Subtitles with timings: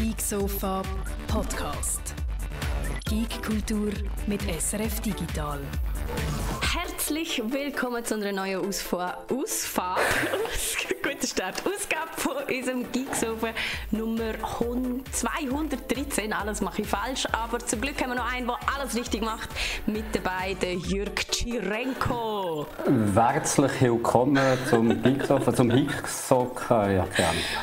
[0.00, 0.80] Geek Sofa
[1.28, 2.00] Podcast.
[3.06, 3.92] Geek Kultur
[4.26, 5.60] mit SRF Digital.
[6.62, 9.30] Herzlich willkommen zu einer neuen Ausfahrt.
[9.30, 10.00] Ausfahrt?
[11.20, 11.62] Guter Start.
[11.66, 13.48] Ausgabe von unserem Geeksofa
[13.90, 14.32] Nummer
[15.12, 16.32] 213.
[16.32, 19.50] Alles mache ich falsch, aber zum Glück haben wir noch einen, der alles richtig macht.
[19.84, 22.66] Mit dabei der Jürg Tschirenko.
[23.14, 26.90] Herzlich willkommen zum Geeksofa, zum Geeksofa.
[26.90, 27.06] Ja,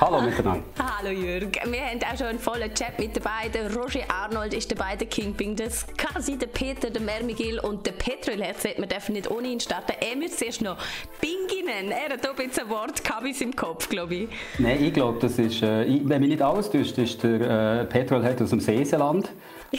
[0.02, 0.64] Hallo miteinander.
[0.80, 1.60] Hallo Jürg.
[1.66, 3.50] Wir haben auch schon einen vollen Chat mit dabei.
[3.52, 7.94] Der Roger Arnold ist dabei, der Kingpin, der Kasi, der Peter, der Mermigil und der
[7.94, 8.40] Petrol.
[8.40, 9.94] Jetzt wir dürfen nicht ohne ihn starten.
[10.00, 10.78] Er müsste zuerst noch
[11.20, 11.92] Binginen.
[11.92, 14.30] Er hat jetzt ein Wort gehabt im Kopf, glaube ich.
[14.60, 18.42] Nein, ich glaube, das ist, äh, wenn mich nicht alles täuscht, ist der äh, Petrolhead
[18.42, 19.30] aus dem Seeseeland.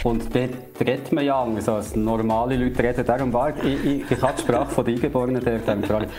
[0.03, 0.51] Und dort
[0.81, 3.07] redet man ja anders als normale Leute reden.
[3.07, 6.11] Darum war ich, ich, ich habe die Sprache von den Eingeborenen der gefragt.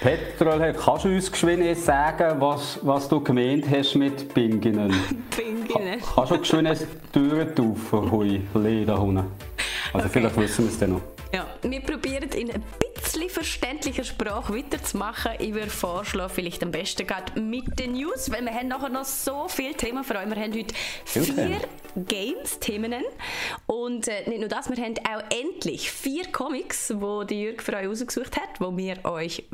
[0.00, 4.94] Petrolhead, kannst du uns geschwind sagen, was, was du gemeint hast mit Binginen?
[5.36, 6.00] Binginen.
[6.14, 9.24] kannst du geschwind Türen taufen, hui, Lederhunde?
[9.92, 10.20] Also okay.
[10.20, 11.15] vielleicht wissen wir es dann noch.
[11.36, 15.32] Ja, wir probieren in ein bisschen verständlicher Sprache weiterzumachen.
[15.38, 19.04] Ich würde vorschlagen, vielleicht am besten gerade mit den News, weil wir haben nachher noch
[19.04, 20.30] so viele Themen für euch.
[20.30, 21.60] Wir haben heute vier
[21.94, 23.04] Games-Themen
[23.66, 27.86] und äh, nicht nur das, wir haben auch endlich vier Comics, die Jürg für euch
[27.86, 29.44] rausgesucht hat, die wir euch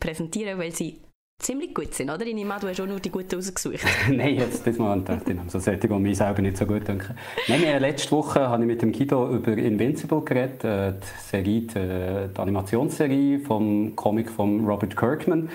[0.00, 0.98] präsentieren wollen, weil sie
[1.40, 2.26] ziemlich gut sind, oder?
[2.26, 3.84] Ich nehme du hast auch nur die guten rausgesucht.
[4.10, 7.14] Nein, jetzt das mal gedacht, ich so solche, die mir selber nicht so gut denken.
[7.46, 11.60] Nein, äh, letzte Woche habe ich mit dem Guido über Invincible geredet, äh, die, Serie,
[11.60, 15.48] die, die Animationsserie vom Comic von Robert Kirkman.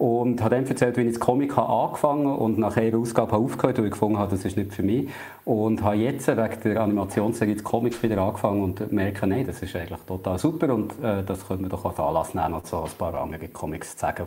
[0.00, 3.44] Und habe dann erzählt, wie ich das Comic habe angefangen und nach einer Ausgabe habe
[3.44, 5.10] aufgehört, weil ich gefunden habe, das ist nicht für mich.
[5.44, 9.76] Und habe jetzt wegen der Animationsserie das Comic wieder angefangen und merke, nein, das ist
[9.76, 12.90] eigentlich total super und äh, das könnte man doch als Anlass nehmen, noch so ein
[12.96, 14.24] paar andere Comics zu sagen,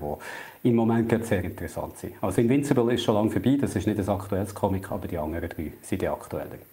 [0.62, 2.14] die im Moment sehr interessant sind.
[2.22, 5.50] Also Invincible ist schon lange vorbei, das ist nicht ein aktuelles Comic, aber die anderen
[5.50, 6.73] drei sind die aktuellen.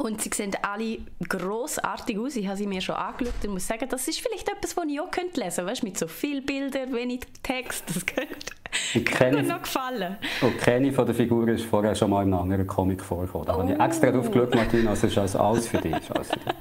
[0.00, 0.96] Und sie sehen alle
[1.28, 2.34] grossartig aus.
[2.34, 4.98] Ich habe sie mir schon angeschaut und muss sagen, das ist vielleicht etwas, was ich
[4.98, 5.66] auch lesen könnte.
[5.66, 7.84] Weißt, mit so vielen Bildern, wenig Text.
[7.86, 10.16] Das könnte, könnte mir noch gefallen.
[10.40, 13.46] Und keine von den Figuren ist vorher schon mal in einem anderen Comic vorgekommen.
[13.46, 13.60] Da oh.
[13.60, 14.88] habe ich extra drauf geschaut, Martina.
[14.88, 15.92] Also ist also alles für dich.
[15.92, 16.54] Alles für dich.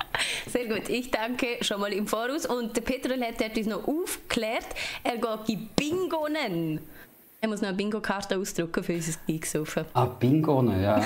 [0.51, 0.89] Sehr gut.
[0.89, 2.45] Ich danke schon mal im Voraus.
[2.45, 4.67] Und der Petrol hat uns noch aufgeklärt,
[5.01, 6.81] er geht die Bingonen.
[7.41, 9.85] Er muss noch eine Bingo-Karte ausdrucken für unser Geeksofa.
[9.93, 10.75] Ah, Bingo, ja.
[10.81, 11.01] ja, ja.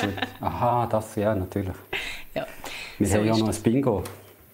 [0.00, 0.14] Gut.
[0.40, 1.76] Aha, das, ja, natürlich.
[2.34, 2.46] Ja.
[2.96, 4.04] Wir so haben ja noch ein Bingo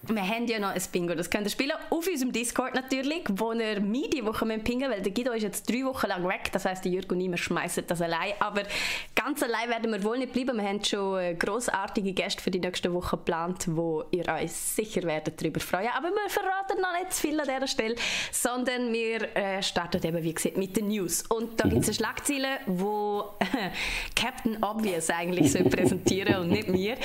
[0.09, 1.73] wir haben ja noch ein Bingo, das könnt ihr spielen.
[1.91, 5.69] Auf unserem Discord natürlich, wo ihr mich die Woche pingen weil der Guido ist jetzt
[5.69, 8.33] drei Wochen lang weg, das heisst, der Jürgen und ich, schmeißen das allein.
[8.41, 8.63] Aber
[9.15, 10.57] ganz allein werden wir wohl nicht bleiben.
[10.57, 15.03] Wir haben schon äh, grossartige Gäste für die nächste Woche geplant, wo ihr euch sicher
[15.03, 15.91] werdet darüber freuen.
[15.97, 17.97] Aber wir verraten noch nicht zu viel an dieser Stelle,
[18.33, 21.23] sondern wir äh, starten eben, wie gesagt, mit den News.
[21.23, 21.71] Und da mhm.
[21.71, 23.25] gibt es eine Schlagzeile, wo
[24.17, 26.97] Captain Obvious eigentlich soll präsentieren und nicht mir.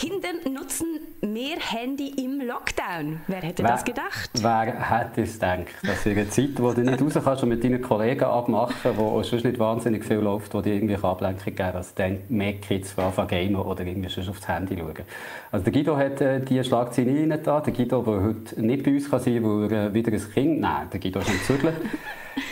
[0.00, 3.20] Kinder nutzen mehr Handy im Lockdown.
[3.26, 4.30] Wer hätte wer, das gedacht?
[4.40, 7.62] Wer hätte es gedacht, dass in einer Zeit, wo du nicht raus kannst und mit
[7.62, 11.94] deinen Kollegen abmachen, wo sonst nicht wahnsinnig viel läuft, wo dir irgendwie Ablenkung geben dass
[11.94, 15.04] dann mehr Kids anfangen gamen oder irgendwie sonst aufs Handy schauen.
[15.52, 17.60] Also der Guido hat äh, diese Schlagzeile rein da.
[17.60, 20.60] Der Guido, der heute nicht bei uns kann sein kann, weil er wieder ein Kind...
[20.60, 21.76] Nein, der Guido ist am Zügeln.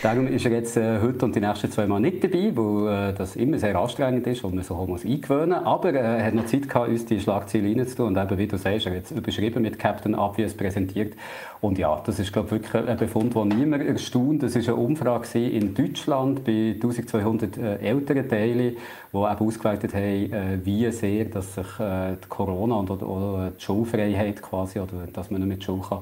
[0.03, 3.15] Darum ist er jetzt äh, heute und die nächsten zwei Mal nicht dabei, weil äh,
[3.15, 6.35] das immer sehr anstrengend ist und man sich auch muss eingewöhnen Aber äh, er hat
[6.35, 8.09] noch Zeit gehabt, uns die Schlagzeile reinzutun.
[8.09, 11.15] Und eben, wie du sagst, er hat jetzt überschrieben mit Captain Obvious präsentiert.
[11.61, 14.43] Und ja, das ist, glaube wirklich ein Befund, der niemand erstaunt.
[14.43, 18.77] Das war eine Umfrage in Deutschland bei 1200 äh, älteren Teilen,
[19.13, 23.51] die eben ausgewertet haben, äh, wie sehr dass sich äh, die Corona und oder, oder
[23.51, 25.99] die Schulfreiheit quasi, oder dass man nicht mit Schule kann,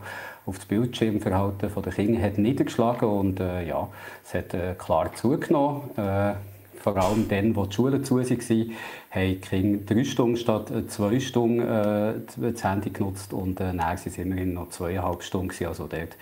[0.47, 3.89] auf das Bildschirmverhalten der Kinder hat niedergeschlagen und äh, ja,
[4.25, 5.91] es hat äh, klar zugenommen.
[5.97, 6.35] Äh,
[6.79, 8.73] vor allem dann, wo die Schulen zu waren,
[9.11, 13.65] haben die Kinder drei Stunden statt äh, zwei Stunden äh, das Handy genutzt und äh,
[13.65, 15.67] dann waren es immerhin noch zweieinhalb Stunden.
[15.67, 16.17] Also dort,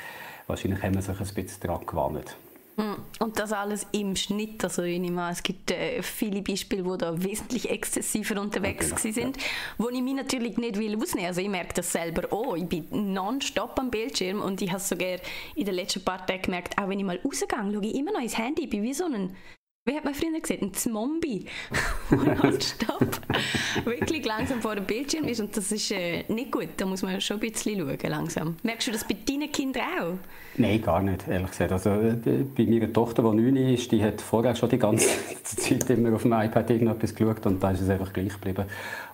[0.47, 2.35] wahrscheinlich haben wir sich ein bisschen daran gewandt.
[2.77, 2.97] Hm.
[3.21, 4.63] Und das alles im Schnitt.
[4.65, 9.13] Also ich nehme an, es gibt äh, viele Beispiele, wo da wesentlich exzessiver unterwegs okay,
[9.13, 9.43] sind, ja.
[9.79, 11.29] wo ich mich natürlich nicht will ausnehmen.
[11.29, 12.57] Also ich merke das selber auch.
[12.57, 15.19] Ich bin nonstop am Bildschirm und ich habe sogar
[15.55, 18.21] in den letzten paar Tagen gemerkt, auch wenn ich mal rausgehe, schaue ich immer noch
[18.21, 18.65] ins Handy.
[18.65, 19.37] Ich bin wie so ein
[19.87, 20.63] wie hat man früher gesagt?
[20.63, 21.45] Ein Zombie.
[22.11, 23.21] Nonstop.
[23.85, 25.41] wirklich langsam vor dem Bildschirm ist.
[25.41, 26.69] Und das ist äh, nicht gut.
[26.79, 28.57] Da muss man schon ein bisschen schauen, langsam.
[28.63, 30.19] Merkst du das bei deinen Kindern auch?
[30.57, 31.73] Nein, gar nicht, ehrlich gesagt.
[31.73, 32.15] Also, äh,
[32.57, 35.09] bei meiner Tochter, die neun ist, die hat vorher schon die ganze
[35.43, 38.65] Zeit immer auf dem iPad irgendetwas geschaut und da ist es einfach gleich geblieben.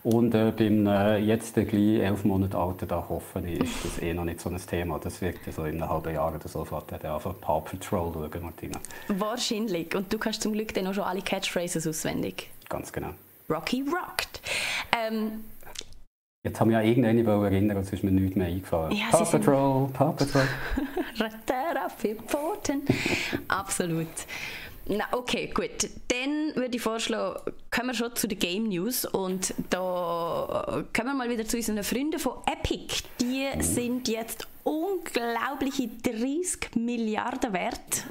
[0.03, 4.13] Und äh, beim äh, jetzt gleich elf Monate alten, da hoffe ich, ist das eh
[4.13, 4.99] noch nicht so ein Thema.
[4.99, 8.43] Das wird so in einem halben Jahr oder so fährt er einfach Paw Patrol schauen,
[8.43, 8.79] Martina.
[9.09, 9.95] Wahrscheinlich.
[9.95, 12.51] Und du kannst zum Glück dann auch schon alle Catchphrases auswendig.
[12.69, 13.11] Ganz genau.
[13.49, 14.41] Rocky rockt.
[14.93, 15.45] Ähm,
[16.43, 18.93] Jetzt haben wir ja irgendeine erinnern, sonst ist mir nichts mehr eingefallen.
[18.93, 20.49] Ja, Paw Patrol, Paw Patrol.
[21.99, 22.83] Vier Pfoten.
[23.49, 24.07] Absolut.
[24.87, 25.91] Na, okay, gut.
[26.09, 27.39] Dann würde ich vorschlagen,
[27.71, 31.83] kommen wir schon zu den Game News und da kommen wir mal wieder zu unseren
[31.85, 33.03] Freunden von Epic.
[33.21, 38.07] Die sind jetzt unglaubliche 30 Milliarden wert.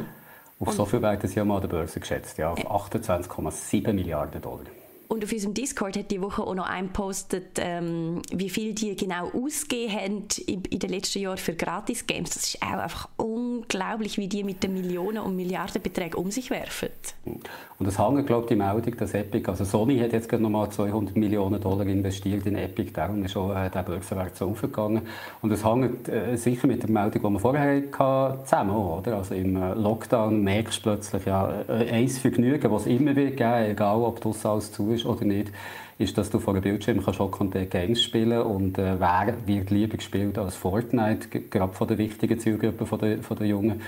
[0.59, 4.41] Auf so viel werden sie ja mal an der Börse geschätzt, ja, auf 28,7 Milliarden
[4.41, 4.65] Dollar.
[5.09, 9.31] Und auf unserem Discord hat die Woche auch noch eingepostet, ähm, wie viel die genau
[9.31, 12.29] ausgegeben haben in, in den letzten Jahren für Gratis-Games.
[12.29, 16.89] Das ist auch einfach unglaublich, wie die mit den Millionen und Milliardenbeträgen um sich werfen.
[17.25, 20.69] Und es hängt, glaube ich, die Meldung, dass Epic, also Sony hat jetzt gerade nochmal
[20.69, 25.01] 200 Millionen Dollar investiert in Epic, darum ist schon äh, der Börsenwert so aufgegangen.
[25.41, 29.17] Und es hängt äh, sicher mit der Meldung, die wir vorher hatten, zusammen, oder?
[29.17, 33.37] Also im äh, Lockdown merkst du plötzlich, ja, äh, ein Vergnügen, das es immer wird
[33.37, 35.51] geben, egal ob das alles zu ist oder nicht,
[35.97, 39.69] ist, dass du vor dem Bildschirm kannst hocken und Games spielen und äh, wer wird
[39.69, 43.81] lieber gespielt als Fortnite, gerade von der wichtigen Zielgruppe von der, von der Jungen.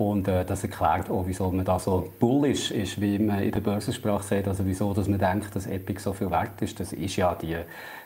[0.00, 3.60] Und äh, das erklärt auch, wieso man da so bullish ist, wie man in der
[3.60, 6.80] Börsensprache sagt, also wieso dass man denkt, dass Epic so viel wert ist.
[6.80, 7.54] Das ist ja die,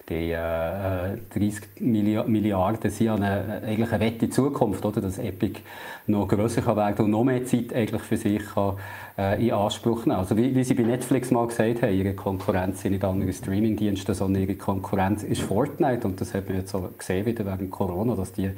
[0.08, 5.00] die äh, 30 Milli Milliarden sind ja eine, eigentlich eine wette Zukunft, oder?
[5.00, 5.60] dass Epic
[6.08, 8.74] noch grösser kann werden und noch mehr Zeit eigentlich für sich kann,
[9.16, 10.18] äh, in Anspruch nehmen.
[10.18, 14.14] Also wie, wie sie bei Netflix mal gesagt haben, ihre Konkurrenz sind nicht andere Streamingdienste,
[14.14, 18.14] sondern ihre Konkurrenz ist Fortnite und das hat man jetzt auch gesehen wieder wegen Corona,
[18.14, 18.50] dass die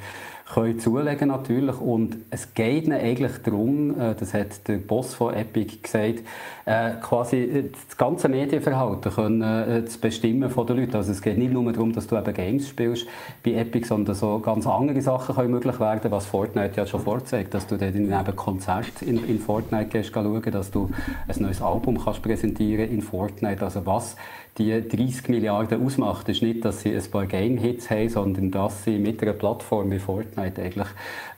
[0.53, 1.79] können zulegen natürlich.
[1.79, 6.19] Und es geht ihnen eigentlich darum, äh, das hat der Boss von Epic gesagt,
[6.65, 10.95] äh, quasi äh, das ganze Medienverhalten können, zu bestimmen von den Leuten.
[10.95, 13.07] Also es geht nicht nur darum, dass du eben Games spielst
[13.43, 17.53] bei Epic, sondern so ganz andere Sachen können möglich werden, was Fortnite ja schon vorzeigt,
[17.53, 20.89] dass du in eben Konzert in, in Fortnite gehst schauen, dass du
[21.27, 24.15] ein neues Album kannst präsentieren in Fortnite, also was
[24.57, 28.97] die 30 Milliarden ausmacht, ist nicht, dass sie ein paar Game-Hits haben, sondern dass sie
[28.97, 30.87] mit einer Plattform wie Fortnite eigentlich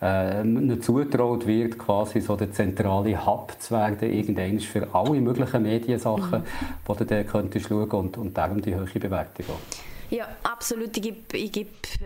[0.02, 6.44] äh, zutraut wird, quasi so der zentrale Hub zu werden, irgendwann für alle möglichen Mediensachen,
[6.88, 9.89] die du da könntest schauen und, und darum die hohe Bewertung auch.
[10.10, 10.98] Ja, absolut.
[10.98, 11.56] Ich gebe ich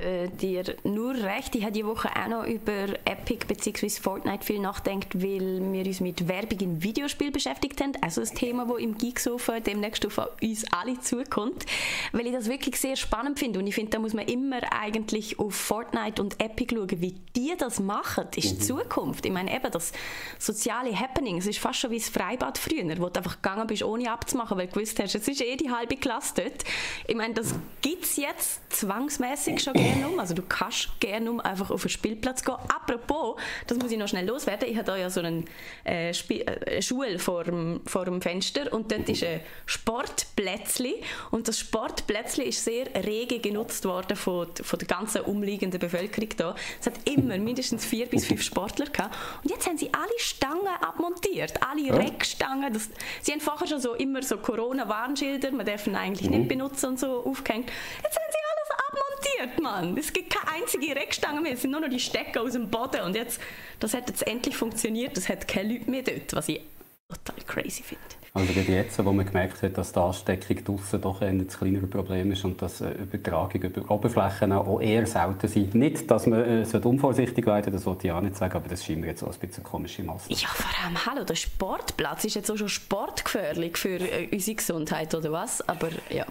[0.02, 1.56] äh, dir nur recht.
[1.56, 3.90] Ich habe die Woche auch noch über Epic bzw.
[3.90, 7.94] Fortnite viel nachgedacht, weil wir uns mit Werbung in Videospielen beschäftigt haben.
[8.02, 11.66] Also ein Thema, das im Geeksofa demnächst auf uns alle zukommt.
[12.12, 13.60] Weil ich das wirklich sehr spannend finde.
[13.60, 17.54] Und ich finde, da muss man immer eigentlich auf Fortnite und Epic schauen, wie die
[17.58, 18.26] das machen.
[18.36, 19.26] Das ist die Zukunft.
[19.26, 19.94] Ich meine, eben das
[20.40, 21.38] soziale Happening.
[21.38, 24.58] Es ist fast schon wie das Freibad früher, wo du einfach gegangen bist, ohne abzumachen,
[24.58, 26.66] weil du gewusst hast, jetzt ist eh die halbe Klasse dort.
[27.08, 30.20] Ich meine, das gibt es jetzt zwangsmäßig schon gerne um.
[30.20, 32.56] Also du kannst gerne um einfach auf den Spielplatz gehen.
[32.56, 34.68] Apropos, das muss ich noch schnell loswerden.
[34.70, 35.46] Ich habe da ja so einen,
[35.86, 40.96] äh, äh, eine Schule vor dem, vor dem Fenster und dort ist ein Sportplätzli
[41.32, 46.56] und das Sportplätzli ist sehr rege genutzt worden von, von der ganzen umliegenden Bevölkerung da.
[46.80, 50.68] Es hat immer mindestens vier bis fünf Sportler gehabt und jetzt haben sie alle Stangen
[50.82, 52.74] abmontiert, alle Reckstangen.
[52.74, 52.90] Das,
[53.22, 57.00] sie haben vorher schon so immer so Corona-Warnschilder, man darf ihn eigentlich nicht benutzen und
[57.00, 57.70] so aufgehängt.
[58.02, 59.98] Jetzt haben sie alles abmontiert, Mann.
[59.98, 63.02] Es gibt keine einzige Reckstange mehr, es sind nur noch die Stecker aus dem Boden
[63.02, 63.40] und jetzt,
[63.80, 66.62] das hat jetzt endlich funktioniert, das hat keine Leute mehr dort, was ich
[67.08, 68.04] total crazy finde.
[68.36, 71.86] Also gerade jetzt, wo man gemerkt hat, dass die Ansteckung draussen doch ein das kleinere
[71.86, 75.76] Problem ist und dass äh, Übertragung über Oberflächen auch eher selten sind.
[75.76, 79.02] Nicht, dass man äh, unvorsichtig werden das wollte ich auch nicht sagen, aber das scheint
[79.02, 80.34] mir jetzt auch ein bisschen komische Masse.
[80.34, 85.14] Ja, vor allem, hallo, der Sportplatz ist jetzt auch schon sportgefährlich für äh, unsere Gesundheit,
[85.14, 85.68] oder was?
[85.70, 86.26] Aber ja.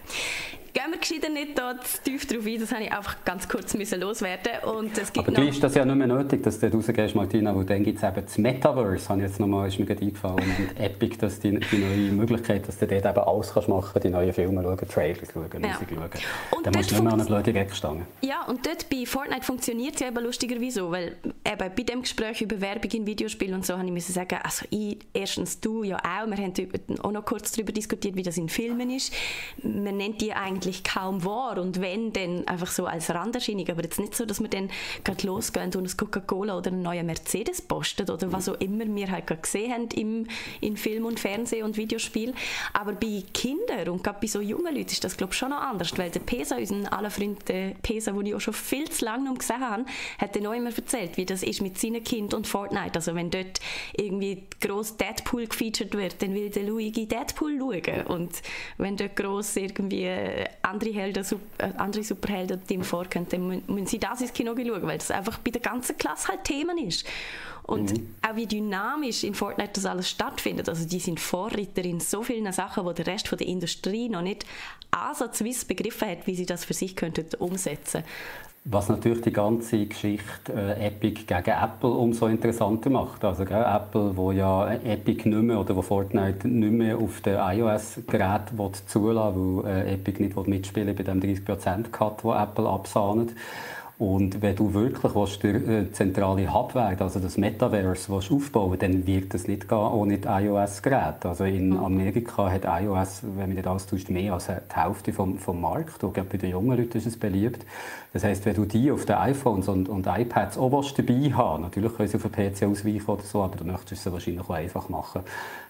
[0.75, 3.75] Gehen wir gescheiter nicht da zu tief drauf ein, das habe ich einfach ganz kurz
[3.75, 6.69] müssen loswerden und es gibt Aber gleich ist das ja nicht mehr nötig, dass du
[6.69, 10.01] rausgehst, Martina, weil dann gibt es eben das Metaverse, habe jetzt nochmal, ist mir gerade
[10.01, 13.91] eingefallen, und Epic, dass die, die neue Möglichkeit, dass du dort eben alles kannst machen
[13.93, 15.69] kannst, die neuen Filme schauen, Trailers schauen, Ja.
[15.69, 16.11] Musik schauen.
[16.57, 18.07] Und Dann musst du nicht mehr an eine blöde Gegenstange.
[18.23, 22.01] Ja, und dort bei Fortnite funktioniert es ja eben lustigerweise so, weil eben bei dem
[22.01, 25.83] Gespräch über Werbung in Videospielen und so habe ich müssen sagen, also ich, erstens du
[25.83, 26.55] ja auch, wir haben
[27.03, 29.13] auch noch kurz darüber diskutiert, wie das in Filmen ist.
[29.63, 33.99] Man nennt die eigentlich kaum wahr und wenn, dann einfach so als Randerscheinung, aber jetzt
[33.99, 34.71] nicht so, dass wir dann
[35.05, 39.11] gerade losgehen und ein Coca-Cola oder einen neuen Mercedes posten oder was auch immer wir
[39.11, 40.27] halt gerade gesehen haben im,
[40.61, 42.35] in Film und Fernsehen und Videospiel.
[42.73, 45.61] Aber bei Kindern und gerade bei so jungen Leuten ist das glaube ich schon noch
[45.61, 49.05] anders, weil der Pesa, unser aller Freund der Pesa, den ich auch schon viel zu
[49.05, 49.85] lange noch gesehen habe,
[50.19, 52.95] hat dann auch immer erzählt, wie das ist mit seinen Kindern und Fortnite.
[52.95, 53.61] Also wenn dort
[53.97, 58.43] irgendwie gross Deadpool gefeatured wird, dann will der Luigi Deadpool schauen und
[58.79, 60.09] wenn dort gross irgendwie
[60.63, 61.25] andere Helden,
[61.59, 65.11] äh, andere Superhelden dem vorkommen, dann mü- müssen sie das ins Kino schauen, weil das
[65.11, 67.07] einfach bei der ganzen Klasse halt Themen ist.
[67.65, 68.15] Und mhm.
[68.29, 70.69] auch wie dynamisch in Fortnite das alles stattfindet.
[70.69, 74.23] Also die sind Vorreiter in so vielen Sachen, wo der Rest von der Industrie noch
[74.23, 74.45] nicht
[74.91, 78.03] ansatzweise begriffen hat, wie sie das für sich könnten umsetzen
[78.65, 83.25] was natürlich die ganze Geschichte äh, Epic gegen Apple umso interessanter macht.
[83.25, 87.39] Also gell, Apple, wo ja Epic nicht mehr oder wo Fortnite nicht mehr auf den
[87.39, 93.31] iOS-Geräten zulassen will, weil äh, Epic nicht mitspielen bei dem 30%-Cut, den Apple absahnet.
[93.99, 98.79] Und wenn du wirklich willst, der äh, zentrale Hub werden, also das Metaverse willst aufbauen
[98.79, 101.29] dann wird das nicht gehen ohne iOS-Geräte.
[101.29, 101.85] Also in mhm.
[101.85, 106.03] Amerika hat iOS, wenn man das austauscht, mehr als die Hälfte vom, vom Markt.
[106.03, 107.65] Und bei den jungen Leuten ist es beliebt.
[108.13, 111.97] Das heisst, wenn du die auf den iPhones und, und iPads auch dabei haben natürlich
[111.97, 114.89] können sie auf den PC ausweichen oder so, aber du möchtest es wahrscheinlich auch einfach
[114.89, 115.23] machen,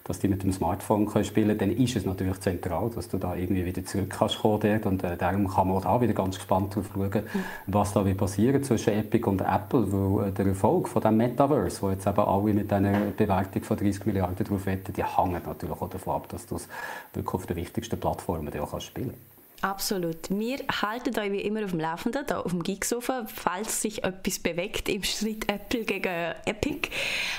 [0.05, 3.19] dass die mit dem Smartphone können spielen können, dann ist es natürlich zentral, dass du
[3.19, 6.75] da irgendwie wieder zurück kannst kommen Und äh, darum kann man auch wieder ganz gespannt
[6.75, 7.45] drauf schauen, mhm.
[7.67, 11.83] was da wird passieren zwischen Epic und Apple, weil äh, der Erfolg von dem Metaverse,
[11.83, 15.81] wo jetzt eben alle mit einer Bewertung von 30 Milliarden drauf wetten, die hängen natürlich
[15.81, 16.69] auch davon ab, dass du es
[17.13, 19.32] wirklich auf den wichtigsten Plattformen auch spielen kannst.
[19.63, 20.29] Absolut.
[20.29, 24.41] Wir halten euch wie immer auf dem Laufenden, hier auf dem Geeksofa, falls sich etwas
[24.41, 26.89] bewegt im Schritt Apple gegen Epic.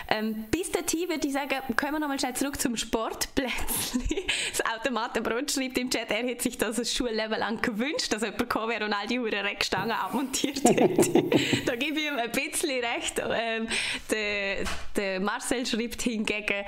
[0.07, 4.03] Ähm, bis dahin würde ich sagen, kommen wir nochmal schnell zurück zum Sportplätzchen.
[4.51, 8.39] Das Automatenbrot schreibt im Chat, er hätte sich das ein Schulleben lang gewünscht, dass jemand
[8.39, 11.23] gekommen wäre und all die Uhren Reckstangen abmontiert hätte.
[11.65, 13.21] da gebe ich ihm ein bisschen recht.
[13.21, 13.67] Ähm,
[14.09, 14.63] der,
[14.95, 16.63] der Marcel schreibt hingegen,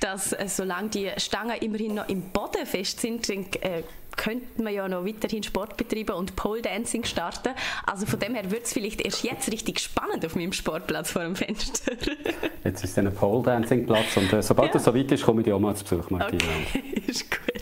[0.00, 3.84] dass äh, solange die Stangen immerhin noch im Boden fest sind, äh,
[4.16, 7.50] könnte man ja noch weiterhin Sport betreiben und Pole Dancing starten.
[7.86, 11.22] Also von dem her wird es vielleicht erst jetzt richtig spannend auf meinem Sportplatz vor
[11.22, 11.92] dem Fenster.
[12.64, 14.76] jetzt ist es ein Pole Dancing Platz und äh, sobald ja.
[14.76, 16.42] es so weit ist, komme ich dir auch mal zu Besuch, Martina.
[16.68, 17.55] Okay, ist gut.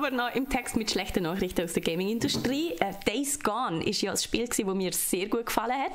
[0.00, 2.70] Aber noch im Text mit schlechten Nachrichten aus der Gaming-Industrie.
[2.80, 5.92] Äh, Days Gone ist ja ein Spiel, das mir sehr gut gefallen hat.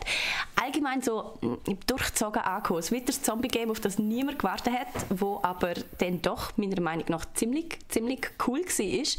[0.64, 1.56] Allgemein so mm,
[1.88, 2.82] durchgezogen angekommen.
[2.82, 7.06] Es wird das Zombie-Game, auf das niemand gewartet hat, wo aber dann doch meiner Meinung
[7.08, 8.76] nach ziemlich, ziemlich cool war.
[8.78, 9.18] Ich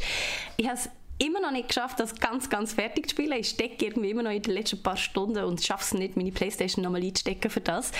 [0.63, 3.33] habe es immer noch nicht geschafft, das ganz, ganz fertig zu spielen.
[3.33, 6.31] Ich stecke irgendwie immer noch in den letzten paar Stunden und schaffe es nicht, meine
[6.31, 7.91] Playstation nochmal einzustecken für das.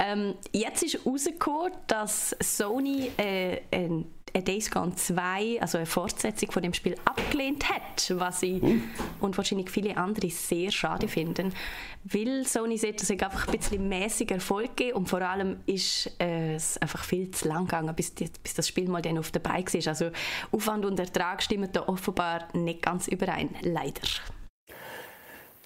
[0.00, 6.50] Ähm, jetzt ist herausgekommen, dass Sony äh, ein A Days Gone 2, also eine Fortsetzung
[6.50, 8.82] von dem Spiel, abgelehnt hat, was ich mhm.
[9.20, 11.52] und wahrscheinlich viele andere sehr schade finden.
[12.02, 16.10] Weil Sony sieht, dass es einfach ein bisschen mäßiger Erfolg gibt und vor allem ist
[16.20, 19.30] äh, es einfach viel zu lang gegangen, bis, die, bis das Spiel mal dann auf
[19.30, 19.86] der Bike ist.
[19.86, 20.10] Also
[20.50, 24.02] Aufwand und Ertrag stimmen da offenbar nicht ganz überein, leider.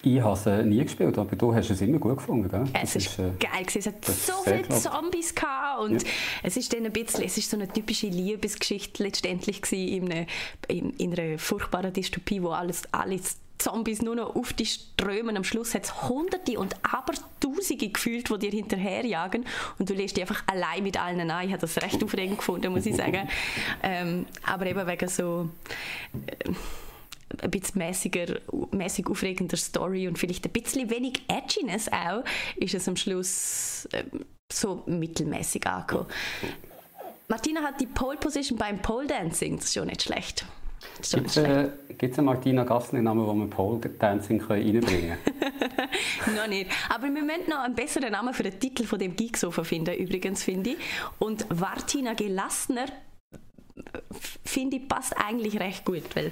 [0.03, 2.65] Ich habe es nie gespielt, aber du hast es immer gut gefunden, gell?
[2.81, 6.09] Es ist, äh, geil Es hat so viele Zombies gehabt und ja.
[6.45, 10.27] es ist dann ein bisschen, es ist so eine typische Liebesgeschichte letztendlich in, einer,
[10.69, 15.37] in, in einer furchtbaren Dystopie, wo alles, alles Zombies nur noch auf die strömen.
[15.37, 19.45] Am Schluss hat es Hunderte und Abertausende gefühlt, die dir hinterherjagen
[19.81, 21.49] und du lässt dich einfach allein mit allen ein.
[21.49, 23.29] Ich habe das recht aufregend gefunden, muss ich sagen.
[23.83, 25.49] ähm, aber eben wegen so...
[26.27, 26.53] Äh,
[27.43, 28.41] ein bisschen mäßiger,
[28.73, 32.25] mäßig aufregender Story und vielleicht ein bisschen wenig Edginess auch,
[32.57, 34.05] ist es am Schluss äh,
[34.53, 36.07] so mittelmäßig angekommen.
[37.29, 40.47] Martina hat die Pole Position beim Pole Dancing, das ist schon nicht schlecht.
[41.11, 41.71] Gibt es äh,
[42.01, 46.37] einen Martina Gassner-Namen, wo wir Pole Dancing reinbringen können?
[46.37, 46.71] noch nicht.
[46.89, 50.43] Aber wir müssen noch einen besseren Namen für den Titel von dem Geeksofa finden, übrigens,
[50.43, 50.77] finde ich.
[51.19, 52.87] Und Martina Gelassner
[54.45, 56.31] finde ich, passt eigentlich recht gut, weil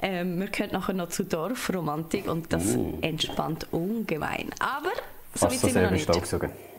[0.00, 2.98] ähm, wir können nachher noch zu Dorfromantik und das uh.
[3.00, 4.50] entspannt ungemein.
[4.58, 4.90] Aber
[5.34, 6.08] so weit sind wir noch nicht.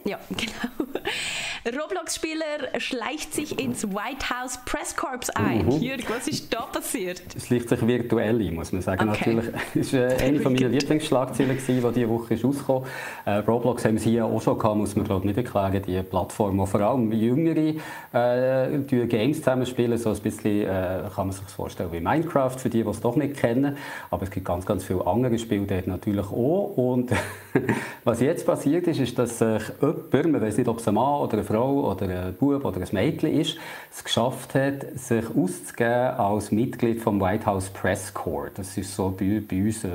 [0.06, 1.82] Ja, genau.
[1.84, 5.66] Roblox-Spieler schleicht sich ins White House Press Corps ein.
[5.66, 5.82] Mhm.
[5.82, 7.22] Jürg, was ist da passiert?
[7.36, 9.10] Es schleicht sich virtuell ein, muss man sagen.
[9.10, 9.34] Okay.
[9.34, 12.88] Natürlich, es war äh, eine meiner Lieblingsschlagzeilen, die diese Woche ist rausgekommen
[13.26, 16.58] äh, Roblox haben sie ja auch schon gehabt, muss man glaube nicht erklären, die Plattform,
[16.58, 17.76] wo vor allem Jüngere
[18.14, 22.70] äh, die Games zusammenspielen, so ein bisschen, äh, kann man sich vorstellen wie Minecraft, für
[22.70, 23.78] die, die es doch nicht kennen.
[24.10, 26.74] Aber es gibt ganz, ganz viele andere Spiele dort natürlich auch.
[26.76, 27.12] Und
[28.04, 31.22] was jetzt passiert ist, ist, dass sich jemand, man weiß nicht, ob es ein Mann
[31.22, 33.58] oder eine Frau oder ein Bub oder ein Mädchen ist,
[33.92, 38.52] es geschafft hat, sich auszugeben als Mitglied vom White House Press Corps.
[38.56, 39.86] Das ist so bei, bei uns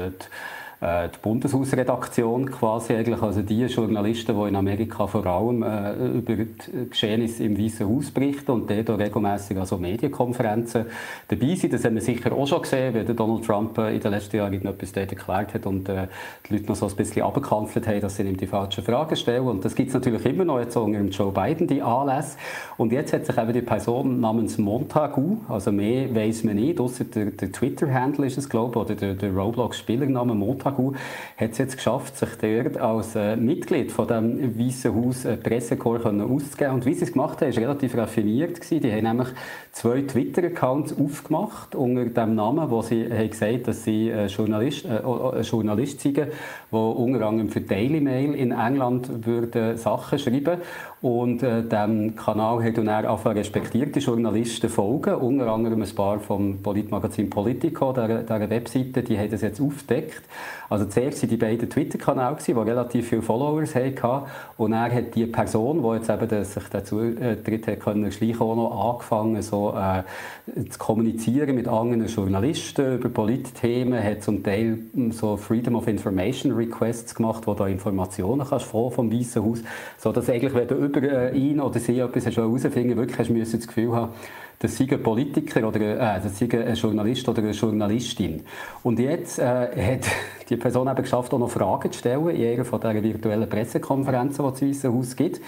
[0.82, 6.34] äh, die Bundeshausredaktion quasi eigentlich, also die Journalisten, die in Amerika vor allem äh, über
[6.34, 10.86] die Geschehnisse im Weißen Haus berichten und dort auch regelmässig also Medienkonferenzen
[11.28, 11.72] dabei sind.
[11.72, 14.54] Das haben wir sicher auch schon gesehen, wie Donald Trump äh, in den letzten Jahren
[14.54, 16.08] etwas dort erklärt hat und äh,
[16.48, 19.46] die Leute noch so ein bisschen abgekanzelt haben, dass sie ihm die falschen Fragen stellen.
[19.46, 22.36] Und das gibt es natürlich immer noch jetzt unter Joe Biden, die Anlässe.
[22.76, 27.04] Und jetzt hat sich eben die Person namens Montagu, also mehr weiß man nicht, außer
[27.04, 30.94] der, der Twitter-Handle ist es, glaube ich, oder der, der Roblox-Spielername Montagu Montagu
[31.36, 36.06] hat es jetzt geschafft, sich dort als äh, Mitglied von dem Weißen Haus äh, Pressekorps
[36.06, 36.74] auszugeben.
[36.74, 38.60] Und wie sie es gemacht haben, war relativ raffiniert.
[38.60, 38.80] Gewesen.
[38.80, 39.28] Die haben nämlich
[39.72, 44.96] zwei Twitter-Accounts aufgemacht unter dem Namen, wo sie haben gesagt dass sie äh, Journalist, äh,
[44.96, 46.26] äh, Journalist sind, die
[46.70, 50.58] unter anderem für Daily Mail in England würden Sachen schreiben
[51.02, 56.62] und äh, dem Kanal hat dann auch respektierte Journalisten folgen, unter anderem ein paar vom
[56.62, 60.22] Politmagazin Politico, der, der Webseite, die haben das jetzt aufgedeckt.
[60.70, 64.26] Also zuerst waren die beiden Twitter-Kanäle, die relativ viele Followers hatten.
[64.56, 68.56] Und er hat die Person, die jetzt eben sich dazu äh, tritt hat können, auch
[68.56, 70.04] noch angefangen, so, äh,
[70.68, 76.52] zu kommunizieren mit anderen Journalisten über Politthemen, hat zum Teil hm, so Freedom of Information
[76.52, 79.62] Requests gemacht, wo du Informationen kannst vom Weißen Haus,
[79.98, 83.66] so dass eigentlich, wenn über äh, ihn oder sie etwas herausfinden wirklich hast du das
[83.66, 84.12] Gefühl haben,
[84.62, 88.44] das sei ein Politiker oder äh, das sei ein Journalist oder eine Journalistin.
[88.84, 90.06] Und jetzt äh, hat
[90.48, 94.44] die Person eben geschafft, auch noch Fragen zu stellen in einer von dieser virtuellen Pressekonferenzen,
[94.60, 95.40] die es im Haus gibt.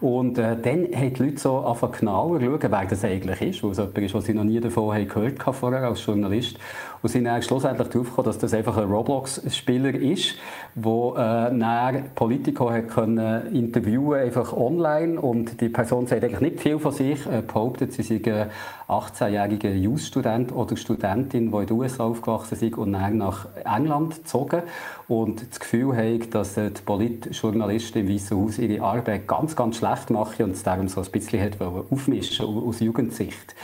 [0.00, 3.72] Und äh, dann haben die Leute so angefangen genauer schauen, wer das eigentlich ist, weil
[3.72, 6.56] es jemand ist, was sie noch nie davon gehört haben vorher als Journalist.
[7.02, 10.34] Und sind dann schlussendlich darauf gekommen, dass das einfach ein Roblox-Spieler ist,
[10.74, 15.18] der äh, Politiker hat können interviewen einfach online.
[15.20, 18.48] Und die Person sagt eigentlich nicht viel von sich, äh, behauptet, sie sei
[18.88, 24.62] 18-jährige Jus-Student oder Studentin, die in den USA aufgewachsen sind und dann nach England gezogen.
[25.08, 30.10] Und das Gefühl haben, dass die Politjournalisten im Weißen Haus ihre Arbeit ganz, ganz schlecht
[30.10, 33.54] machen und es darum so ein bisschen hat aufmischen aus Jugendsicht.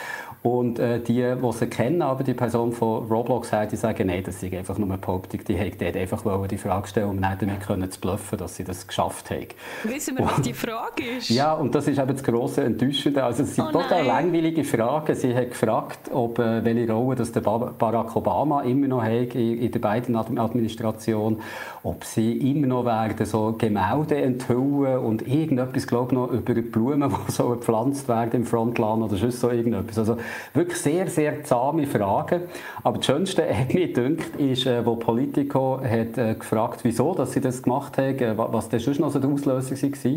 [0.46, 4.22] Und äh, die, die sie kennen, aber die Person von Roblox haben, die sagen, nein,
[4.24, 5.40] das ist einfach nur eine Behauptung.
[5.42, 8.62] Die haben dort einfach die Frage stellen, um nicht damit können zu bluffen, dass sie
[8.62, 9.48] das geschafft haben.
[9.82, 11.30] Wissen wir, was die Frage ist?
[11.30, 13.24] Ja, und das ist eben das grosse Enttäuschende.
[13.24, 15.16] Also es sind oh total langweilige Fragen.
[15.16, 19.58] Sie hat gefragt, ob, äh, welche Rolle dass der Barack Obama immer noch hat in,
[19.58, 21.40] in der beiden Administration,
[21.82, 27.12] ob sie immer noch werden so Gemälde enthüllen und irgendetwas, glaube ich, noch über Blumen,
[27.28, 29.98] die so gepflanzt werden im Frontland oder sonst so irgendetwas.
[29.98, 30.18] Also
[30.54, 32.42] wirklich sehr, sehr zahme Fragen.
[32.82, 37.32] Aber das Schönste hat mir gedacht, ist, äh, wo Politico hat äh, gefragt, wieso dass
[37.32, 40.12] sie das gemacht haben, äh, was das sonst noch so der Auslöser war.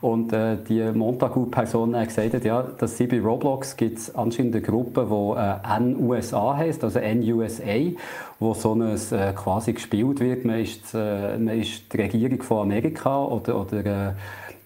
[0.00, 4.62] Und äh, die Montagu-Person hat gesagt, ja, dass sie bei Roblox gibt es anscheinend eine
[4.62, 7.62] Gruppe, die äh, NUSA heisst, also NUSA,
[8.38, 10.44] wo so ein, äh, quasi gespielt wird.
[10.44, 14.12] Man ist, äh, man ist die Regierung von Amerika oder, oder äh,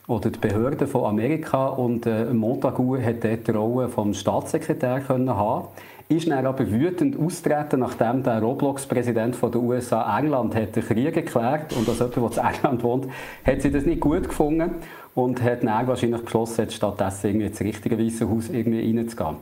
[0.07, 5.31] oder die Behörden von Amerika und äh, Montagu hat dort die Rolle vom Staatssekretär können
[5.31, 5.69] haben
[6.17, 11.73] ist dann aber wütend austreten, nachdem der Roblox-Präsident der USA England hat den Krieg erklärt
[11.73, 13.07] und als jemand, der in England wohnt,
[13.45, 14.73] hat sie das nicht gut gefunden
[15.15, 19.37] und hat dann wahrscheinlich beschlossen, stattdessen irgendwie ins richtige Weiße Haus irgendwie reinzugehen.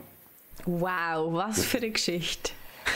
[0.67, 2.53] Wow, was für eine Geschichte.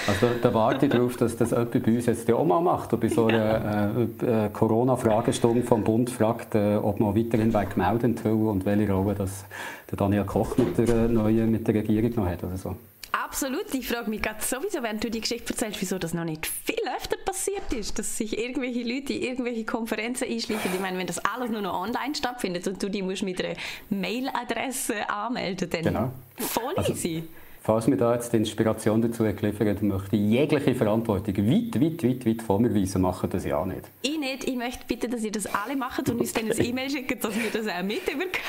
[0.06, 3.00] Also da warte ich darauf, dass das jemand bei uns jetzt auch mal macht und
[3.00, 8.48] bei so einer äh, äh, Corona-Fragestunde vom Bund fragt, äh, ob man weiterhin gemeldet enthüllen
[8.48, 9.44] und welche Rolle das
[9.90, 12.76] der Daniel Koch mit der, äh, neuen, mit der Regierung noch hat oder so.
[13.12, 13.72] Absolut.
[13.72, 16.82] Ich frage mich gerade sowieso, während du die Geschichte erzählst, wieso das noch nicht viel
[16.96, 20.72] öfter passiert ist, dass sich irgendwelche Leute in irgendwelche Konferenzen einschleichen.
[20.74, 23.54] Ich meine, wenn das alles nur noch online stattfindet und du die musst mit einer
[23.90, 26.12] Mailadresse anmelden, dann genau.
[26.38, 27.24] voll also, easy.
[27.66, 32.26] Falls mir da jetzt die Inspiration dazu geliefert möchte ich jegliche Verantwortung weit, weit, weit,
[32.26, 33.80] weit von mir weisen, machen das ja nicht.
[34.02, 34.44] Ich nicht.
[34.44, 37.34] Ich möchte bitte, dass ihr das alle macht und uns dann ein E-Mail schickt, dass
[37.34, 38.42] wir das auch mit übergehen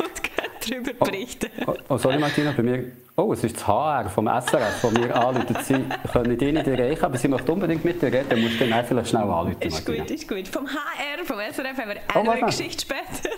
[0.00, 1.46] und darüber oh, berichten.
[1.66, 2.92] Oh, oh, sorry Martina, bei mir...
[3.16, 5.56] Oh, es ist das HR vom SRF, von mir anrufen.
[5.62, 8.26] Sie können die nicht erreichen, aber sie möchte unbedingt mit dir reden.
[8.28, 10.04] Dann musst du dann vielleicht schnell anrufen, Ist Martina.
[10.04, 10.46] gut, ist gut.
[10.46, 13.34] Vom HR, vom SRF haben wir oh, eine Geschichte später.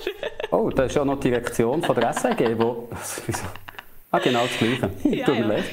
[0.51, 2.89] oh, da ist ja noch die Direktion von der SAG, wo...
[4.11, 4.91] Ah, genau das Gleiche.
[5.17, 5.65] ja, Tut mir leid.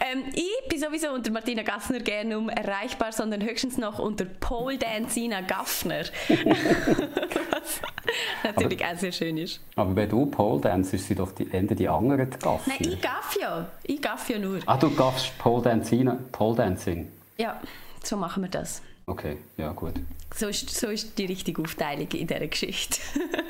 [0.00, 4.78] Ähm, ich bin sowieso unter Martina Gaffner gerne um erreichbar, sondern höchstens noch unter Pole
[4.78, 6.00] Dancina Gaffner.
[7.62, 7.80] Was
[8.42, 9.60] natürlich aber, auch sehr schön ist.
[9.76, 12.74] Aber wenn du Pole Dance, sind doch die Ende die anderen Gaffner.
[12.78, 13.68] Nein, ich gaff ja.
[13.84, 14.60] Ich gaff ja nur.
[14.66, 17.10] Ah, du gaffst Pole Dancina, Pole Dancing?
[17.38, 17.60] Ja,
[18.02, 18.82] so machen wir das.
[19.08, 19.92] Okay, ja gut.
[20.34, 22.98] So ist, so ist die richtige Aufteilung in dieser Geschichte.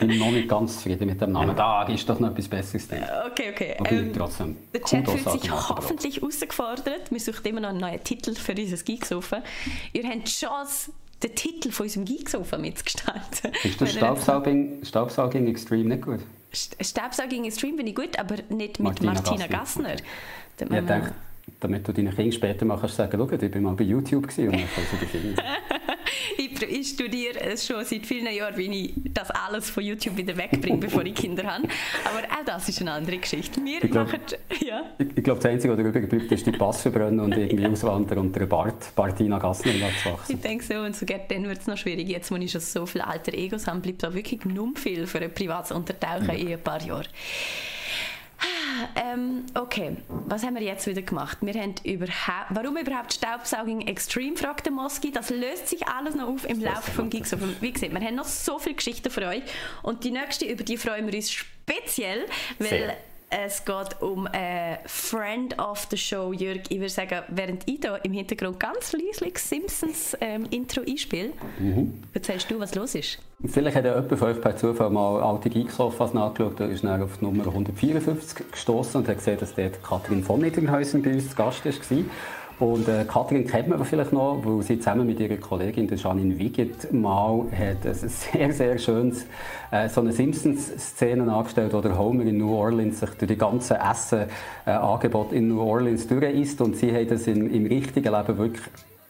[0.00, 1.56] ich bin noch nicht ganz zufrieden mit dem Namen.
[1.56, 3.02] Da ist doch noch etwas Besseres drin.
[3.30, 3.76] Okay, okay.
[3.78, 4.56] Aber ähm, trotzdem.
[4.74, 7.10] Der Chat fühlt sich hoffentlich herausgefordert.
[7.10, 9.42] Wir suchen immer noch einen neuen Titel für unser Geeksofen.
[9.94, 10.92] Ihr habt die Chance,
[11.22, 13.52] den Titel von unserem Geeksofen mitzugestalten.
[13.64, 16.20] Ist das Staubsauging, Staubsauging Extreme nicht gut?
[16.52, 19.96] Staubsauging Extreme bin ich gut, aber nicht mit Martina, Martina Gassner.
[20.58, 20.76] Gassner.
[20.76, 21.12] Ja,
[21.60, 24.38] damit du deinen Kindern später mal kannst sagen, schau, ich war mal bei YouTube und
[24.38, 25.42] dann kannst du
[26.38, 30.36] ich, ich, studiere es schon seit vielen Jahren, wie ich das alles von YouTube wieder
[30.36, 31.68] wegbringe, bevor ich Kinder habe.
[32.04, 33.60] Aber auch das ist eine andere Geschichte.
[33.64, 34.18] Wir ich glaube,
[34.66, 34.82] ja.
[34.98, 38.18] ich, ich glaub, das Einzige, was übrig bleibt, ist die Pass verbrennen und irgendwie auswandern
[38.18, 40.34] und der Bart, Bartina Gassner wachsen.
[40.34, 42.08] Ich denke so, und sogar dann wird es noch schwierig.
[42.08, 45.20] Jetzt, wo ich schon so viele alter Egos habe, bleibt da wirklich nur viel für
[45.20, 46.46] ein privates Untertauchen mhm.
[46.46, 47.06] in ein paar Jahren.
[48.94, 51.38] Ähm, okay, was haben wir jetzt wieder gemacht?
[51.40, 55.12] Wir haben überhaupt, warum überhaupt Staubsauging Extreme, fragt der Moski.
[55.12, 57.36] Das löst sich alles noch auf im Laufe des Gigs.
[57.60, 59.42] Wie gesagt, wir haben noch so viele Geschichten für euch
[59.82, 62.26] und die nächste, über die freuen wir uns speziell,
[62.58, 62.96] weil Sehr.
[63.38, 66.60] Es geht um einen Friend of the Show, Jörg.
[66.70, 72.02] Ich würde sagen, während ich hier im Hintergrund ganz leislich Simpsons ähm, Intro einspiele, mhm.
[72.14, 73.18] erzählst du, was los ist.
[73.44, 76.58] Vielleicht hat ja jemand von euch per Zufall mal alte Geeksofas nachgeschaut.
[76.60, 80.40] Er ist dann auf die Nummer 154 gestoßen und hat gesehen, dass dort Katrin von
[80.40, 82.04] Niederhäusen bei uns zu Gast war.
[82.58, 86.90] Und äh, Katrin kennt man vielleicht noch, weil sie zusammen mit ihrer Kollegin Janine Wiegert
[86.90, 89.26] mal hat ein sehr, sehr schönes
[89.70, 93.78] äh, so eine Simpsons-Szene angestellt, wo der Homer in New Orleans sich durch die ganze
[93.78, 98.64] Essen-Angebot äh, in New Orleans durchist und sie hat das in, im richtigen Leben wirklich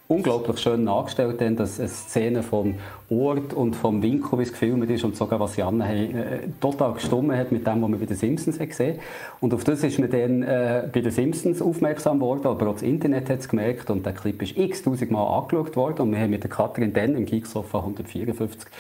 [0.08, 2.74] unglaublich schön nachgestellt, denn dass eine Szene vom
[3.10, 7.36] Ort und vom Winkel, wie es gefilmt ist und sogar was Janne äh, total gestummen
[7.36, 9.00] hat mit dem, was man bei den Simpsons hat gesehen
[9.40, 12.82] Und auf das ist man dann äh, bei den Simpsons aufmerksam worden, aber auch das
[12.82, 16.02] Internet hat es gemerkt und der Clip ist x-tausend Mal angeschaut worden.
[16.02, 18.70] Und wir haben mit der Katrin dann im Geeksofa 154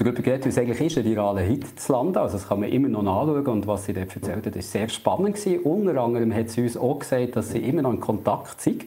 [0.00, 2.16] darüber wie es eigentlich ist, ein viraler Hit zu landen.
[2.16, 4.88] Also das kann man immer noch nachschauen und was sie dort erzählt hat, ist sehr
[4.88, 5.60] spannend gewesen.
[5.60, 8.84] Unter anderem hat sie uns auch gesagt, dass sie immer noch in Kontakt sind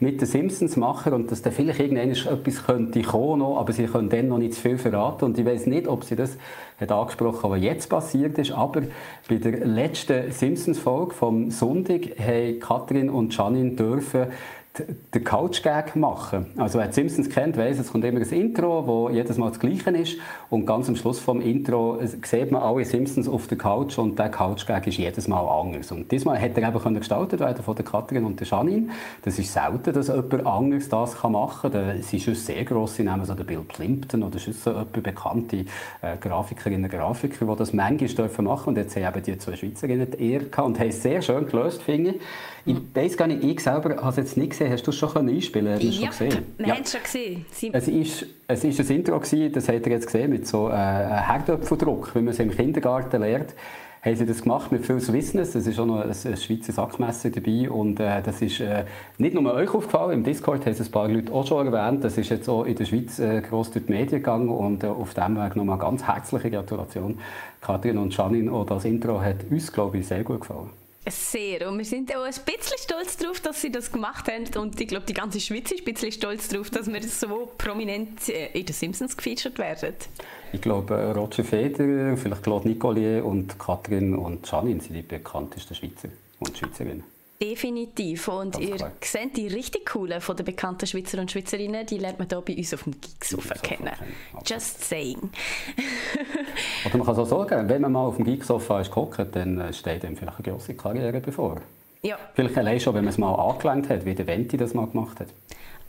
[0.00, 4.08] mit den Simpsons-Machern und dass da vielleicht irgendwann etwas könnte kommen noch, aber sie können
[4.08, 6.36] dann noch nicht zu viel verraten und ich weiß nicht, ob sie das
[6.80, 8.82] hat angesprochen, was jetzt passiert ist, aber
[9.28, 14.26] bei der letzten Simpsons-Folge vom Sonntag haben Katrin und Janine dürfen
[14.76, 16.46] den Couch-Gag machen.
[16.56, 19.60] Also wer die Simpsons kennt, weiß, es kommt immer ein Intro, wo jedes Mal das
[19.60, 20.18] Gleiche ist
[20.50, 24.30] und ganz am Schluss vom Intro sieht man alle Simpsons auf der Couch und der
[24.30, 25.92] Couch-Gag ist jedes Mal anders.
[25.92, 28.88] Und diesmal hat er eben gestaltet werden von der Katrin und der Janine.
[29.22, 31.98] Das ist selten, dass jemand anderes das machen kann.
[32.00, 35.58] Es sind schon sehr grosse Namen, so der Bill Plimpton oder schon so jemand bekannte
[36.02, 39.54] äh, Grafikerinnen und Grafiker, die das manchmal dürfen machen und jetzt haben eben die zwei
[39.54, 42.20] Schweizerinnen die Ehre gehabt und haben es sehr schön gelöst, finde ich.
[42.66, 44.72] Ich weiß gar nicht, ich selber habe es jetzt nicht gesehen.
[44.72, 45.90] Hast du es schon einspielen können?
[45.90, 46.46] Ja, schon gesehen?
[46.56, 46.74] wir ja.
[46.74, 47.46] haben es schon gesehen.
[47.50, 50.68] Sie es ist, es ist ein Intro, gewesen, das habt ihr jetzt gesehen, mit so
[50.68, 53.54] äh, Herdöpfeldruck, wie man es im Kindergarten lernt
[54.04, 55.54] haben sie das gemacht mit viel Swissness.
[55.54, 58.84] Es ist auch noch ein, ein Schweizer Sackmesser dabei und äh, das ist äh,
[59.16, 62.04] nicht nur euch aufgefallen, im Discord haben es ein paar Leute auch schon erwähnt.
[62.04, 64.88] Das ist jetzt auch in der Schweiz äh, gross durch die Medien gegangen und äh,
[64.88, 67.18] auf dem Weg nochmal ganz herzliche Gratulation.
[67.62, 70.83] Katrin und Janine, auch das Intro hat uns, glaube ich, sehr gut gefallen.
[71.06, 71.68] Sehr.
[71.68, 74.46] Und wir sind auch ein bisschen stolz darauf, dass sie das gemacht haben.
[74.56, 78.28] Und ich glaube, die ganze Schweiz ist ein bisschen stolz darauf, dass wir so prominent
[78.30, 79.94] äh, in den Simpsons gefeatured werden.
[80.52, 85.74] Ich glaube, äh, Roger Federer, vielleicht Claude Nicolier und Katrin und Janine sind die bekanntesten
[85.74, 87.13] Schweizer und Schweizerinnen.
[87.40, 88.28] Definitiv.
[88.28, 88.92] Und Ganz ihr klar.
[89.00, 92.56] seht die richtig coolen von den bekannten Schweizer und Schweizerinnen, die lernt man hier bei
[92.56, 93.90] uns auf dem Geeksofa kennen.
[94.46, 95.18] Just saying.
[96.86, 99.60] Oder man kann es auch sagen, wenn man mal auf dem Geeksofa ist gehockt, dann
[99.60, 101.60] äh, steht ihm vielleicht eine grosse Karriere bevor.
[102.02, 102.18] Ja.
[102.34, 105.20] Vielleicht allein schon, wenn man es mal angelenkt hat, wie der Venti das mal gemacht
[105.20, 105.28] hat.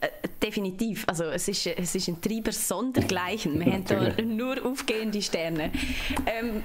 [0.02, 0.08] Äh,
[0.42, 1.04] definitiv.
[1.08, 3.60] Also es ist, es ist ein Treiber sondergleichen.
[3.60, 5.72] Wir haben hier nur aufgehende Sterne.
[6.26, 6.64] Ähm,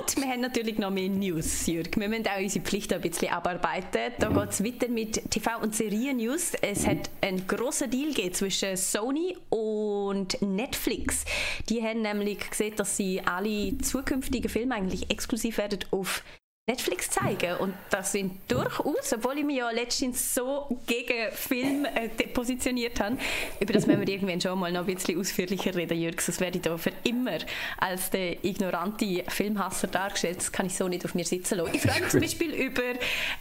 [0.00, 1.96] und wir haben natürlich noch mehr News, Jürg.
[1.98, 4.12] Wir müssen auch unsere Pflicht ein bisschen abarbeiten.
[4.18, 6.52] Da geht es weiter mit TV- und Serien-News.
[6.62, 11.24] Es hat einen grossen Deal zwischen Sony und Netflix.
[11.68, 16.22] Die haben nämlich gesehen, dass sie alle zukünftigen Filme eigentlich exklusiv werden auf
[16.70, 17.56] Netflix zeigen.
[17.58, 23.16] Und das sind durchaus, obwohl ich mich ja letztens so gegen Film äh, positioniert habe,
[23.58, 26.20] über das müssen wir irgendwann schon mal noch ein bisschen ausführlicher reden, Jürg.
[26.20, 27.38] Sonst werde ich da für immer
[27.78, 30.38] als der ignorante Filmhasser dargestellt.
[30.38, 31.74] Das kann ich so nicht auf mir sitzen lassen.
[31.74, 32.82] Ich freue mich zum Beispiel über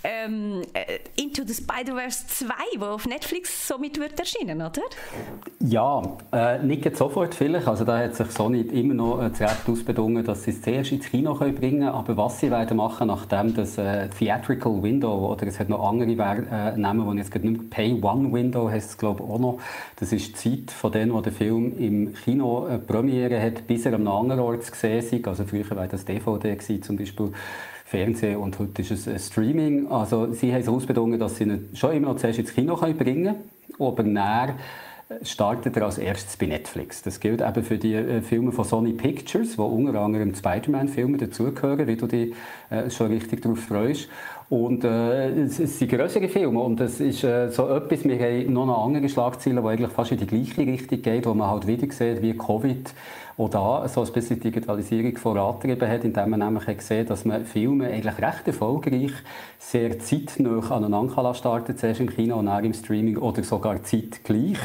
[0.04, 4.82] ähm, äh, Into the Spider-Verse 2, wo auf Netflix somit wird erscheinen, oder?
[5.60, 7.68] Ja, äh, nicht sofort vielleicht.
[7.68, 10.92] Also da hat sich Sony immer noch äh, das Recht ausbedungen, dass sie es zuerst
[10.92, 11.94] ins Kino können bringen können.
[11.94, 15.88] Aber was sie werden machen nach nachdem das äh, Theatrical Window, oder es hat noch
[15.88, 19.60] andere äh, Namen, die jetzt nicht Pay One Window heißt es glaube ich auch noch.
[19.98, 23.86] Das ist die Zeit von denen, wo der Film im Kino äh, Premiere hat, bis
[23.86, 25.28] er am anderen Ort zu sehen ist.
[25.28, 27.32] Also früher war das DVD gewesen, zum Beispiel.
[27.86, 29.88] Fernsehen und heute ist es äh, Streaming.
[29.88, 32.96] Also sie haben es ausbedungen, dass sie ihn schon immer noch zuerst ins Kino bringen
[32.98, 33.36] können,
[33.80, 34.54] aber näher
[35.24, 37.02] startet er als erstes bei Netflix.
[37.02, 41.88] Das gilt eben für die äh, Filme von Sony Pictures, wo unter anderem Spider-Man-Filme dazugehören,
[41.88, 42.34] wie du dich
[42.70, 44.08] äh, schon richtig darauf freust.
[44.50, 48.54] Und äh, es, es, sind größere Filme und es ist äh, so etwas, wir haben
[48.54, 51.68] noch eine andere Schlagzeile, die eigentlich fast in die gleiche Richtung geht, wo man halt
[51.68, 52.94] wieder sieht, wie Covid
[53.40, 57.88] auch da so ein bisschen Digitalisierung vorangetrieben hat, indem man nämlich gesehen dass man Filme
[57.88, 59.14] eigentlich recht erfolgreich
[59.58, 64.60] sehr zeitnah aneinander starten zuerst im Kino und dann im Streaming oder sogar zeitgleich.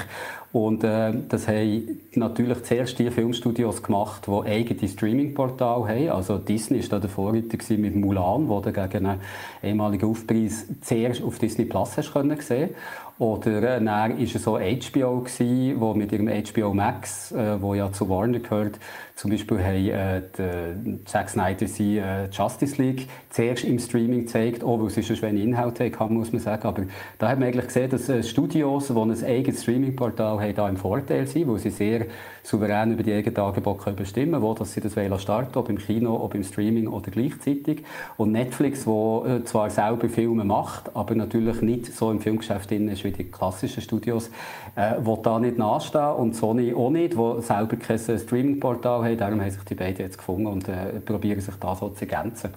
[0.52, 6.08] Und äh, das haben natürlich zuerst die Filmstudios gemacht, die eigene Streaming-Portale haben.
[6.10, 9.20] Also Disney war da der Vorreiter mit Mulan, wo du gegen einen
[9.64, 12.70] ehemaligen Aufpreis zuerst auf Disney Plus hast können sehen
[13.18, 17.74] oder äh, dann war es so HBO, gewesen, wo mit ihrem HBO Max, äh, wo
[17.74, 18.80] ja zu Warner gehört,
[19.14, 24.64] zum Beispiel haben äh, die, Zack Snyder sie äh, Justice League zuerst im Streaming gezeigt,
[24.64, 26.66] auch weil sie schon wenig Inhalt haben, muss man sagen.
[26.66, 26.82] Aber
[27.18, 30.76] da hat man eigentlich gesehen, dass äh, Studios, die ein eigenes Streaming-Portal haben, da im
[30.76, 32.06] Vorteil sind, weil sie sehr
[32.44, 36.14] souverän über die eigenen Angebote bestimmen wo dass sie das wollen starten, ob im Kino,
[36.22, 37.82] ob im Streaming oder gleichzeitig.
[38.18, 42.88] Und Netflix, wo äh, zwar selber Filme macht, aber natürlich nicht so im Filmgeschäft drin
[42.88, 44.30] ist wie die klassischen Studios,
[44.76, 49.18] äh, will da nicht nachstehen und Sony auch nicht, wo selber kein Streaming-Portal haben.
[49.18, 52.50] Darum haben sich die beiden jetzt gefunden und äh, probieren sich da so zu ergänzen.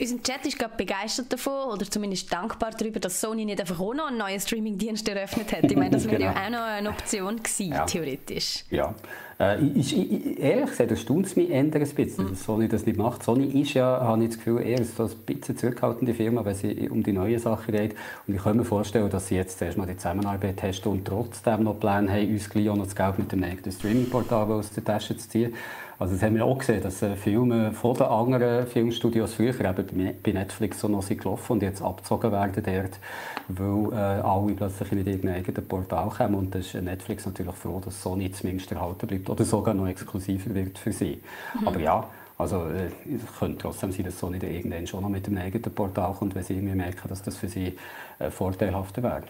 [0.00, 3.94] Unser Chat ist gerade begeistert davon oder zumindest dankbar darüber, dass Sony nicht einfach auch
[3.94, 5.64] noch einen neuen Streaming-Dienst eröffnet hat.
[5.64, 6.32] Ich meine, das wäre genau.
[6.32, 7.84] ja auch noch eine Option gewesen, ja.
[7.84, 8.64] theoretisch.
[8.70, 8.94] Ja.
[9.42, 12.96] Äh, ich, ich, ehrlich gesagt, erstaunt es mich eher ein bisschen, dass Sony das nicht
[12.96, 13.22] macht.
[13.24, 16.88] Sony ist ja, habe ich das Gefühl, eher so ein bisschen zurückhaltende Firma, wenn sie
[16.88, 17.96] um die neuen Sachen geht.
[18.26, 21.64] Und ich kann mir vorstellen, dass sie jetzt zuerst mal die Zusammenarbeit testen und trotzdem
[21.64, 24.84] noch Pläne haben, uns gleich auch noch das Geld mit dem eigenen Streaming-Portal aus der
[24.84, 25.54] Tasche zu ziehen.
[26.02, 30.16] Also das haben wir auch gesehen, dass äh, Filme von den anderen Filmstudios früher eben
[30.20, 32.98] bei Netflix so noch sind gelaufen und jetzt abgezogen werden dort,
[33.46, 37.80] weil äh, alle plötzlich mit irgendeinem eigenen Portal kommen und da ist Netflix natürlich froh,
[37.84, 41.20] dass Sony zumindest erhalten bleibt oder sogar noch exklusiver wird für sie.
[41.60, 41.68] Mhm.
[41.68, 42.04] Aber ja,
[42.36, 45.72] also äh, es könnte trotzdem sein, dass Sony da irgendwann schon noch mit einem eigenen
[45.72, 47.78] Portal kommt, wenn sie irgendwie merken, dass das für sie
[48.18, 49.22] äh, vorteilhafter wäre.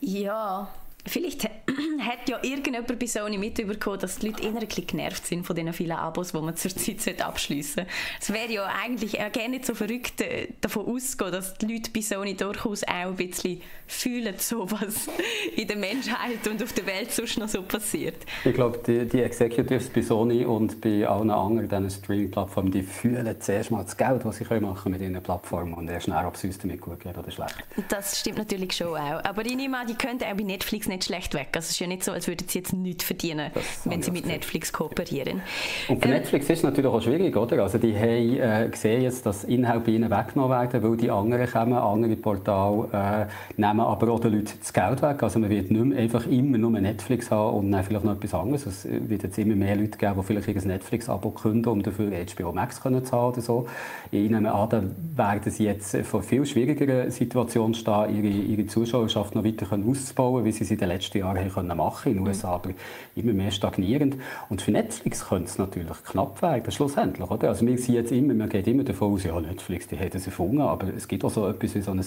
[0.00, 0.66] Ja,
[1.06, 1.44] Vielleicht
[2.00, 5.92] hat ja irgendjemand bei Sony mitbekommen, dass die Leute bisschen genervt sind von diesen vielen
[5.92, 7.90] Abos, die man zurzeit abschließen sollte.
[8.20, 12.00] Es wäre ja eigentlich gerne nicht so verrückt, äh, davon auszugehen, dass die Leute bei
[12.00, 15.08] Sony durchaus auch ein bisschen fühlen, so was
[15.56, 18.16] in der Menschheit und auf der Welt sonst noch so passiert.
[18.44, 23.70] Ich glaube, die, die Executives bei Sony und bei allen anderen Streaming-Plattformen, die fühlen zuerst
[23.70, 26.44] mal das Geld, was sie machen können mit ihren Plattformen und erst dann, ob es
[26.44, 27.56] uns damit gut geht oder schlecht.
[27.88, 29.24] Das stimmt natürlich schon auch.
[29.24, 31.48] Aber ich nehme an, die könnten auch bei Netflix nicht schlecht weg.
[31.54, 33.50] Also es ist ja nicht so, als würden sie jetzt nichts verdienen,
[33.84, 35.42] wenn sie mit Netflix kooperieren.
[35.88, 37.62] Und für ähm, Netflix ist es natürlich auch schwierig, oder?
[37.62, 41.50] Also die haben äh, gesehen jetzt, dass Inhalte bei ihnen weggenommen werden, weil die anderen
[41.50, 45.22] kommen, andere Portale äh, nehmen aber auch den Leuten das Geld weg.
[45.22, 48.34] Also man wird nicht mehr einfach immer nur Netflix haben und dann vielleicht noch etwas
[48.34, 48.66] anderes.
[48.66, 52.52] Es wird jetzt immer mehr Leute geben, die vielleicht ein Netflix-Abo künden, um dafür HBO
[52.52, 53.66] Max können zu haben oder so.
[54.10, 54.82] Ich nehme an, da
[55.16, 60.52] werden sie jetzt vor viel schwierigeren Situationen stehen, ihre, ihre Zuschauerschaft noch weiter auszubauen, wie
[60.52, 62.70] sie sie in den letzten Jahren haben machen in den USA, aber
[63.16, 64.16] immer mehr stagnierend.
[64.48, 67.30] Und für Netflix könnte es natürlich knapp werden, schlussendlich.
[67.30, 67.48] Oder?
[67.48, 70.26] Also wir sehen jetzt immer, man geht immer davon aus, ja, Netflix, die haben es
[70.26, 72.04] erfunden, aber es gibt auch so etwas wie so ein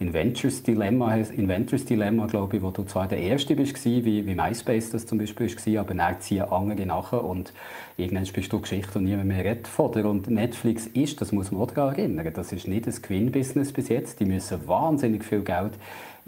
[0.00, 4.90] Inventors Dilemma, Inventors Dilemma, glaube ich, wo du zwar der Erste bist, wie, wie MySpace
[4.90, 7.52] das zum Beispiel war, aber dann ziehen andere nachher und
[7.96, 10.06] irgendwann bist du Geschichte und niemand mehr redet von dir.
[10.06, 13.88] Und Netflix ist, das muss man auch daran erinnern, das ist nicht ein Gewinn-Business bis
[13.88, 15.72] jetzt, die müssen wahnsinnig viel Geld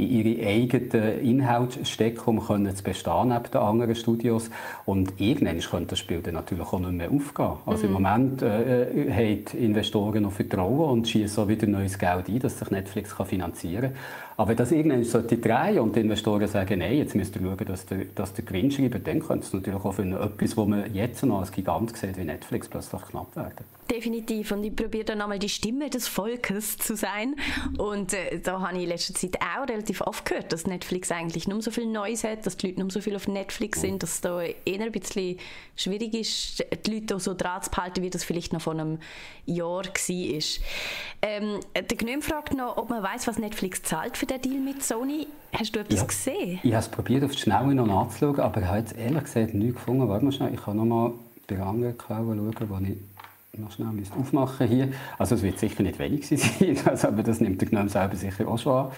[0.01, 4.51] in ihre eigenen Inhalte stecken, um können zu bestehen neben den anderen Studios.
[4.87, 7.53] Und irgendwann könnte das Spiel dann natürlich auch nicht mehr aufgehen.
[7.67, 7.97] Also mhm.
[7.97, 12.39] im Moment äh, äh, haben Investoren noch Vertrauen und schießen auch wieder neues Geld ein,
[12.39, 13.93] dass sich Netflix kann finanzieren kann.
[14.41, 17.85] Aber das irgendwann sollte drehen und die Investoren sagen, nein, jetzt müsst ihr schauen, dass
[17.85, 21.23] der, dass der Gewinn schreibt, dann könnte es natürlich auch für etwas, was man jetzt
[21.25, 23.67] noch als Gigant sieht, wie Netflix, plötzlich knapp werden.
[23.91, 24.53] Definitiv.
[24.53, 27.35] Und ich probiere dann einmal die Stimme des Volkes zu sein.
[27.77, 31.49] Und äh, da habe ich in letzter Zeit auch relativ oft gehört, dass Netflix eigentlich
[31.49, 34.15] nur so viel Neues hat, dass die Leute nur so viel auf Netflix sind, dass
[34.15, 35.39] es da eher ein bisschen
[35.75, 39.01] schwierig ist, die Leute so dran zu behalten, wie das vielleicht noch vor einem
[39.45, 40.43] Jahr war.
[41.23, 44.83] Ähm, der Gnüm fragt noch, ob man weiß, was Netflix zahlt für den Deal mit
[44.83, 45.27] Sony.
[45.53, 46.61] Hast du etwas ja, gesehen?
[46.63, 49.55] Ich habe es probiert, auf die Schnelle noch nachzuschauen, aber ich habe jetzt ehrlich gesagt
[49.55, 50.09] nichts gefunden.
[50.09, 51.13] Warte mal schnell, ich kann noch mal
[51.49, 52.97] bei anderen Quellen schauen, die
[53.53, 54.93] ich noch schnell aufmachen hier.
[55.19, 58.47] Also es wird sicher nicht wenig sein, also, aber das nimmt der Gnome selber sicher
[58.47, 58.93] auch schon an.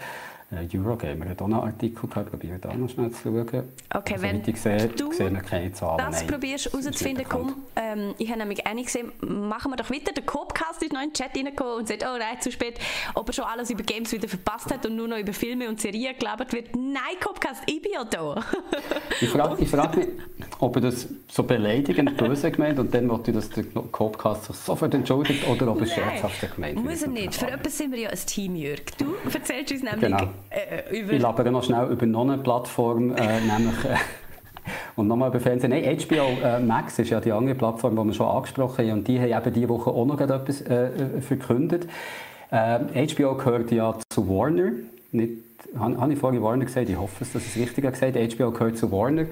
[0.52, 3.46] Äh, Eurogamer hat auch einen Artikel gehabt, probiere da noch schnell zu schauen.
[3.94, 5.96] Okay, also, wenn ich sehe, du sehen wir keine Zahlen.
[5.98, 9.90] das Nein, probierst herauszufinden, komm, ähm, ich habe nämlich auch nicht gesehen, machen wir doch
[9.90, 10.12] weiter.
[10.12, 12.78] Der Copcast ist noch in den Chat reingekommen und sagt, oh nein, zu spät,
[13.14, 15.80] ob er schon alles über Games wieder verpasst hat und nur noch über Filme und
[15.80, 16.76] Serien gelabert wird.
[16.76, 18.44] Nein, Copcast, ich bin ja da.
[19.20, 20.08] ich frage frag mich,
[20.62, 24.94] ob er das so beleidigend böse gemeint und dann wollte dass der Copcast sich sofort
[24.94, 27.34] entschuldigt oder ob er scherzhaft gemeint Muss er nicht.
[27.34, 28.80] Für etwas sind wir ja ein Team, Jörg.
[28.96, 30.28] Du erzählst uns nämlich genau.
[30.50, 31.14] äh, über...
[31.14, 33.84] Ich labere noch schnell über noch eine Plattform, äh, nämlich...
[33.84, 33.96] Äh,
[34.94, 35.70] und nochmal über Fernsehen.
[35.70, 38.98] Nein, HBO äh, Max ist ja die andere Plattform, die wir schon angesprochen haben.
[38.98, 41.88] Und die haben eben diese Woche auch noch etwas äh, verkündet.
[42.50, 44.72] HBO gehört ja zu Warner.
[45.10, 45.32] Nicht,
[45.76, 46.88] habe ich vorhin Warner gesagt?
[46.88, 48.28] Ich hoffe, dass ich es richtig gesagt habe.
[48.28, 49.24] HBO gehört zu Warner.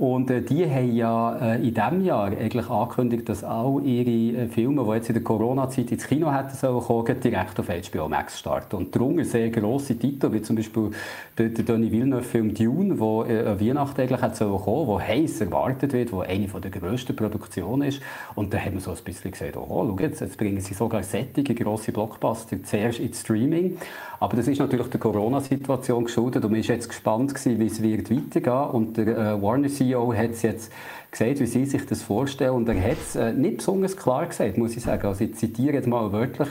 [0.00, 4.48] Und äh, die haben ja äh, in diesem Jahr eigentlich angekündigt, dass all ihre äh,
[4.48, 8.38] Filme, die jetzt in der Corona-Zeit ins Kino hätten sollen kommen, direkt auf HBO Max
[8.38, 8.76] starten.
[8.76, 10.92] Und darunter sehr grosse Titel, wie zum Beispiel
[11.36, 15.92] der, der Denis Villeneuve-Film Dune, der äh, Weihnachten eigentlich hat sollen kommen, der heiß erwartet
[15.92, 18.00] wird, der eine der grössten Produktionen ist.
[18.34, 21.02] Und da haben wir so ein bisschen gesagt, oh, schau jetzt, jetzt bringen sie sogar
[21.02, 23.76] sättige grosse Blockbuster zuerst ins Streaming.
[24.20, 27.82] Aber das ist natürlich der Corona-Situation geschuldet und man ist jetzt gespannt gewesen, wie es
[27.82, 28.70] wird weitergehen.
[28.70, 30.70] Und der äh, Warner CEO hat es jetzt
[31.10, 32.52] gesagt, wie sie sich das vorstellen.
[32.52, 35.06] Und er hat es äh, nicht besonders klar gesagt, muss ich sagen.
[35.06, 36.48] Also ich zitiere jetzt mal wörtlich.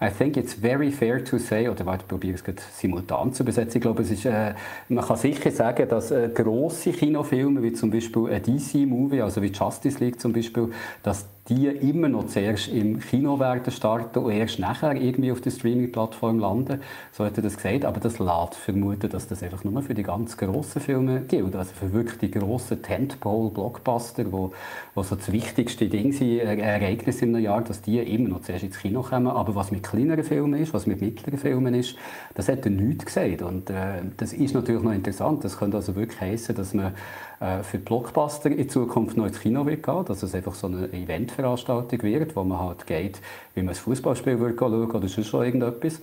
[0.00, 3.78] I think it's very fair to say, oder ich probiere es gerade simultan zu übersetzen.
[3.78, 4.54] Ich glaube, es ist, äh,
[4.88, 9.48] man kann sicher sagen, dass äh, grosse Kinofilme, wie zum Beispiel ein DC-Movie, also wie
[9.48, 10.70] Justice League zum Beispiel,
[11.02, 15.52] dass die immer noch zuerst im Kino werden starten und erst nachher irgendwie auf der
[15.52, 16.80] Streaming-Plattform landen.
[17.12, 17.84] So hat er das gesagt.
[17.84, 21.54] Aber das lässt vermuten, dass das einfach nur für die ganz grossen Filme gilt.
[21.54, 24.52] Also für wirklich die grossen Tentpole-Blockbuster, wo,
[24.94, 28.78] wo so das wichtigste Ding sind, Ereignis im Jahr, dass die immer noch zuerst ins
[28.78, 29.28] Kino kommen.
[29.28, 31.96] Aber was mit kleineren Filmen ist, was mit mittleren Filmen ist,
[32.34, 33.42] das hat er nichts gesagt.
[33.42, 35.44] Und äh, das ist natürlich noch interessant.
[35.44, 36.94] Das könnte also wirklich heißen, dass man
[37.40, 40.92] äh, für Blockbuster in Zukunft noch ins Kino wird gehen, dass es einfach so eine
[40.92, 43.20] Eventveranstaltung wird, wo man halt geht,
[43.54, 46.00] wie man ein Fußballspiel würde schauen oder sonst schon irgendetwas.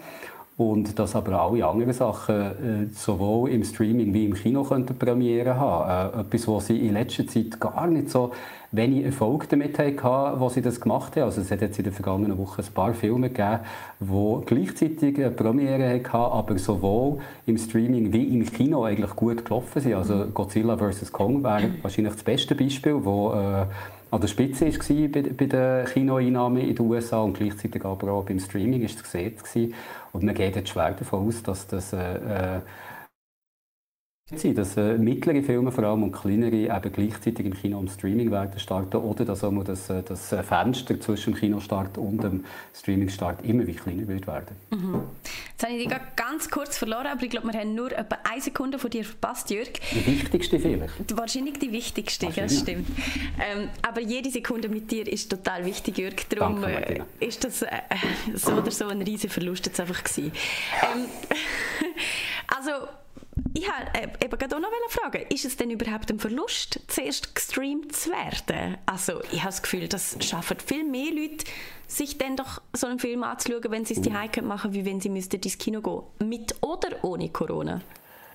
[0.55, 5.55] Und dass aber alle anderen Sachen äh, sowohl im Streaming wie im Kino könnten Premiere
[5.55, 6.13] haben.
[6.15, 8.31] Äh, etwas, was sie in letzter Zeit gar nicht so
[8.71, 11.23] wenig Erfolg damit hatten, wo sie das gemacht haben.
[11.23, 13.59] Also es hat jetzt in den vergangenen Wochen ein paar Filme gegeben,
[13.99, 19.81] die gleichzeitig eine Premiere hatten, aber sowohl im Streaming wie im Kino eigentlich gut gelaufen
[19.81, 19.95] sind.
[19.95, 21.11] Also Godzilla vs.
[21.11, 23.65] Kong wäre wahrscheinlich das beste Beispiel, wo äh,
[24.11, 28.25] an der Spitze war bei, bei den Kinoeinnahmen in den USA und gleichzeitig aber auch
[28.25, 29.33] beim Streaming ist es gesehen.
[30.13, 32.61] Und man geht jetzt schwer davon aus, dass das äh, äh
[34.37, 38.31] sein, dass äh, mittlere Filme vor allem und kleinere eben gleichzeitig im Kino und Streaming
[38.31, 42.45] werden starten oder dass auch das, äh, das äh, Fenster zwischen dem Kinostart und dem
[42.73, 44.55] Streamingstart immer wie kleiner wird werden.
[44.71, 45.01] Mhm.
[45.63, 48.41] Jetzt habe ich dich ganz kurz verloren, aber ich glaube, wir haben nur etwa eine
[48.41, 49.69] Sekunde von dir verpasst, Jörg.
[49.93, 51.15] Die wichtigste vielleicht.
[51.15, 52.89] Wahrscheinlich die wichtigste, das stimmt.
[53.41, 56.15] Ähm, aber jede Sekunde mit dir ist total wichtig, Jörg.
[56.27, 57.69] Darum Danke, äh, ist das äh,
[58.33, 60.33] so oder so ein riesiger Verlust jetzt einfach gewesen.
[60.81, 61.05] Ähm,
[62.47, 62.71] also
[63.53, 67.35] ich habe äh, eben gerade auch noch fragen, ist es denn überhaupt ein Verlust, zuerst
[67.35, 68.77] gestreamt zu werden?
[68.85, 71.45] Also ich habe das Gefühl, das schaffen viel mehr Leute,
[71.87, 74.99] sich dann doch so einen Film anzuschauen, wenn sie es die machen müssten, wie wenn
[74.99, 77.81] sie müssten ins Kino gehen Mit oder ohne Corona?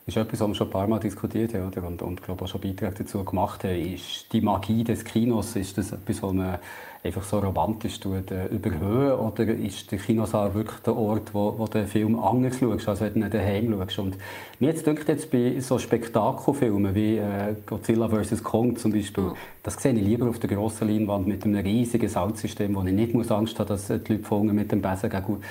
[0.08, 1.86] Ist etwas, was wir schon ein paar Mal diskutiert haben oder?
[1.86, 3.78] und, und glaube auch schon Beiträge dazu gemacht haben.
[3.78, 6.58] Ist die Magie des Kinos, ist das etwas, was man
[7.04, 11.66] einfach so romantisch tut, äh, überhöhen oder ist der Kinosaal wirklich der Ort, wo, wo
[11.66, 13.98] du den Film anders schaust, als wenn du daheim schaust?
[13.98, 14.16] Und
[14.60, 18.42] mir jetzt denkt jetzt bei so Spektakelfilmen wie äh, Godzilla vs.
[18.42, 22.74] Kong zum Beispiel, das sehe ich lieber auf der grossen Leinwand mit einem riesigen Soundsystem,
[22.74, 25.42] wo ich nicht muss Angst haben dass die Leute mit dem Besen gegen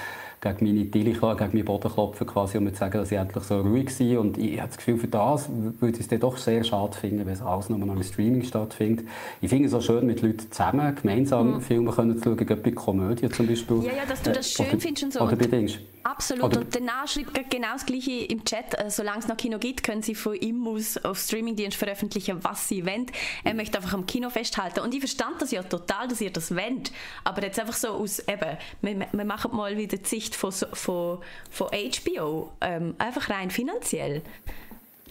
[0.41, 3.61] gegen meine Tilly, gegen meinen Boden klopfen quasi und mir sagen, dass ich endlich so
[3.61, 4.21] ruhig war.
[4.21, 7.25] Und ich habe das Gefühl, für das würde ich es dann doch sehr schade finden,
[7.25, 9.05] wenn es alles nur noch im Streaming stattfindet.
[9.41, 11.61] Ich finde es auch schön, mit Leuten zusammen gemeinsam mhm.
[11.61, 13.83] Filme können zu schauen, bei Komödie zum Beispiel.
[13.83, 15.19] Ja, ja, dass du das äh, schön oder, findest und so.
[15.21, 15.79] Oder bei Dings.
[16.07, 16.45] Absolut.
[16.45, 18.79] Oder und danach schreibt genau das Gleiche im Chat.
[18.79, 22.69] Äh, solange es noch Kino gibt, können Sie von ihm aus auf Streamingdienst veröffentlichen, was
[22.69, 23.07] Sie wollen.
[23.43, 24.79] Er möchte einfach am Kino festhalten.
[24.79, 26.93] Und ich verstand das ja total, dass ihr das wollt.
[27.25, 31.19] Aber jetzt einfach so aus, eben, wir, wir machen mal wieder die Sicht von, von,
[31.51, 32.53] von HBO.
[32.61, 34.21] Ähm, einfach rein finanziell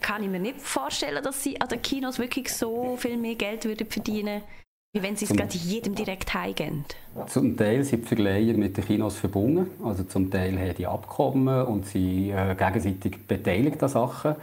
[0.01, 3.65] kann ich mir nicht vorstellen, dass sie an den Kinos wirklich so viel mehr Geld
[3.65, 4.65] würden verdienen würden
[4.97, 6.87] wie wenn Sie es gerade jedem direkt heimgehen?
[7.29, 9.71] Zum Teil sind die Verleiher mit den Kinos verbunden.
[9.85, 14.37] Also zum Teil haben die Abkommen und sie äh, gegenseitig beteiligt an Sachen.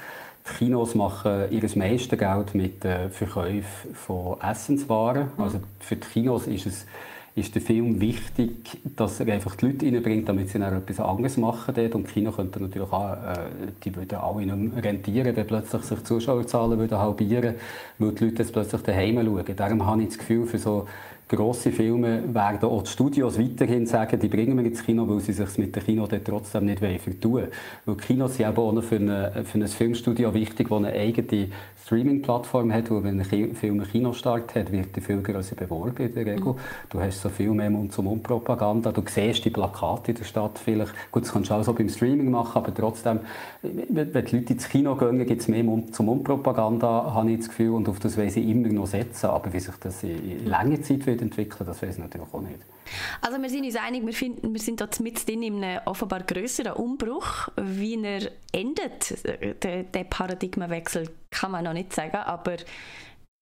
[0.48, 5.30] Die Kinos machen ihr meiste Geld mit den Verkäufen von Essenswaren.
[5.40, 6.86] Also für die Kinos ist es
[7.36, 11.38] ist der Film wichtig, dass er einfach die Leute reinbringt, damit sie dann etwas anderes
[11.38, 11.96] machen dort.
[11.96, 13.34] Und Kino könnte natürlich auch, äh,
[13.84, 17.56] die würden alle nicht rentieren, wenn plötzlich sich die Zuschauerzahlen würden halbieren,
[17.98, 19.56] weil die Leute jetzt plötzlich daheim schauen.
[19.56, 20.88] Darum habe ich das Gefühl, für so
[21.28, 25.34] grosse Filme werden auch die Studios weiterhin sagen, die bringen wir ins Kino, weil sie
[25.34, 27.48] sich mit dem Kino dann trotzdem nicht vertun
[27.86, 31.48] Weil Kinos sind eben auch für, eine, für ein Filmstudio wichtig, das eine eigene
[31.86, 36.14] Streaming-Plattform hat, wo wenn ein Film einen Kinostart hat, wird der viel grösser beworben in
[36.14, 36.54] der Regel.
[36.54, 36.56] Mhm.
[36.90, 40.94] Du hast so viel mehr Mund-zu-Mund-Propaganda, du siehst die Plakate in der Stadt vielleicht.
[41.12, 43.20] Gut, das kannst du auch so beim Streaming machen, aber trotzdem,
[43.62, 47.90] wenn die Leute ins Kino gehen, gibt es mehr Mund-zu-Mund-Propaganda, habe ich das Gefühl, und
[47.90, 49.28] auf das wollen sie immer noch setzen.
[49.28, 52.60] Aber wie sich das in lange Zeit wird entwickeln, das weiß ich natürlich auch nicht.
[53.22, 56.74] Also wir sind uns einig, wir, finden, wir sind da mit in einem offenbar größeren
[56.74, 57.50] Umbruch.
[57.56, 59.24] Wie er endet,
[59.64, 62.58] der, der Paradigmenwechsel, kann man noch nicht sagen, aber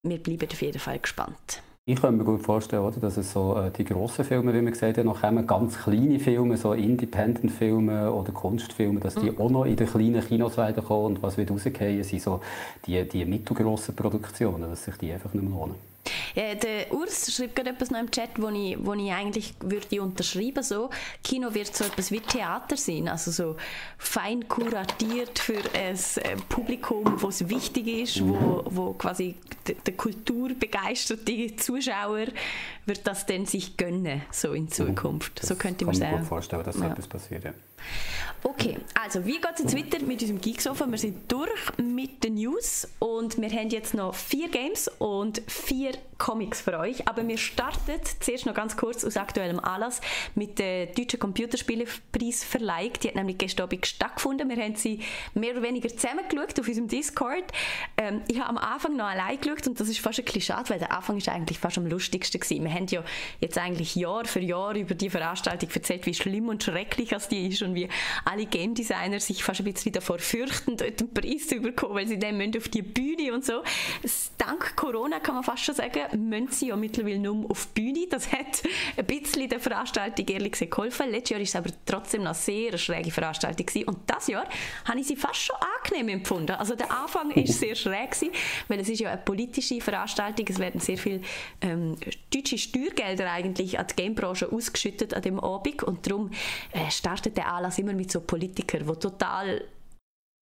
[0.04, 1.62] wir bleiben auf jeden Fall gespannt.
[1.86, 4.70] Ich kann mir gut vorstellen, oder, dass es so äh, die grossen Filme, wie wir
[4.70, 9.40] gesagt haben, noch kommen, ganz kleine Filme, so Independent-Filme oder Kunstfilme, dass die mhm.
[9.40, 12.40] auch noch in den kleinen Kinos kommen und was wird rausgehen, sind so
[12.86, 15.91] die, die mittelgrossen Produktionen, dass sich die einfach nicht mehr lohnen.
[16.36, 20.02] Ja, der Urs schreibt gerade etwas noch im Chat, wo ich, wo ich eigentlich würde
[20.02, 20.90] unterschreiben so
[21.24, 23.56] Kino wird so etwas wie Theater sein, also so
[23.98, 29.36] fein kuratiert für ein äh, Publikum, wo es wichtig ist, wo, wo quasi
[29.86, 32.28] der kulturbegeisterte Zuschauer
[32.86, 35.40] wird das dann sich gönnen, so in Zukunft.
[35.42, 36.06] Das so könnte man sagen.
[36.06, 36.92] Ich mir gut vorstellen, dass so ja.
[36.92, 37.44] etwas passiert.
[37.44, 37.54] Ja.
[38.44, 40.88] Okay, also wie geht es jetzt weiter mit unserem Geeksofa?
[40.88, 45.92] Wir sind durch mit den News und wir haben jetzt noch vier Games und vier
[46.22, 47.08] Comics für euch.
[47.08, 50.02] Aber wir starten zuerst noch ganz kurz aus aktuellem Anlass
[50.36, 52.94] mit der Deutschen Computerspielepreisverleihung.
[53.02, 54.48] Die hat nämlich gestern Abend stattgefunden.
[54.48, 55.00] Wir haben sie
[55.34, 57.46] mehr oder weniger zusammen geschaut auf unserem Discord.
[57.98, 60.80] Ähm, ich habe am Anfang noch allein geschaut und das ist fast ein schade, weil
[60.80, 62.64] der Anfang ist eigentlich fast am lustigsten gewesen.
[62.64, 63.04] Wir haben ja
[63.40, 67.48] jetzt eigentlich Jahr für Jahr über die Veranstaltung erzählt, wie schlimm und schrecklich das die
[67.48, 67.90] ist und wie
[68.26, 72.08] alle Game Designer sich fast ein bisschen davor fürchten, dort einen Preis zu bekommen, weil
[72.08, 73.64] sie dann auf die Bühne und so.
[74.38, 78.08] Dank Corona kann man fast schon sagen, müssen sie ja mittlerweile nur auf die Bühne.
[78.10, 78.64] Das hat
[78.98, 81.10] ein bisschen der Veranstaltung ehrlich gesagt geholfen.
[81.12, 83.88] Letztes Jahr war es aber trotzdem noch sehr eine schräge Veranstaltung gewesen.
[83.88, 84.48] und das Jahr
[84.86, 86.52] habe ich sie fast schon angenehm empfunden.
[86.52, 88.32] Also der Anfang war sehr schräg gewesen,
[88.68, 90.46] weil es ist ja eine politische Veranstaltung.
[90.50, 91.22] Es werden sehr viele
[91.62, 91.96] ähm,
[92.34, 96.32] deutsche Steuergelder eigentlich an die Gamebranche ausgeschüttet an dem Abend und darum
[96.72, 99.62] äh, startet der Anlass immer mit so Politikern, die total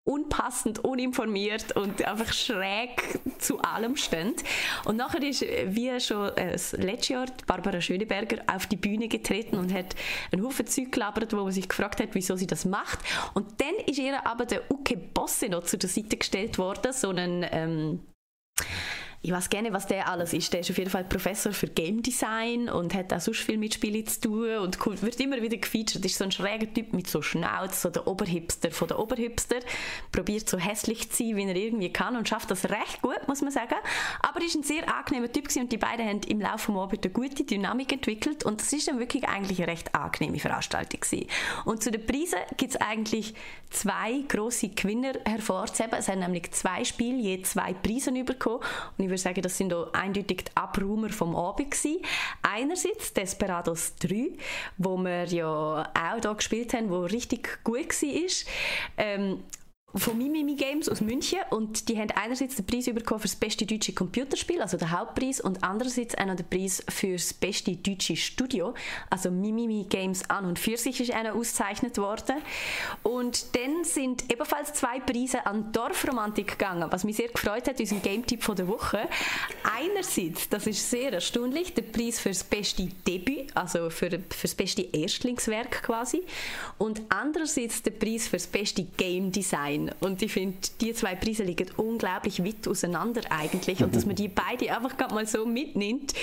[0.09, 4.34] unpassend, uninformiert und einfach schräg zu allem stehen.
[4.86, 9.72] Und nachher ist, wie schon äh, letzte Jahr, Barbara Schöneberger auf die Bühne getreten und
[9.72, 9.95] hat
[10.32, 12.99] einen Haufen Zeug gelabert, wo man sich gefragt hat, wieso sie das macht.
[13.36, 17.09] Und dann ist ihr aber der Uke Bosse noch zu der Seite gestellt worden, so
[17.09, 17.99] ein ähm,
[19.22, 20.53] ich weiß gerne, was der alles ist.
[20.53, 23.74] Der ist auf jeden Fall Professor für Game Design und hat auch sonst viel mit
[23.74, 26.05] Spielen zu tun und wird immer wieder gefeatured.
[26.05, 29.57] Ist so ein schräger Typ mit so Schnauz, so der Oberhipster von der Oberhipster.
[30.13, 33.41] Probiert so hässlich zu sein, wie er irgendwie kann und schafft das recht gut, muss
[33.41, 33.76] man sagen.
[34.22, 37.13] Aber ist ein sehr angenehmer Typ und die beiden haben im Laufe des Abends eine
[37.13, 41.28] gute Dynamik entwickelt und das ist dann wirklich eigentlich eine recht angenehme Veranstaltung gewesen.
[41.65, 43.34] Und zu den Preisen gibt es eigentlich
[43.70, 45.99] zwei große Gewinner hervorzuheben.
[45.99, 48.63] Es haben nämlich zwei Spiele je zwei Preise bekommen
[48.97, 51.97] und ich würde sagen, das sind eindeutig die Abräumer vom Abend gewesen.
[52.43, 54.30] Einerseits Desperados 3,
[54.78, 55.47] wo wir ja
[55.93, 58.53] auch hier gespielt haben, wo richtig gut war.
[58.97, 59.43] Ähm,
[59.95, 63.65] von Mimimi Games aus München und die haben einerseits den Preis bekommen für das beste
[63.65, 68.15] deutsche Computerspiel, also den Hauptpreis, und andererseits auch noch den Preis für das beste deutsche
[68.15, 68.75] Studio,
[69.09, 72.35] also Mimimi Games an und für sich ist einer ausgezeichnet worden.
[73.01, 77.95] Und dann sind ebenfalls zwei Preise an Dorfromantik gegangen, was mich sehr gefreut hat, unser
[77.95, 79.07] Game-Tipp der Woche.
[79.75, 84.55] Einerseits, das ist sehr erstaunlich, der Preis für das beste Debüt, also für, für das
[84.55, 86.21] beste Erstlingswerk quasi,
[86.77, 89.95] und andererseits der Preis für das beste Game Design sein.
[89.99, 93.84] Und ich finde, die zwei Preise liegen unglaublich weit auseinander eigentlich.
[93.84, 96.13] Und dass man die beide einfach gerade mal so mitnimmt,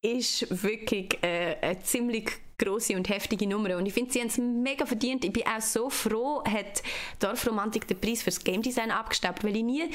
[0.00, 3.76] ist wirklich äh, eine ziemlich große und heftige Nummer.
[3.76, 5.24] Und ich finde, sie haben es mega verdient.
[5.24, 6.82] Ich bin auch so froh, hat
[7.18, 9.90] Dorfromantik den Preis fürs Game Design abgestaubt, weil ich nie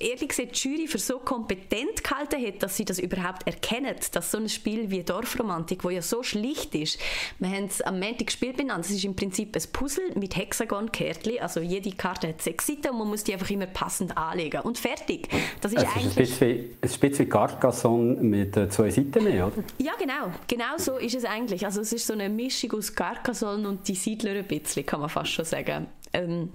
[0.00, 4.30] ehrlich gesagt die Jury für so kompetent gehalten hat, dass sie das überhaupt erkennen, dass
[4.30, 6.98] so ein Spiel wie Dorfromantik, wo ja so schlicht ist,
[7.38, 11.40] wir haben es am Montag gespielt benannt, es ist im Prinzip ein Puzzle mit Hexagon-Kärtchen,
[11.40, 14.78] also jede Karte hat sechs Seiten und man muss die einfach immer passend anlegen und
[14.78, 15.28] fertig.
[15.60, 16.18] Das ist es eigentlich...
[16.18, 19.62] Ist ein bisschen wie Carcassonne mit äh, zwei Seiten mehr, oder?
[19.78, 20.32] Ja, genau.
[20.48, 21.64] Genau so ist es eigentlich.
[21.64, 25.08] Also es ist so eine Mischung aus Carcassonne und die Siedler ein bisschen, kann man
[25.08, 25.86] fast schon sagen.
[26.12, 26.52] Ähm,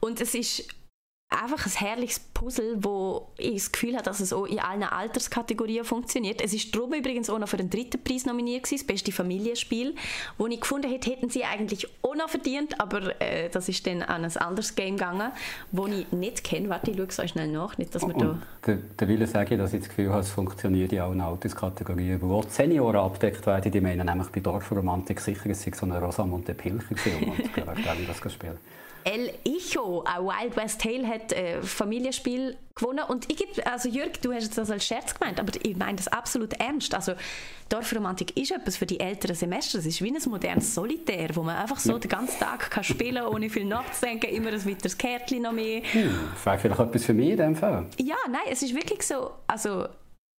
[0.00, 0.68] und es ist
[1.28, 5.84] einfach ein herrliches Puzzle, wo ich das Gefühl habe, dass es auch in allen Alterskategorien
[5.84, 6.40] funktioniert.
[6.40, 9.94] Es ist drum übrigens auch noch für den dritten Preis nominiert gewesen, das beste Familienspiel,
[10.38, 14.02] wo ich gefunden hätte, hätten sie eigentlich auch noch verdient, aber äh, das ist dann
[14.02, 15.32] an ein anderes Game gegangen,
[15.72, 16.68] wo ich nicht kenne.
[16.68, 18.38] Warte, ich schaue es euch schnell nach, nicht, dass wir da...
[18.66, 22.42] Der, der Wille sage dass ich das Gefühl habe, es funktioniert in allen Alterskategorien, wo
[22.42, 26.54] die Senioren abdeckt werden, die meinen nämlich bei Dorfromantik sicher, es sei so eine Rosamunde
[26.54, 28.58] Pilcher gewesen, und das spielen.
[29.06, 33.04] El Icho, ein Wild West Tale, hat ein äh, Familienspiel gewonnen.
[33.06, 36.08] Und ich gebe, also Jürg, du hast das als Scherz gemeint, aber ich meine das
[36.08, 36.92] absolut ernst.
[36.92, 37.12] Also
[37.68, 39.78] Dorfromantik ist etwas für die älteren Semester.
[39.78, 41.98] Es ist wie ein modernes Solitär, wo man einfach so ja.
[42.00, 45.82] den ganzen Tag kann spielen kann, ohne viel nachzudenken, immer ein weiteres Kärtchen noch mehr.
[45.84, 47.86] Hm, vielleicht etwas für mich in dem Fall.
[47.98, 49.86] Ja, nein, es ist wirklich so, also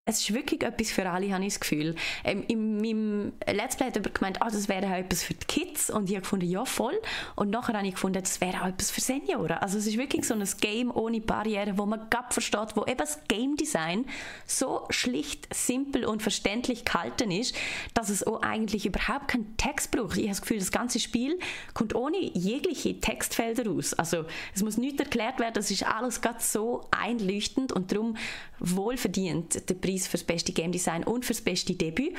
[0.08, 1.94] es ist wirklich etwas für alle, habe ich das Gefühl.
[2.24, 5.46] Ähm, in meinem Let's Play hat jemand gemeint, oh, das wäre auch etwas für die
[5.46, 5.90] Kids.
[5.90, 6.98] Und ich habe gefunden, ja, voll.
[7.36, 9.58] Und nachher habe ich gefunden, das wäre auch etwas für Senioren.
[9.58, 12.98] Also es ist wirklich so ein Game ohne Barrieren, wo man gerade versteht, wo eben
[12.98, 14.06] das Game Design
[14.46, 17.54] so schlicht, simpel und verständlich gehalten ist,
[17.94, 20.16] dass es auch eigentlich überhaupt keinen Text braucht.
[20.16, 21.38] Ich habe das Gefühl, das ganze Spiel
[21.74, 23.94] kommt ohne jegliche Textfelder raus.
[23.94, 24.24] Also
[24.56, 28.16] es muss nichts erklärt werden, das ist alles gerade so einleuchtend und darum
[28.60, 32.14] wohlverdient der Preis für das beste Game Design und für das beste Debüt.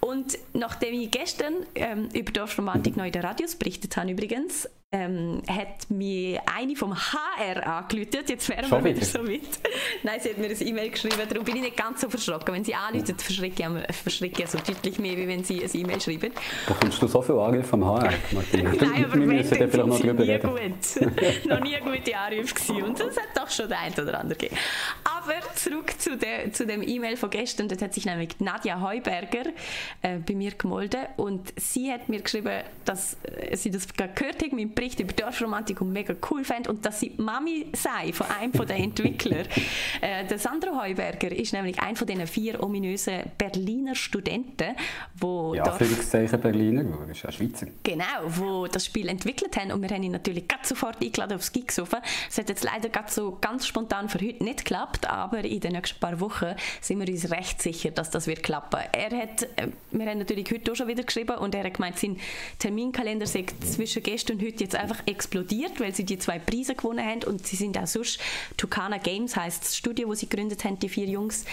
[0.00, 5.40] Und nachdem ich gestern ähm, über Dorfromantik neu in den Radios berichtet habe übrigens, ähm,
[5.48, 8.24] hat mir eine vom HR angerufen.
[8.26, 9.40] Jetzt wären wir wieder so weit.
[10.02, 12.52] Nein, sie hat mir ein E-Mail geschrieben, darum bin ich nicht ganz so verschrocken.
[12.52, 16.00] Wenn sie anrufen, verschrecke ich, verschrecke ich so deutlich mehr, wie wenn sie ein E-Mail
[16.00, 16.32] schreiben.
[16.66, 18.72] Da kommst du so viel Anrufe vom HR, Martina.
[18.72, 20.50] Nein, aber wir müssen da vielleicht noch drüber reden.
[20.50, 21.46] Gut.
[21.48, 24.60] noch nie gute Anrufe gewesen und das hat doch schon der ein oder andere gegeben.
[25.22, 27.68] Aber zurück zu, der, zu dem E-Mail von gestern.
[27.68, 29.50] Dort hat sich nämlich Nadja Heuberger
[30.02, 34.52] äh, bei mir gemolden und sie hat mir geschrieben, dass äh, sie das gehört hat,
[34.52, 38.52] mein Bericht über Dorfromantik und mega cool fand und dass sie Mami sei von einem
[38.52, 39.44] der Entwickler.
[40.00, 44.74] äh, der Sandro Heuberger ist nämlich einer von diesen vier ominösen Berliner Studenten,
[45.18, 45.78] wo ja, Dorf...
[46.40, 47.66] Berliner, das ist ja Schweizer.
[47.82, 51.52] Genau, wo das Spiel entwickelt haben und wir haben ihn natürlich ganz sofort eingeladen aufs
[51.52, 52.00] Geeksofa.
[52.28, 55.72] Es hat jetzt leider ganz so ganz spontan für heute nicht geklappt, aber in den
[55.72, 58.80] nächsten paar Wochen sind wir uns recht sicher, dass das wird klappen.
[58.92, 61.98] Er hat, äh, wir haben natürlich heute auch schon wieder geschrieben und er hat gemeint,
[61.98, 62.18] sein
[62.58, 67.04] Terminkalender sei zwischen gestern und heute jetzt einfach explodiert, weil sie die zwei Preise gewonnen
[67.04, 68.20] haben und sie sind auch sonst,
[68.56, 71.44] Tucana Games heißt das Studio, wo sie gegründet haben, die vier Jungs,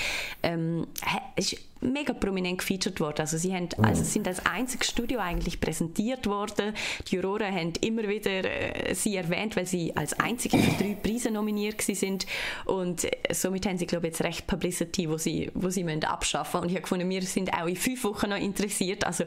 [0.44, 0.88] ähm,
[1.36, 3.22] ist mega prominent gefeatured worden.
[3.22, 6.74] Also sie haben, also sind als einziges Studio eigentlich präsentiert worden.
[7.08, 11.32] Die Juroren haben immer wieder äh, sie erwähnt, weil sie als einzige für drei Preise
[11.32, 12.26] nominiert sind
[12.66, 16.04] und äh, somit haben sie glaube ich jetzt recht Publicity, wo sie, wo sie müssen
[16.04, 16.62] abschaffen.
[16.62, 19.06] Und ich habe gefunden, wir sind auch in fünf Wochen noch interessiert.
[19.06, 19.26] Also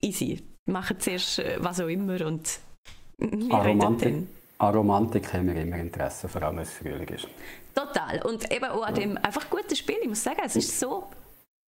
[0.00, 2.60] easy, machen zuerst äh, was auch immer und
[3.18, 4.14] wir Aromantik,
[4.58, 7.28] an Romantik haben wir immer Interesse, vor allem wenn es Frühling ist.
[7.74, 8.22] Total.
[8.22, 9.96] Und eben auch an dem einfach gutes Spiel.
[10.02, 11.04] Ich muss sagen, es ist so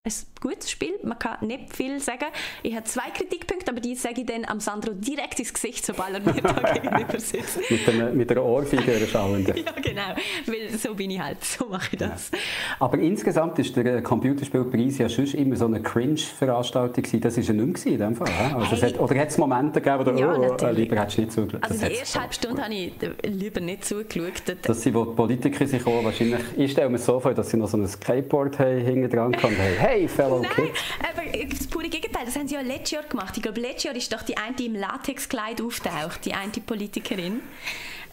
[0.04, 0.94] ein gutes Spiel.
[1.04, 2.26] Man kann nicht viel sagen.
[2.64, 6.14] Ich habe zwei Kritikpunkte, aber die sage ich dann am Sandro direkt ins Gesicht, sobald
[6.16, 7.60] er mir da gegenüber sitzt.
[7.70, 9.56] mit, dem, mit der Ohrfeige der Schauenden.
[9.64, 10.16] ja, genau.
[10.48, 11.44] Weil so bin ich halt.
[11.44, 12.32] So mache ich das.
[12.32, 12.40] Ja.
[12.80, 17.86] Aber insgesamt ist der Computerspielpreis ja schon immer so eine Cringe-Veranstaltung Das war ja nicht
[17.86, 18.32] mehr in dem Fall.
[18.56, 18.94] Also hey.
[18.94, 21.64] hat, oder hat es Momente gegeben, wo ja, oh, oh, lieber hättest du nicht zugeschaut?
[21.64, 22.94] Also die erste halbe Stunde habe ich
[23.24, 24.42] lieber nicht zugeschaut.
[24.64, 26.40] Dass sie, wo die Politiker sich auch wahrscheinlich...
[26.58, 29.56] Ich stelle mir so vor, dass sie noch so ein Skateboard haben, hinten dran haben.
[29.56, 30.80] Hey, hey, Fellow Nein, Kids.
[31.00, 32.26] aber das pure Gegenteil.
[32.26, 33.36] Das haben sie ja letztes Jahr gemacht.
[33.36, 37.42] Ich glaube, letztes Jahr ist doch die eine, die im Latexkleid auftaucht, die eine Politikerin.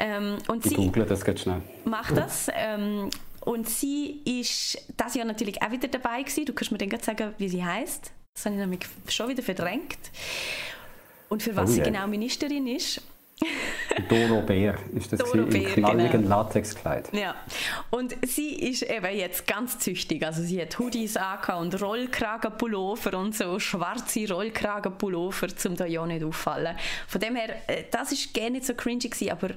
[0.01, 1.63] Ähm, und ich sie google das ganz schnell.
[1.85, 2.49] Macht das.
[2.55, 3.11] Ähm,
[3.41, 6.45] und sie ist das Jahr natürlich auch wieder dabei gewesen.
[6.45, 8.13] Du kannst mir dann sagen, wie sie heißt.
[8.35, 9.99] Das habe ich nämlich schon wieder verdrängt.
[11.29, 11.91] Und für was oh, sie yeah.
[11.91, 13.03] genau Ministerin ist.
[14.09, 16.43] Doro Bär ist das Doro Bär, im knalligen genau.
[16.43, 17.13] Latexkleid.
[17.13, 17.35] Ja,
[17.91, 20.25] und sie ist eben jetzt ganz züchtig.
[20.25, 21.19] Also sie hat Hoodies
[21.59, 26.77] und Rollkragenpullover und so schwarze Rollkragenpullover, um da ja nicht auffallen.
[27.07, 29.51] Von dem her, äh, das ist gerne nicht so cringy gewesen, aber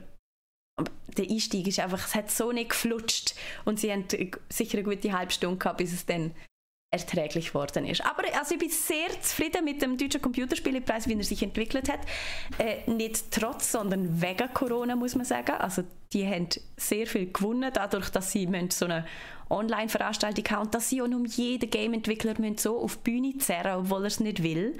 [1.17, 4.05] der Einstieg ist einfach, es hat so nicht geflutscht und sie haben
[4.49, 6.33] sicher eine gute halbe Stunde gehabt, bis es dann
[6.91, 8.05] erträglich geworden ist.
[8.05, 12.01] Aber also ich bin sehr zufrieden mit dem deutschen Computerspielepreis, wie er sich entwickelt hat.
[12.57, 15.53] Äh, nicht trotz, sondern wegen Corona, muss man sagen.
[15.53, 19.05] Also die haben sehr viel gewonnen, dadurch, dass sie so eine
[19.51, 24.01] Online-Veranstaltung haben und dass sie auch um jeden Game-Entwickler so auf die Bühne zerren, obwohl
[24.03, 24.77] er es nicht will.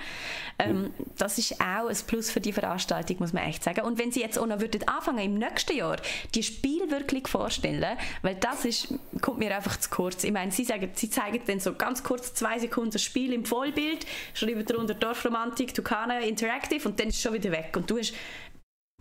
[0.59, 3.81] Ähm, das ist auch ein Plus für die Veranstaltung, muss man echt sagen.
[3.81, 5.97] Und wenn sie jetzt auch noch würden anfangen im nächsten Jahr
[6.33, 10.23] die Spiele wirklich vorstellen, weil das ist, kommt mir einfach zu kurz.
[10.23, 13.45] Ich meine, sie, sagen, sie zeigen dann so ganz kurz zwei Sekunden das Spiel im
[13.45, 17.73] Vollbild, schreiben darunter Dorfromantik, Tucana Interactive und dann ist es schon wieder weg.
[17.75, 18.13] Und du hast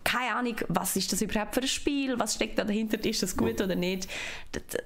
[0.03, 3.35] keine Ahnung, was ist das überhaupt für ein Spiel, was steckt da dahinter, ist das
[3.35, 4.07] gut oder nicht.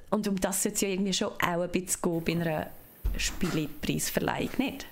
[0.10, 2.68] Und um das sollte es ja irgendwie schon auch ein bisschen gehen bei einer
[3.18, 4.86] Spielepreisverleihung, nicht?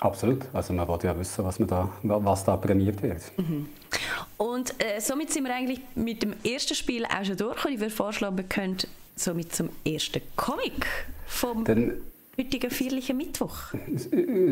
[0.00, 0.46] Absolut.
[0.52, 3.22] Also man wollte ja wissen, was, da, was da prämiert wird.
[3.36, 3.68] Mhm.
[4.36, 7.64] Und äh, somit sind wir eigentlich mit dem ersten Spiel auch schon durch.
[7.64, 8.78] Und ich würde vorschlagen, wir können
[9.14, 10.86] somit zum ersten Comic
[11.26, 11.64] vom...
[11.64, 12.00] Dann
[12.38, 13.74] heutigen feierlichen Mittwoch.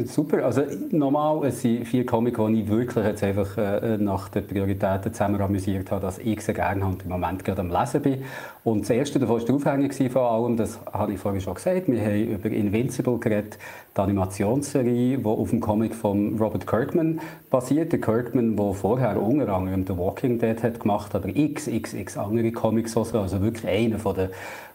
[0.05, 0.45] Super.
[0.45, 5.15] Also normal es sind vier Comics, die ich wirklich jetzt einfach äh, nach den Prioritäten
[5.15, 8.23] zusammen amüsiert habe, dass ich sehr gerne und im Moment gerade am Lesen bin.
[8.65, 11.89] Und das erste davon war der Aufhänger von allem, das habe ich vorhin schon gesagt.
[11.89, 13.59] Wir haben über Invincible geredet,
[13.97, 17.93] die Animationsserie, die auf dem Comic von Robert Kirkman basiert.
[17.93, 22.19] Der Kirkman, der vorher unter anderem The Walking Dead hat gemacht, aber x, x, x
[22.19, 24.31] andere Comics, also wirklich einer von der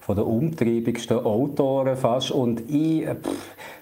[0.05, 2.29] von den umtriebigsten Autoren fast.
[2.29, 3.15] Und ich äh,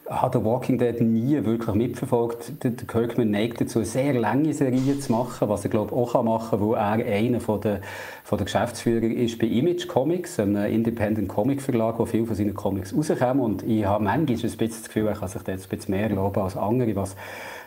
[0.10, 2.64] habe Walking Dead nie wirklich mitverfolgt.
[2.64, 6.70] Der Kirkman neigt dazu, sehr lange Serien zu machen, was er glaube auch machen kann,
[6.70, 7.82] weil er einer von der,
[8.24, 12.54] von der Geschäftsführer ist bei Image Comics, einem Independent Comic Verlag, wo viele von seinen
[12.54, 13.44] Comics rauskommen.
[13.44, 16.10] Und ich habe manchmal ein bisschen das Gefühl, er kann sich jetzt ein bisschen mehr
[16.10, 17.18] erlauben als andere, was,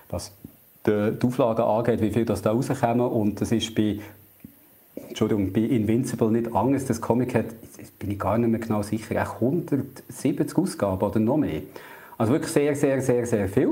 [0.08, 0.34] was
[0.86, 3.06] die Auflagen angeht, wie viel das da rauskommen.
[3.06, 3.98] Und das ist bei
[5.18, 6.84] Entschuldigung, bei Invincible nicht anders.
[6.84, 7.46] Das Comic hat,
[7.98, 11.62] bin ich gar nicht mehr genau sicher, auch 170 Ausgaben oder noch mehr.
[12.18, 13.70] Also wirklich sehr, sehr, sehr, sehr viel.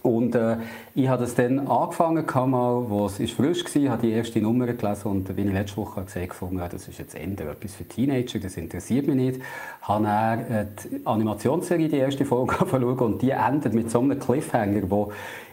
[0.00, 0.56] Und äh,
[0.94, 5.08] ich habe das dann angefangen, mal, wo es frisch war, habe die erste Nummer gelesen
[5.08, 8.56] und wie ich letzte Woche gesehen habe, das ist jetzt Ende etwas für Teenager, das
[8.56, 9.40] interessiert mich nicht.
[9.82, 14.18] Habe dann äh, die Animationsserie, die erste Folge schauen und die endet mit so einem
[14.18, 15.12] Cliffhanger, wo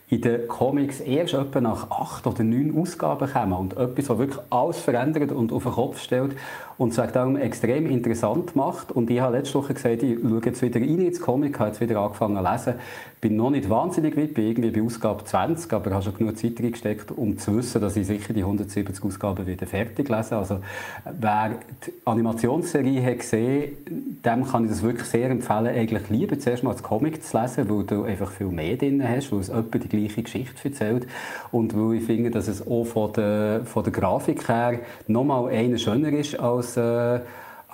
[0.10, 4.44] in den Comics erst etwa nach acht oder neun Ausgaben kommen und etwas, was wirklich
[4.50, 6.36] alles verändert und auf den Kopf stellt
[6.78, 8.92] und es darum extrem interessant macht.
[8.92, 11.82] Und ich habe letzte Woche gesagt, ich schaue jetzt wieder rein ins Comic, habe jetzt
[11.82, 12.74] wieder angefangen zu lesen.
[13.22, 16.60] Bin noch nicht wahnsinnig weit, bin irgendwie bei Ausgabe 20, aber habe schon genug Zeit
[16.60, 20.36] reingesteckt, um zu wissen, dass ich sicher die 170 Ausgaben wieder fertig lese.
[20.36, 20.60] Also
[21.06, 21.52] wer
[21.86, 23.78] die Animationsserie hat gesehen,
[24.26, 27.70] dem kann ich das wirklich sehr empfehlen, eigentlich lieber zuerst mal das Comic zu lesen,
[27.70, 31.08] weil du einfach viel mehr drin hast, weil es etwa die gleiche Geschichte erzählt
[31.52, 35.78] und weil ich finde, dass es auch von der, von der Grafik her nochmal eine
[35.78, 37.20] schöner ist als äh,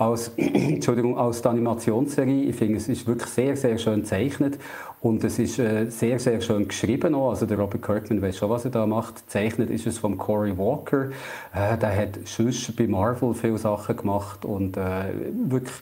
[0.00, 2.44] als, Entschuldigung, als die Animationsserie.
[2.44, 4.58] Ich finde, es ist wirklich sehr, sehr schön gezeichnet
[5.00, 7.30] und es ist äh, sehr, sehr schön geschrieben auch.
[7.30, 9.30] Also der Robert Kirkman weiß schon, was er da macht.
[9.30, 11.10] Zeichnet ist es von Cory Walker.
[11.52, 15.12] Äh, der hat schon bei Marvel viele Sachen gemacht und äh,
[15.48, 15.76] wirklich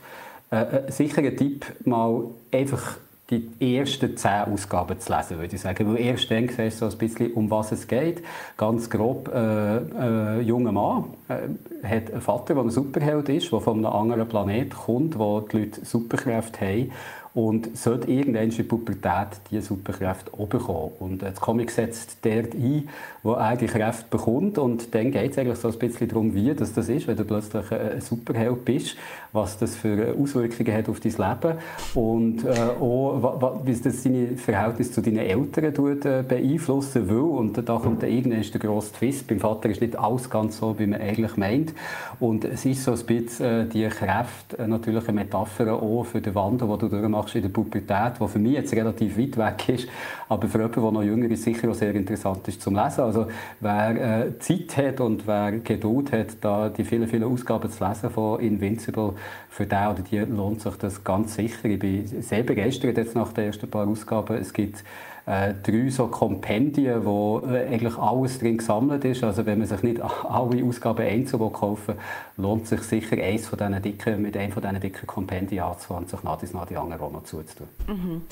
[0.50, 2.96] äh, äh, sicher ein Tipp, mal einfach
[3.30, 5.86] die ersten zehn Ausgaben zu lesen, würde ich sagen.
[5.86, 8.22] Weil erst dann siehst du so ein bisschen, um was es geht.
[8.56, 13.60] Ganz grob, äh, äh, junger Mann äh, hat einen Vater, der ein Superheld ist, der
[13.60, 16.92] von einem anderen Planeten kommt, wo die Leute Superkräfte haben
[17.38, 20.90] und sollte irgendwann in der Pubertät diese Superkräfte auch bekommen.
[20.98, 22.88] Und das Comic setzt dort ein,
[23.22, 26.52] wo er die Kräfte bekommt und dann geht es eigentlich so ein bisschen darum, wie
[26.52, 28.96] das, das ist, wenn du plötzlich ein Superheld bist,
[29.32, 31.58] was das für Auswirkungen hat auf dein Leben
[31.94, 37.18] und äh, auch, wie das deine Verhältnis zu deinen Eltern tut, äh, beeinflussen will.
[37.18, 39.28] Und da kommt dann irgendwann der grosse Twist.
[39.28, 41.72] Beim Vater ist nicht alles ganz so, wie man eigentlich meint.
[42.18, 46.20] Und es ist so ein bisschen äh, die Kräfte, äh, natürlich eine Metapher auch für
[46.20, 49.68] den Wandel, den du durchmachst in der Pubertät, die für mich jetzt relativ weit weg
[49.68, 49.88] ist,
[50.28, 53.00] aber für jemanden, der noch jünger ist, sicher auch sehr interessant ist zum Lesen.
[53.00, 53.26] Also
[53.60, 58.10] wer äh, Zeit hat und wer Geduld hat, da die vielen, vielen Ausgaben zu lesen
[58.10, 59.14] von Invincible,
[59.48, 61.64] für den oder die lohnt sich das ganz sicher.
[61.64, 64.36] Ich bin sehr begeistert jetzt nach den ersten paar Ausgaben.
[64.36, 64.84] Es gibt
[65.28, 69.22] äh, drei so Kompendien, wo äh, eigentlich alles drin gesammelt ist.
[69.22, 73.58] Also wenn man sich nicht alle Ausgaben einzeln kaufen will, lohnt sich sicher eins von
[73.58, 76.76] diesen dicken, mit einem von diesen dicken Kompendien anzufangen und sich nach dies nach die
[76.76, 77.68] anderen auch noch zuzutun.
[77.86, 78.22] Mhm.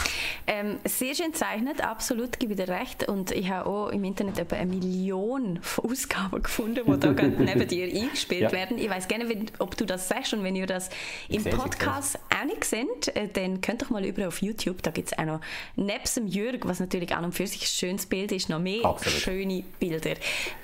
[0.46, 3.06] Ähm, sehr schön zeichnet, absolut, gebe ich dir recht.
[3.06, 7.68] Und ich habe auch im Internet etwa eine Million von Ausgaben gefunden, die da neben
[7.68, 8.52] dir eingespielt ja.
[8.52, 8.78] werden.
[8.78, 9.26] Ich weiß gerne,
[9.58, 10.88] ob du das sagst und wenn ihr das
[11.28, 15.12] im Podcast auch nicht seht, äh, dann könnt ihr mal über auf YouTube, da gibt
[15.12, 15.40] es auch noch
[15.76, 18.84] nebst dem Jürg, was natürlich an und für sich ein schönes Bild ist, noch mehr
[18.84, 19.18] Absolut.
[19.18, 20.14] schöne Bilder.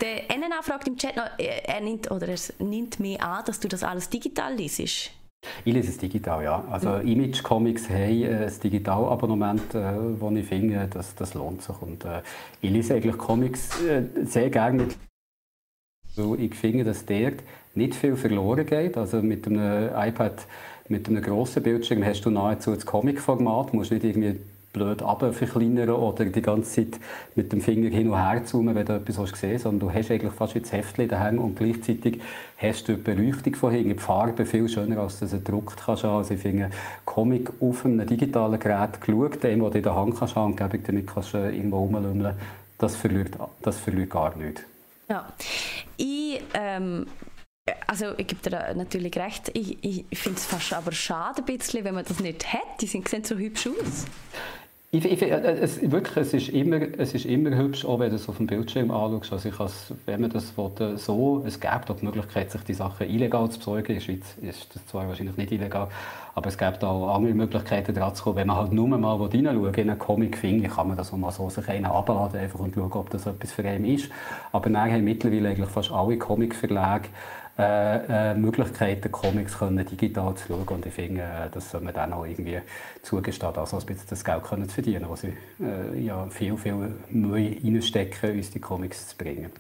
[0.01, 3.61] Der NNA fragt im Chat noch, äh, er nimmt, oder er nimmt mir an, dass
[3.61, 5.13] du das alles digital liest.
[5.65, 6.65] Ich lese es digital, ja.
[6.71, 7.09] Also mhm.
[7.09, 11.83] Image Comics haben äh, ein Digitalabonnement, äh, wo ich finde, das, das lohnt sich.
[11.83, 12.23] Und äh,
[12.61, 14.97] ich lese eigentlich Comics äh, sehr gerne mit
[16.17, 17.43] weil ich finde, dass dort
[17.75, 18.97] nicht viel verloren geht.
[18.97, 20.47] Also mit einem iPad,
[20.89, 24.39] mit einem grossen Bildschirm hast du nahezu das Comic-Format, musst nicht irgendwie
[24.73, 25.03] blöd
[25.33, 27.01] verkleinern oder die ganze Zeit
[27.35, 29.95] mit dem Finger hin und her zoomen, wenn du etwas hast gesehen hast, sondern du
[29.95, 32.21] hast eigentlich fast wie das Heftchen daheim und gleichzeitig
[32.57, 36.05] hast du die Beleuchtung von hinten, die Farbe viel schöner, als du es gedruckt kannst.
[36.05, 36.71] Also ich finde,
[37.05, 41.07] Comic auf einem digitalen Gerät geschaut, dem, den du in der Hand kannst, angeblich damit
[41.07, 42.35] kannst du irgendwo rumlümmeln,
[42.79, 44.63] das verliert, das verliert gar nichts.
[45.09, 45.27] Ja.
[45.99, 47.07] Ich, ähm,
[47.87, 51.85] also ich gebe dir natürlich recht, ich, ich finde es fast aber schade ein bisschen,
[51.85, 52.81] wenn man das nicht hat.
[52.81, 54.07] Die sehen so hübsch aus.
[54.95, 58.17] Ich, ich, äh, es, wirklich, es, ist immer, es ist immer hübsch, auch wenn du
[58.17, 59.33] es auf dem Bildschirm anschaust.
[59.33, 63.09] Also ich wenn man das will, so, es gibt auch die Möglichkeit, sich die Sachen
[63.09, 63.87] illegal zu besorgen.
[63.87, 65.89] In der Schweiz ist das zwar wahrscheinlich nicht illegal,
[66.35, 68.37] aber es gibt auch andere Möglichkeiten, dran zu kommen.
[68.37, 71.33] Wenn man halt nur mal reinschaut in einen Comic finde, kann man das auch mal
[71.33, 74.11] so sich einen abladen einfach und schauen, ob das etwas für einen ist.
[74.53, 77.09] Aber dann haben mittlerweile eigentlich fast alle Comicverlage
[77.59, 80.67] äh, äh, Möglichkeiten, Comics können digital zu schauen.
[80.69, 82.59] Und ich finde, äh, das soll man dann auch irgendwie
[83.03, 86.95] zugestehen, also ein bisschen das Geld können zu verdienen, was sie äh, ja, viel, viel
[87.11, 89.51] Mühe reinstecken, uns die Comics zu bringen.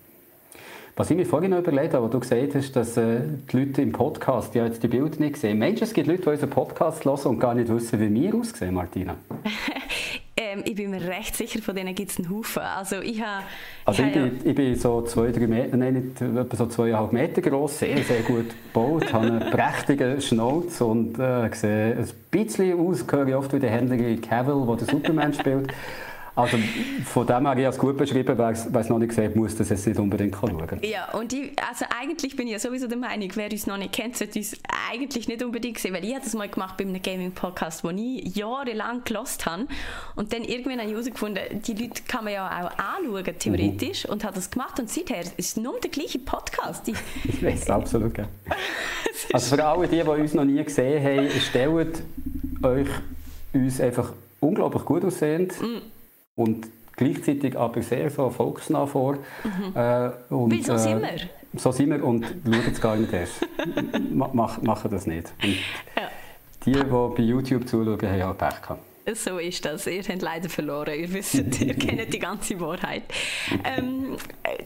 [0.96, 3.20] Was ich mir vorhin noch überlegt habe, wo du gesagt hast, dass äh,
[3.50, 5.58] die Leute im Podcast die jetzt die Bilder nicht sehen.
[5.58, 8.34] Meinst du, es gibt Leute, die unseren Podcast hören und gar nicht wissen, wie wir
[8.34, 9.16] aussehen, Martina?
[10.42, 12.62] Ähm, ich bin mir recht sicher, von denen gibt es einen Haufen.
[12.62, 13.44] Also ich, habe,
[13.84, 17.12] also ich, ich, bin, ich bin so zwei, drei Meter, nein, nicht, etwa so zweieinhalb
[17.12, 22.78] Meter groß, sehr, sehr gut gebaut, habe einen prächtigen Schnauz und äh, sehe ein bisschen
[22.80, 25.72] aus, höre oft wie der Henry Cavill, der den Superman spielt.
[26.34, 26.56] Also
[27.04, 29.86] von dem her, ich es gut beschrieben, wer es noch nicht gesehen muss das jetzt
[29.86, 33.50] nicht unbedingt schauen Ja, und ich, also eigentlich bin ich ja sowieso der Meinung, wer
[33.50, 34.56] uns noch nicht kennt, sollte uns
[34.90, 38.34] eigentlich nicht unbedingt sehen, weil ich habe das mal gemacht bei einem Gaming-Podcast, den ich
[38.34, 39.66] jahrelang gelost habe
[40.16, 44.12] und dann irgendwann habe ich herausgefunden, die Leute kann man ja auch anschauen, theoretisch, mhm.
[44.12, 46.88] und habe das gemacht und seither ist es nur der gleiche Podcast.
[46.88, 48.26] Ich, ich weiß absolut, ja.
[49.32, 52.02] Also für alle die, die uns noch nie gesehen haben, stellt
[52.62, 52.88] euch
[53.52, 56.01] uns einfach unglaublich gut aussehend mm
[56.34, 56.66] und
[56.96, 59.14] gleichzeitig aber sehr so volksnah vor.
[59.14, 59.76] Mhm.
[59.76, 61.60] Äh, und, Weil so sind äh, wir.
[61.60, 63.46] So sind wir und schauen es gar nicht erst.
[64.10, 65.32] Mach, machen das nicht.
[65.42, 65.58] Und.
[66.64, 68.91] Die, die bei YouTube zuschauen, haben auch Pech gehabt.
[69.14, 69.86] So ist das.
[69.86, 70.94] Ihr habt leider verloren.
[70.98, 73.02] Ihr wisst, ihr kennt die ganze Wahrheit.
[73.64, 74.16] Ähm,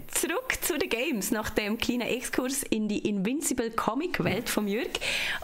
[0.09, 4.91] zurück zu den Games, nach dem kleinen Exkurs in die Invincible Comic-Welt von Jürg.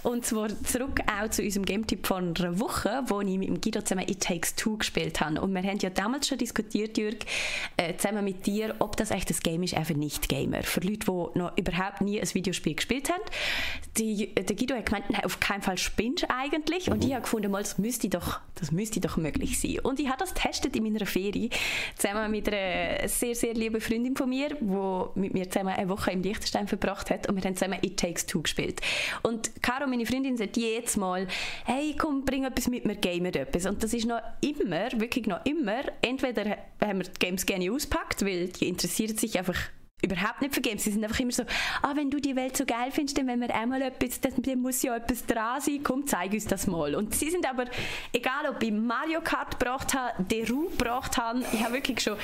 [0.03, 3.81] Und zwar zurück auch zu unserem Game-Tipp von einer Woche, wo ich mit dem Guido
[3.81, 5.41] zusammen It Takes Two gespielt habe.
[5.41, 7.25] Und wir haben ja damals schon diskutiert, Jürg,
[7.79, 10.63] äh, zusammen mit dir, ob das echt ein Game ist, einfach Nicht-Gamer.
[10.65, 13.23] Für Leute, die noch überhaupt nie ein Videospiel gespielt haben.
[13.97, 16.91] Die, der Guido hat gemeint, nein, auf keinen Fall spinnst eigentlich.
[16.91, 19.79] Und ich habe gefunden, mal, das müsste doch, das müsste müsste doch möglich sein.
[19.81, 21.51] Und ich habe das getestet in meiner Ferie,
[21.97, 26.11] zusammen mit einer sehr, sehr lieben Freundin von mir, die mit mir zusammen eine Woche
[26.11, 28.81] im Liechtenstein verbracht hat und wir haben zusammen It Takes Two gespielt.
[29.23, 31.29] Und Caro, meine Freundin, sagt jedes Mal,
[31.65, 33.67] hey, komm, bring etwas mit, wir gamen etwas.
[33.67, 38.25] Und das ist noch immer, wirklich noch immer, entweder haben wir die Games gerne auspackt,
[38.25, 39.59] weil die interessieren sich einfach
[40.03, 40.79] überhaupt nicht vergeben.
[40.79, 41.45] Sie sind einfach immer so,
[41.83, 44.83] ah, wenn du die Welt so geil findest, dann wenn wir einmal etwas, dann muss
[44.83, 46.95] ja etwas dran sein, komm, zeig uns das mal.
[46.95, 47.65] Und sie sind aber,
[48.13, 52.17] egal ob ich Mario Kart gebracht habe, Deru gebracht habe, ich habe wirklich schon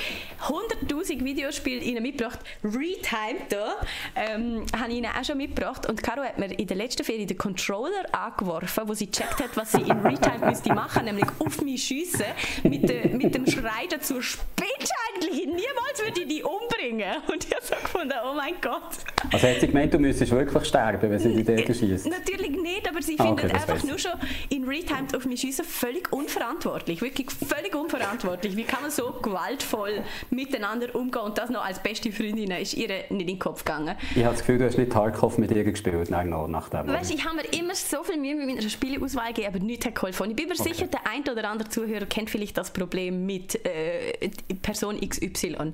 [0.47, 3.75] 100'000 Videospiele ihnen mitgebracht, Retimed da,
[4.15, 7.25] ähm, habe ich ihnen auch schon mitgebracht und Caro hat mir in der letzten Ferie
[7.25, 11.61] den Controller angeworfen, wo sie gecheckt hat, was sie in Retimed müsste machen, nämlich auf
[11.61, 12.25] mich schiessen,
[12.63, 17.17] mit, mit dem Schrei dazu, spinnst eigentlich, niemals würde ich die umbringen.
[17.31, 18.97] Und ich so gefunden, oh mein Gott.
[19.31, 22.07] Also hat sie gemeint, du müsstest wirklich sterben, wenn sie die Idee schießt?
[22.07, 24.11] Natürlich nicht, aber sie ah, okay, findet einfach nur schon
[24.49, 27.01] in Realtime auf mich schießen völlig unverantwortlich.
[27.01, 28.55] Wirklich völlig unverantwortlich.
[28.55, 32.87] Wie kann man so gewaltvoll miteinander umgehen und das noch als beste Freundin ist ihr
[32.87, 33.95] nicht in den Kopf gegangen.
[34.15, 36.87] Ich habe das Gefühl, du hast nicht Tarkov mit ihr gespielt, nein, noch nach dem.
[36.87, 39.95] Weißt, ich habe mir immer so viel Mühe mit meiner Spieleauswahl gegeben, aber nichts hat
[39.95, 40.31] geholfen.
[40.31, 40.73] Ich bin mir okay.
[40.73, 44.29] sicher, der ein oder andere Zuhörer kennt vielleicht das Problem mit äh,
[44.61, 45.71] Person XY.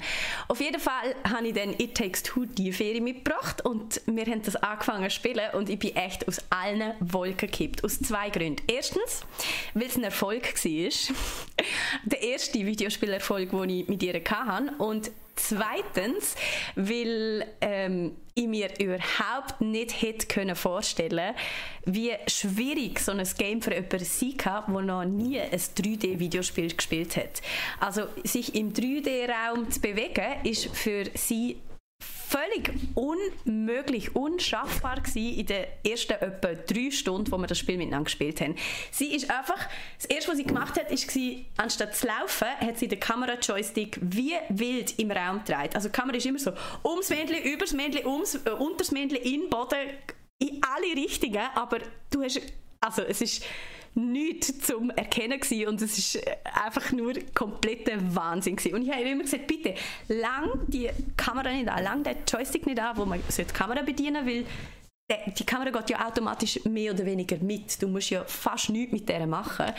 [0.47, 4.41] Auf jeden Fall habe ich dann It Takes Two die Ferie mitgebracht und wir haben
[4.41, 7.83] das angefangen zu spielen und ich bin echt aus allen Wolken gekippt.
[7.83, 8.63] Aus zwei Gründen.
[8.67, 9.21] Erstens,
[9.75, 11.15] weil es ein Erfolg war.
[12.05, 14.73] Der erste Videospielerfolg, den ich mit ihr hatte.
[14.79, 16.35] Und zweitens,
[16.75, 20.55] weil ähm, ich mir überhaupt nicht hätte können
[21.85, 27.15] wie schwierig so ein Game für jemanden sein kann, der noch nie ein 3D-Videospiel gespielt
[27.15, 27.41] hat.
[27.79, 31.57] Also sich im 3D-Raum zu bewegen, ist für sie
[32.27, 38.05] völlig unmöglich, unschaffbar gewesen in den ersten etwa drei Stunden, wo wir das Spiel miteinander
[38.05, 38.55] gespielt haben.
[38.91, 39.67] Sie ist einfach,
[39.97, 43.99] das erste, was sie gemacht hat, ist gewesen, anstatt zu laufen, hat sie den Kamera-Joystick
[44.01, 45.75] wie wild im Raum gedreht.
[45.75, 46.51] Also die Kamera ist immer so
[46.83, 49.77] ums Männchen, übers Männchen, ums, äh, unters Männchen, in Boden,
[50.39, 51.79] in alle Richtungen, aber
[52.11, 52.41] du hast,
[52.81, 53.45] also es ist
[53.95, 58.75] nichts zum Erkennen gewesen und es war einfach nur kompletter Wahnsinn gewesen.
[58.75, 59.75] Und ich habe immer gesagt, bitte,
[60.07, 64.25] lang die Kamera nicht an, lang den Joystick nicht an, wo man die Kamera bedienen
[64.25, 64.45] will,
[65.07, 67.79] die Kamera geht ja automatisch mehr oder weniger mit.
[67.79, 69.71] Du musst ja fast nichts mit der machen.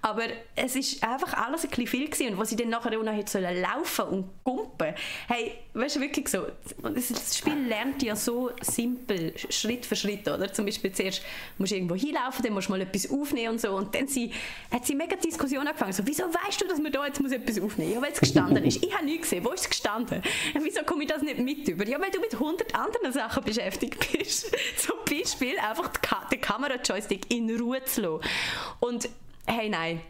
[0.00, 0.22] Aber
[0.56, 2.32] es ist einfach alles ein bisschen viel gewesen.
[2.32, 4.94] Und was sie dann nachher auch noch laufen und kumpen.
[5.28, 6.46] Hey, weißt du, wirklich so,
[6.82, 10.50] das Spiel lernt ja so simpel, Schritt für Schritt, oder?
[10.50, 11.22] Zum Beispiel zuerst
[11.58, 13.72] musst du irgendwo hinlaufen, dann musst du mal etwas aufnehmen und so.
[13.72, 14.32] Und dann sie,
[14.70, 15.92] hat sie mega Diskussion angefangen.
[15.92, 17.96] So, wieso weißt du, dass man da jetzt muss etwas aufnehmen muss?
[17.96, 18.82] Ja, weil es gestanden ist.
[18.82, 19.44] Ich habe nichts gesehen.
[19.44, 20.22] Wo ist es gestanden?
[20.58, 21.86] Wieso komme ich das nicht mit über?
[21.86, 24.50] Ja, weil du mit 100 anderen Sachen beschäftigt bist.
[24.76, 25.90] Zum Beispiel einfach
[26.30, 28.20] den Kamera-Joystick in Ruhe zu lassen.
[28.80, 29.08] Und
[29.46, 30.00] hey, nein,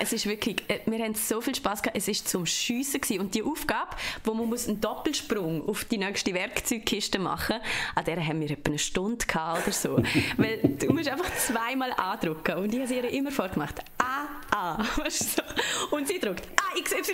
[0.00, 1.96] es ist wirklich, äh, wir haben so viel Spaß gehabt.
[1.96, 3.20] Es ist zum Schiessen gewesen.
[3.20, 3.90] und die Aufgabe,
[4.24, 7.56] wo man muss einen Doppelsprung auf die nächste Werkzeugkiste machen,
[7.94, 9.96] an der haben wir etwa eine Stunde gehabt oder so,
[10.36, 13.80] weil du musst einfach zweimal andrücken und ich habe sie ihr immer vorgemacht.
[13.98, 15.96] A, A, weißt du so.
[15.96, 17.06] Und sie drückt A, X, Y,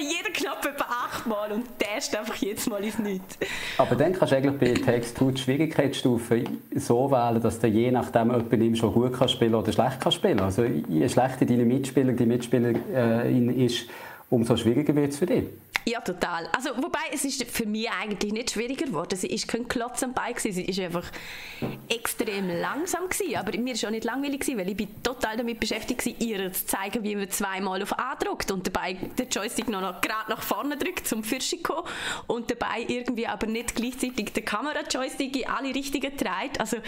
[0.00, 3.38] jeder Knopf etwa achtmal und der ist einfach jedes Mal ins Nichts.
[3.78, 6.44] Aber dann kannst du eigentlich bei Text-2 die Schwierigkeitsstufe
[6.74, 10.40] so wählen, dass du je nachdem jemand schon gut kann spielen oder schlecht kann spielen.
[10.40, 13.86] Also je schlechter deine Mitspieler Mitspieler, die Mitspielerin äh, ist,
[14.30, 15.44] umso schwieriger wird es für dich.
[15.86, 16.48] Ja, total.
[16.54, 19.16] Also, wobei, es ist für mich eigentlich nicht schwieriger geworden.
[19.16, 21.10] Sie ist kein Klotz am Bein, sie ist einfach
[21.88, 23.36] extrem langsam gewesen.
[23.36, 26.52] Aber mir war auch nicht langweilig, gewesen, weil ich bin total damit beschäftigt war, ihr
[26.52, 30.30] zu zeigen, wie man zweimal auf A drückt und dabei den Joystick noch, noch gerade
[30.30, 31.84] nach vorne drückt, zum Fürschiko
[32.26, 36.60] und dabei irgendwie aber nicht gleichzeitig den Kamera-Joystick in alle Richtungen dreht.
[36.60, 36.78] Also,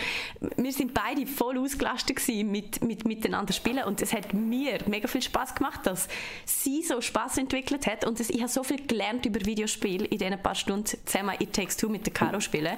[0.56, 5.22] wir sind beide voll ausgelastet mit, mit miteinander spielen und es hat mir mega viel
[5.22, 6.08] Spaß gemacht, dass
[6.44, 10.42] sie so Spaß entwicklet hat und ich habe so viel gelernt über Videospiele in diesen
[10.42, 12.76] paar Stunden zusammen It Takes Two mit der Caro spielen.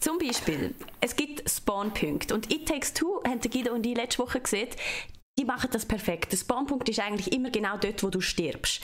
[0.00, 4.40] Zum Beispiel, es gibt Spawnpunkte und It Takes Two haben Guido und ich letzte Woche
[4.40, 4.68] gesehen,
[5.38, 6.32] die machen das perfekt.
[6.32, 8.82] Der Spawnpunkt ist eigentlich immer genau dort, wo du stirbst.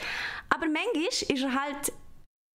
[0.49, 1.93] Aber manchmal ist er halt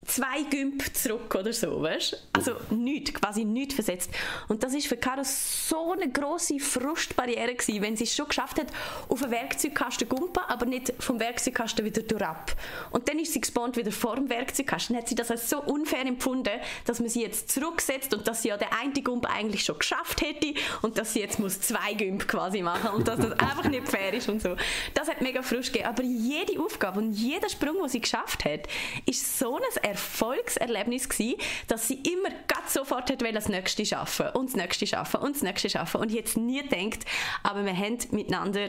[0.07, 2.29] zwei Gümp zurück oder so, weißt?
[2.33, 4.11] Also nichts, quasi nichts versetzt.
[4.49, 8.59] Und das ist für Caro so eine große Frustbarriere gewesen, wenn sie es schon geschafft
[8.59, 8.69] hat,
[9.09, 12.53] auf einen Werkzeugkasten gumpen, aber nicht vom Werkzeugkasten wieder durchab.
[12.91, 14.95] Und dann ist sie gespawnt wieder vor dem Werkzeugkasten.
[14.95, 18.43] Dann hat sie das als so unfair empfunden, dass man sie jetzt zurücksetzt und dass
[18.43, 21.95] sie ja den einen Gump eigentlich schon geschafft hätte und dass sie jetzt muss zwei
[21.95, 24.57] Gümp quasi machen und dass das einfach nicht fair ist und so.
[24.95, 25.89] Das hat mega Frust gegeben.
[25.89, 28.61] Aber jede Aufgabe und jeder Sprung, den sie geschafft hat,
[29.05, 34.51] ist so ein Erfolgserlebnis gewesen, dass sie immer ganz sofort hat das nächste schaffen und
[34.51, 37.05] das nächste schaffen und das nächste schaffen und jetzt nie denkt,
[37.43, 38.69] aber wir haben miteinander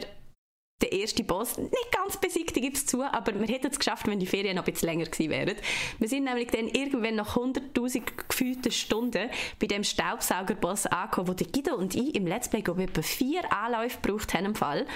[0.80, 4.20] der erste Boss nicht ganz besiegt, gebe es zu, aber wir hätten es geschafft, wenn
[4.20, 5.56] die Ferien noch ein bisschen länger gewesen wären.
[5.98, 11.48] Wir sind nämlich dann irgendwann nach 100'000 gefühlten Stunden bei dem Staubsaugerboss angekommen, wo der
[11.48, 14.86] Guido und ich im Let's Play glaube etwa vier Anläufe gebraucht haben im Fall.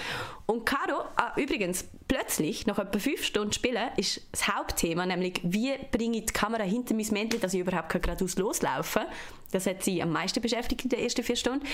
[0.45, 5.73] Und Caro, ah, übrigens, plötzlich, nach etwa fünf Stunden Spielen, ist das Hauptthema, nämlich wie
[5.91, 9.11] bringe ich die Kamera hinter mein Männchen, dass ich überhaupt geradeaus loslaufen kann.
[9.51, 11.65] Das hat sie am meisten beschäftigt in den ersten vier Stunden.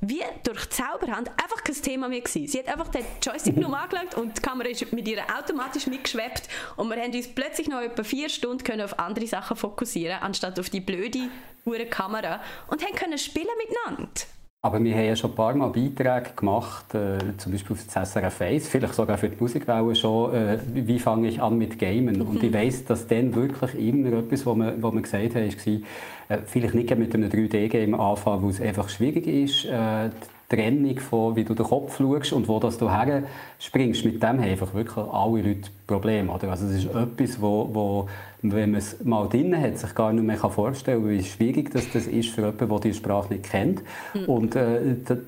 [0.00, 2.48] Wie durch Zauberhand einfach kein Thema mehr gewesen.
[2.48, 6.48] Sie hat einfach den Joystick nur angelegt und die Kamera ist mit ihr automatisch mitgeschwebt
[6.76, 10.58] und wir haben uns plötzlich noch etwa vier Stunden können auf andere Sachen fokussieren, anstatt
[10.58, 11.30] auf die blöde
[11.90, 14.10] Kamera und haben können spielen miteinander.
[14.60, 18.10] Aber wir haben ja schon ein paar Mal Beiträge gemacht, äh, zum Beispiel auf das
[18.10, 22.18] SRF 1, vielleicht sogar für die Musikwelle schon, äh, wie fange ich an mit Gamen.
[22.18, 22.22] Mhm.
[22.22, 25.74] Und ich weiss, dass dann wirklich immer etwas, was man, was man gesagt hat, war,
[26.28, 30.10] äh, vielleicht nicht mit einem 3D-Game anfangen, wo es einfach schwierig ist, äh,
[30.48, 33.22] Trennung von, wie du den Kopf schaust und wo das du her
[33.58, 36.30] springst, mit dem haben einfach wirklich alle Leute Probleme.
[36.32, 36.50] Oder?
[36.50, 38.08] Also es ist etwas, wo, wo
[38.42, 41.90] wenn man es mal drin hat, sich gar nicht mehr vorstellen kann, wie schwierig das,
[41.92, 43.82] das ist für jemanden, der die Sprache nicht kennt.
[44.14, 44.24] Mhm.
[44.26, 44.78] Und äh,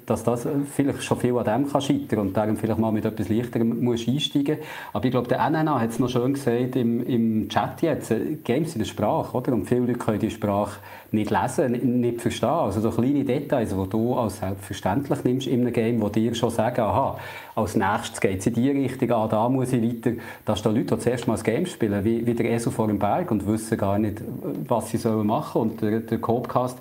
[0.06, 3.28] dass das vielleicht schon viel an dem kann scheitern und darum vielleicht mal mit etwas
[3.28, 4.58] Leichterem muss einsteigen
[4.92, 8.36] Aber ich glaube, der NNA hat es noch schön gesagt im, im Chat jetzt, äh,
[8.44, 9.54] Games in der Sprache, oder?
[9.54, 10.78] Und viele Leute können die Sprache
[11.10, 12.48] nicht lesen, nicht verstehen.
[12.48, 16.50] Also so kleine Details, die du als selbstverständlich nimmst in einem Game, die dir schon
[16.50, 17.18] sagen, aha,
[17.55, 20.16] als nächstes geht es in die Richtung, ah, da muss ich weiter.
[20.44, 22.98] Da stehen Leute, die zuerst mal das Game spielen, wie, wie der Esel vor dem
[22.98, 24.22] Berg und wissen gar nicht,
[24.68, 25.70] was sie sollen machen sollen.
[25.70, 26.78] Und der, der Codecast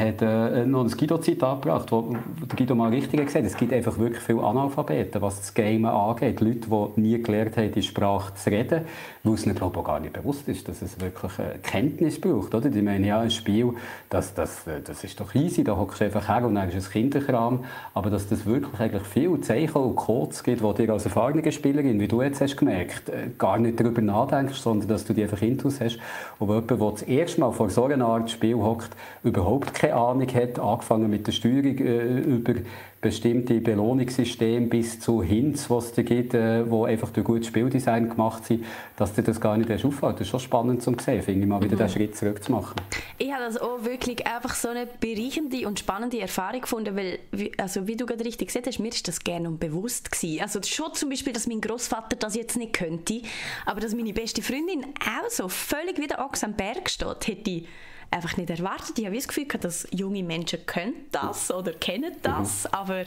[0.00, 2.16] hat äh, noch ein Guido-Zitat gebracht, wo
[2.56, 6.40] Guido mal richtig gesagt hat, es gibt einfach wirklich viele Analphabeten, was das Gamen angeht.
[6.40, 8.82] Leute, die nie gelernt haben, die Sprache zu reden,
[9.22, 12.54] weil es ihnen glaube gar nicht bewusst ist, dass es wirklich eine Kenntnis braucht.
[12.54, 12.70] Oder?
[12.70, 13.74] Die meinen, ja, ein Spiel,
[14.08, 16.90] das, das, das ist doch easy, da hockst du einfach her und dann ist es
[16.90, 17.64] Kinderkram.
[17.92, 22.00] Aber dass das wirklich eigentlich viele Zeichen und Codes gibt, die dir als erfahrene Spielerin,
[22.00, 25.42] wie du jetzt hast gemerkt, äh, gar nicht darüber nachdenkst, sondern dass du die einfach
[25.42, 25.98] intus hast.
[26.38, 28.90] Und jemand, der das erste Mal vor so einer Art Spiel hockt,
[29.22, 32.54] überhaupt keine Ahnung hat, angefangen mit der Steuerung äh, über
[33.00, 38.08] bestimmte Belohnungssysteme bis zu Hints, was es da gibt, äh, wo einfach durch gutes Spieldesign
[38.08, 38.64] gemacht sind,
[38.94, 40.14] dass dir das gar nicht erst auffällt.
[40.14, 41.80] Das ist schon spannend zu sehen, finde ich, mal wieder mhm.
[41.80, 42.76] den Schritt zurückzumachen.
[43.18, 47.18] Ich habe das auch wirklich einfach so eine bereichernde und spannende Erfahrung gefunden, weil,
[47.58, 50.42] also wie du gerade richtig gesagt hast, mir ist das gerne und bewusst gewesen.
[50.42, 53.22] Also schon zum Beispiel, dass mein Großvater das jetzt nicht könnte,
[53.66, 57.66] aber dass meine beste Freundin auch so völlig wieder Ochs am Berg steht, hätte ich
[58.12, 58.98] einfach nicht erwartet.
[58.98, 62.70] Ich habe das Gefühl, dass junge Menschen können das oder kennen das, mhm.
[62.72, 63.04] aber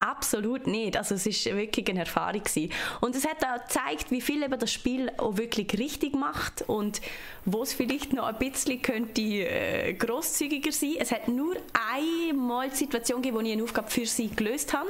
[0.00, 0.96] Absolut nicht.
[0.96, 2.70] Also es ist wirklich eine Erfahrung gewesen.
[3.00, 7.00] Und es hat auch gezeigt, wie viel eben das Spiel auch wirklich richtig macht und
[7.44, 10.94] wo es vielleicht noch ein bisschen könnte äh, großzügiger sein.
[11.00, 11.56] Es hat nur
[11.96, 14.88] einmal die Situation gegeben, wo ich eine Aufgabe für sie gelöst habe,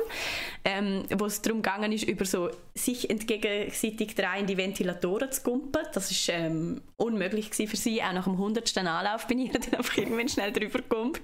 [0.66, 5.82] ähm, wo es darum gegangen ist, über so sich entgegenseitig drehende Ventilatoren zu kumpen.
[5.94, 8.02] Das ist ähm, unmöglich gewesen für sie.
[8.02, 11.14] Auch nach dem hundertsten Anlauf bin ich dann einfach irgendwann schnell drüber gekommen,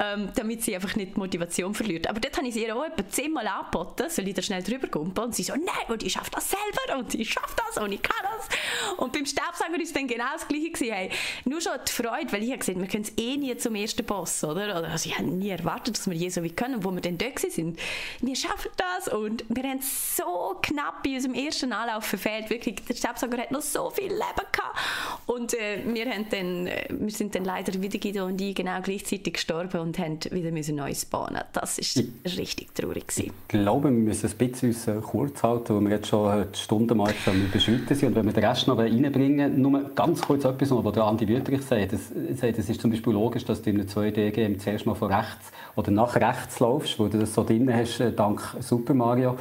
[0.00, 2.08] ähm, damit sie einfach nicht die Motivation verliert.
[2.08, 5.24] Aber dort habe ich sie auch zehnmal angeboten, soll ich da schnell drüber kumpen?
[5.24, 8.02] Und sie so, nein, und ich schaffe das selber und ich schaffe das und ich
[8.02, 8.48] kann das.
[8.98, 10.92] Und beim Staubsauger war es dann genau das Gleiche gewesen.
[10.92, 11.10] Hey,
[11.44, 14.04] nur schon die Freude, weil ich habe gesehen, wir können es eh nie zum ersten
[14.04, 14.74] Boss, oder?
[14.76, 17.26] Also ich habe nie erwartet, dass wir je so wie können, wo wir dann da
[17.36, 17.78] sind.
[18.20, 22.50] Wir schaffen das und wir haben so knapp bei unserem ersten Anlauf verfehlt.
[22.50, 24.78] Wirklich, der Staubsauger hat noch so viel Leben gehabt.
[25.26, 28.80] Und äh, wir, haben dann, äh, wir sind dann leider wieder Guido und ich genau
[28.82, 31.38] gleichzeitig gestorben und haben wieder müssen Neues bauen.
[31.52, 33.32] Das ist richtig traurig gewesen.
[33.32, 37.30] Ich glaube, wir müssen ein bisschen äh, kurz halten, weil wir jetzt schon die Stundenmarke
[37.30, 38.08] überschritten sind.
[38.08, 41.92] Und wenn wir den Rest noch reinbringen, nur ganz kurz etwas, was Andi Wüterich sagt.
[41.92, 42.10] Es
[42.68, 46.16] ist zum Beispiel logisch, dass du in einem 2D-Game zuerst mal von rechts oder nach
[46.16, 49.36] rechts laufst, wo du das so drin hast, äh, dank Super Mario.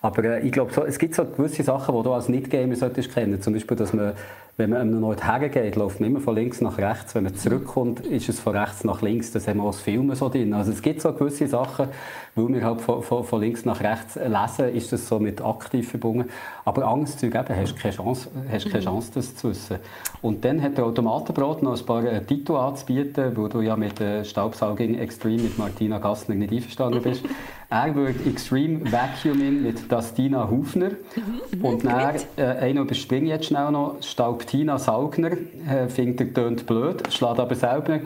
[0.00, 3.40] Aber äh, ich glaube, es gibt so gewisse Sachen, die du als Nicht-Gamer solltest kennen.
[3.42, 4.12] Zum Beispiel, dass man,
[4.58, 7.14] wenn man an einem Ort hergeht, läuft man immer von links nach rechts.
[7.14, 9.30] Wenn man zurückkommt, ist es von rechts nach links.
[9.30, 10.52] Das haben wir als Filme so drin.
[10.52, 11.86] Also es gibt so gewisse Sachen,
[12.34, 15.88] weil wir halt von, von, von links nach rechts lesen, ist das so mit aktiv
[15.88, 16.28] verbunden.
[16.64, 18.84] Aber Angstzeug eben, hast keine Chance, hast keine mhm.
[18.84, 19.76] Chance, das zu wissen.
[20.22, 24.00] Und dann hat der Automatenbrot noch ein paar äh, Titel anzubieten, wo du ja mit
[24.00, 27.24] äh, Staubsauging Extreme mit Martina Gassner nicht einverstanden bist.
[27.70, 30.90] er würde Extreme Vacuuming mit Dastina Hufner.
[30.90, 31.64] Mhm.
[31.64, 36.66] Und dann, äh, einen überspringe ich jetzt schnell noch, Staubtina Saugner, äh, findet er tönt
[36.66, 38.00] blöd, schlägt aber selber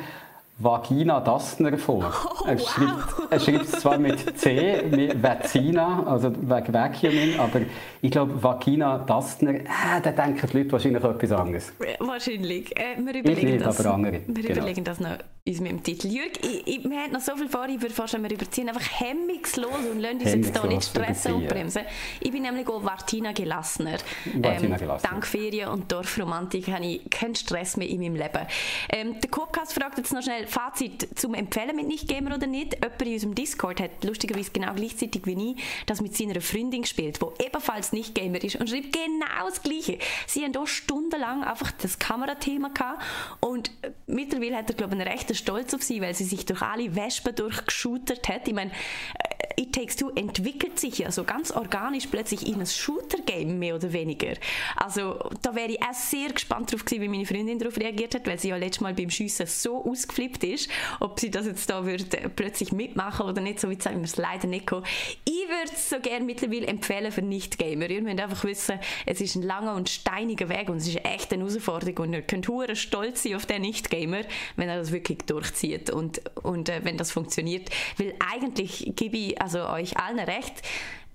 [0.58, 2.12] Vagina Dastner vor.
[2.24, 3.26] Oh, er, schreibt, wow.
[3.30, 7.60] er schreibt es zwar mit C, mit Vagina, also wegen Vacuuming, aber
[8.00, 11.72] ich glaube, Vagina Dastner, äh, da denken die Leute wahrscheinlich etwas anderes.
[11.98, 12.76] Wahrscheinlich.
[12.76, 14.20] Äh, wir überlegen, nicht, das, aber andere.
[14.26, 14.58] wir genau.
[14.58, 16.06] überlegen das noch uns mit dem Titel.
[16.06, 19.00] Jürg, ich, ich, wir haben noch so viel vor, ich würde vorstellen, wir überziehen einfach
[19.00, 21.82] hemmungslos und lassen uns jetzt hier nicht stressen und bremsen.
[22.20, 23.98] Ich bin nämlich auch Martina Gelassener.
[24.34, 25.10] Martina ähm, Gelassener.
[25.10, 28.46] Dank Ferien und Dorfromantik habe ich keinen Stress mehr in meinem Leben.
[28.88, 32.74] Ähm, der Copcast fragt jetzt noch schnell, Fazit zum Empfehlen mit Nicht-Gamer oder nicht?
[32.74, 37.18] Jemand in unserem Discord hat lustigerweise genau gleichzeitig wie ich das mit seiner Freundin gespielt,
[37.20, 39.98] die ebenfalls Nicht-Gamer ist und schreibt genau das Gleiche.
[40.28, 43.02] Sie haben hier stundenlang einfach das Kamerathema gehabt
[43.40, 43.72] und
[44.06, 47.34] mittlerweile hat er, glaube ich, einen Stolz auf sie, weil sie sich durch alle Wespen
[47.34, 48.48] durchgeschootert hat.
[48.48, 52.66] Ich meine, äh, It Takes Two entwickelt sich ja so ganz organisch plötzlich in ein
[52.66, 54.34] Shooter-Game, mehr oder weniger.
[54.76, 58.26] Also da wäre ich auch sehr gespannt darauf gewesen, wie meine Freundin darauf reagiert hat,
[58.26, 60.70] weil sie ja letztes Mal beim Schiessen so ausgeflippt ist,
[61.00, 62.04] ob sie das jetzt da würde
[62.34, 64.86] plötzlich mitmachen oder nicht, so wie sagen wir es leider nicht kommen.
[65.24, 67.90] Ich würde es so gerne mittlerweile empfehlen für Nicht-Gamer.
[67.90, 71.32] Ihr müsst einfach wissen, es ist ein langer und steiniger Weg und es ist echt
[71.32, 74.22] eine Herausforderung und ihr könnt stolz sein auf den Nicht-Gamer,
[74.56, 77.70] wenn er das wirklich durchzieht und, und äh, wenn das funktioniert.
[77.98, 80.62] Weil eigentlich gebe ich also euch allen recht,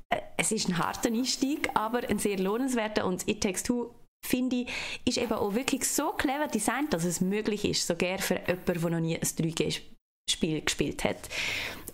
[0.10, 3.92] äh, es ist ein harter Einstieg, aber ein sehr lohnenswerter und It Takes Two
[4.26, 4.68] finde ich,
[5.06, 8.90] ist eben auch wirklich so clever designt, dass es möglich ist, sogar für jemanden, der
[8.90, 11.30] noch nie ein 3G-Spiel gespielt hat.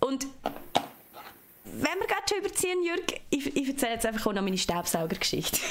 [0.00, 0.26] Und
[1.76, 5.60] wenn wir gerade schon überziehen, Jürg, ich, ich erzähle jetzt einfach auch noch meine Staubsaugergeschichte.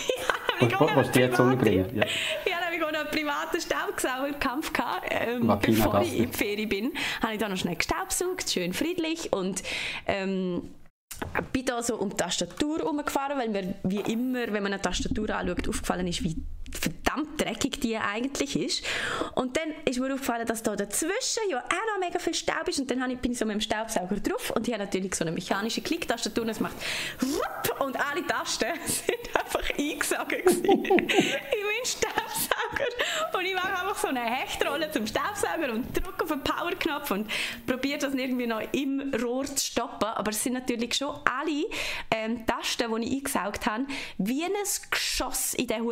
[1.94, 2.06] Ja.
[2.46, 4.72] Ich habe nämlich auch noch einen privaten Staubsaugerkampf
[5.10, 6.94] ähm, bevor ich in die Ferien bin.
[7.22, 9.64] Habe ich da noch schnell gestaubsaugt, schön friedlich und
[10.06, 10.70] ähm,
[11.52, 15.30] bin da so um die Tastatur herumgefahren, weil mir wie immer, wenn man eine Tastatur
[15.32, 16.36] anschaut, aufgefallen ist, wie
[16.78, 18.84] verdammt dreckig die eigentlich ist.
[19.36, 22.80] Und dann ist mir aufgefallen, dass da dazwischen ja auch noch mega viel Staub ist
[22.80, 25.32] und dann bin ich so mit dem Staubsauger drauf und ich habe natürlich so eine
[25.32, 26.76] mechanische Klicktastatur und es macht
[27.80, 34.22] und alle Tasten sind einfach eingesogen in meinen Staubsauger und ich mache einfach so eine
[34.22, 37.30] Hechtrolle zum Staubsauger und drücke auf den Powerknopf und
[37.66, 40.08] probiere das irgendwie noch im Rohr zu stoppen.
[40.10, 41.66] Aber es sind natürlich schon alle
[42.12, 43.86] ähm, Tasten, die ich eingesaugt habe,
[44.18, 44.52] wie ein
[44.90, 45.84] Geschoss in diesen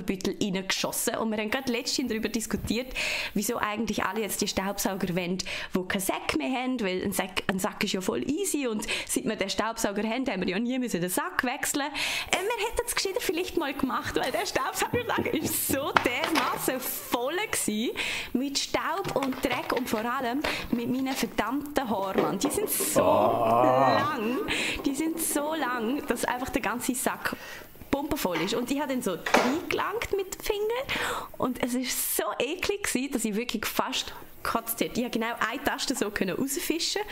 [0.00, 1.16] Staubsaugerbüttel reingeschossen.
[1.16, 2.92] Und wir haben gerade letztens darüber diskutiert,
[3.34, 7.42] wieso eigentlich alle jetzt die Staubsauger wollen, die keinen Sack mehr haben, weil ein Sack,
[7.46, 10.58] ein Sack ist ja voll easy und seit wir den Staubsauger haben, haben wir ja
[10.58, 11.82] nie müssen den Sack wechseln.
[11.82, 17.36] Äh, wir hätten es gescheiter vielleicht mal gemacht, weil der Staubsauger ist so dermaßen voll
[17.50, 17.96] gewesen,
[18.32, 20.40] mit Staub und Dreck und vor allem
[20.70, 22.38] mit meinen verdammten Haaren.
[22.38, 23.04] Die sind so oh.
[23.04, 24.38] lang,
[24.84, 27.36] die sind so lang, dass einfach der ganze Sack
[27.90, 28.54] pumpenvoll ist.
[28.54, 31.82] Und ich habe dann so reingelangt mit den Fingern und es war
[32.36, 34.12] so eklig gewesen, dass ich wirklich fast
[34.42, 35.00] gekotzt hätte.
[35.00, 37.02] Ich habe genau eine Taste so rausfischen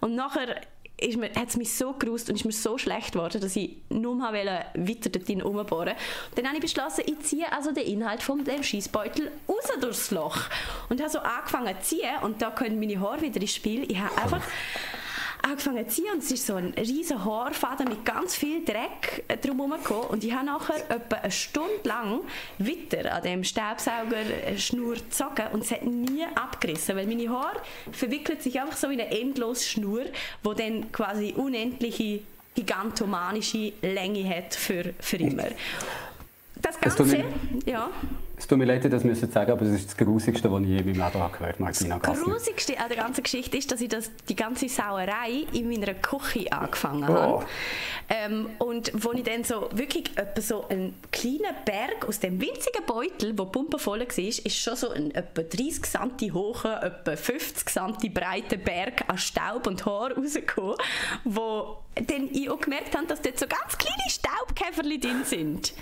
[0.00, 0.62] und nachher
[1.00, 4.32] hat es mich so gerust und ist mir so schlecht geworden, dass ich nur mal
[4.74, 5.94] weiter dort rumbohren
[6.34, 10.38] Dann habe ich beschlossen, ich ziehe also den Inhalt von dem Schießbeutel raus durchs Loch.
[10.88, 13.90] Und habe so angefangen zu ziehen und da können meine Haare wieder ins Spiel.
[13.90, 14.42] Ich habe einfach
[15.42, 19.36] angefangen zu ziehen und es ist so ein riesen Haarfaden mit ganz viel Dreck äh,
[19.36, 22.20] drumherum gekommen und ich habe nachher etwa eine Stunde lang
[22.58, 27.60] weiter an dem Staubsaugerschnur gezogen und es hat nie abgerissen, weil meine Haare
[27.92, 30.04] verwickeln sich einfach so in eine endlose Schnur,
[30.42, 32.20] wo dann quasi unendliche
[32.54, 35.48] gigantomanische Länge hat für, für immer.
[36.60, 37.24] Das Ganze,
[37.66, 37.88] ja.
[38.38, 40.78] Es tut mir leid, das müssen sagen, aber das ist das Grusigste, was ich je
[40.78, 43.88] in meinem Leben habe gehört Martina Das Grusigste an der ganzen Geschichte ist, dass ich
[43.88, 47.44] das, die ganze Sauerei in meiner Küche angefangen habe.
[47.44, 47.44] Oh.
[48.08, 52.86] Ähm, und wo ich dann so wirklich etwa so einen kleinen Berg aus dem winzigen
[52.86, 58.14] Beutel, wo pumpenvoll war, ist schon so ein etwa 30 cm hohen, etwa 50 cm
[58.14, 60.76] breiten Berg an Staub und Haar rausgekommen,
[61.24, 65.72] wo dann ich auch gemerkt habe, dass dort so ganz kleine Staubkäferchen drin sind.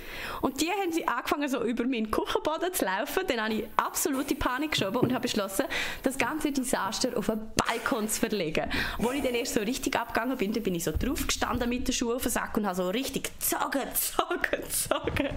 [0.41, 3.23] Und die haben sie angefangen so über meinen Küchen Boden zu laufen.
[3.27, 5.67] Dann habe ich absolute Panik geschoben und habe beschlossen,
[6.03, 8.71] das ganze Desaster auf einen Balkon zu verlegen.
[8.99, 11.87] Als ich dann erst so richtig abgegangen bin, dann bin ich so drauf gestanden mit
[11.87, 15.37] den Schuhen auf den Sack und habe so richtig gezogen, gezogen, gezogen.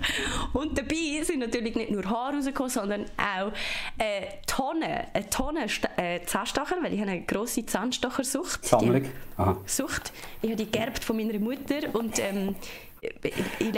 [0.53, 3.51] Und dabei sind natürlich nicht nur Haare rausgekommen, sondern auch
[3.97, 5.67] äh, Tonnen, eine Tonne
[5.97, 8.65] äh, Zahnstocher, weil ich habe eine grosse Zahnstochersucht.
[8.65, 9.09] Sammlung?
[9.39, 9.57] Aha.
[9.65, 10.11] Sucht.
[10.41, 12.55] Ich habe die geerbt von meiner Mutter und ähm,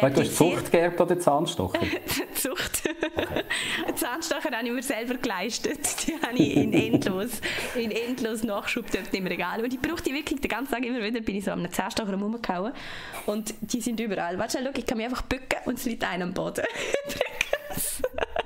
[0.01, 1.79] weil du hast Zucht geerbt oder Zahnstocher?
[2.33, 2.81] Zucht.
[3.15, 3.43] Okay.
[3.95, 6.07] Zahnstocher habe ich mir selber geleistet.
[6.07, 7.29] Die habe ich in endlos,
[7.75, 9.63] in endlos Nachschub dort im Regal.
[9.63, 12.15] Und ich brauche die wirklich den ganzen Tag immer wieder, bin ich so am Zahnstocher
[12.15, 12.73] rumgehauen.
[13.27, 14.39] Und die sind überall.
[14.39, 16.65] Warte, schau, ich kann mich einfach bücken und es liegt einem am Boden.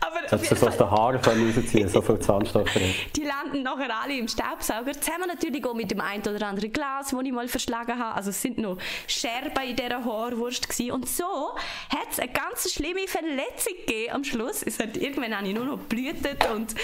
[0.00, 2.80] Aber du so aus den Haaren rausziehen so viel Zahnstocher
[3.14, 4.92] Die landen nachher alle im Staubsauger.
[4.92, 8.14] Zusammen natürlich auch mit dem einen oder anderen Glas, das ich mal verschlagen habe.
[8.14, 10.92] Also es sind noch Scherben in dieser Haarwurst gewesen.
[10.92, 11.54] Und so
[11.90, 14.62] hat es eine ganz schlimme Verletzung gegeben am Schluss.
[14.62, 16.74] Es hat, irgendwann habe ich nur noch blühtet und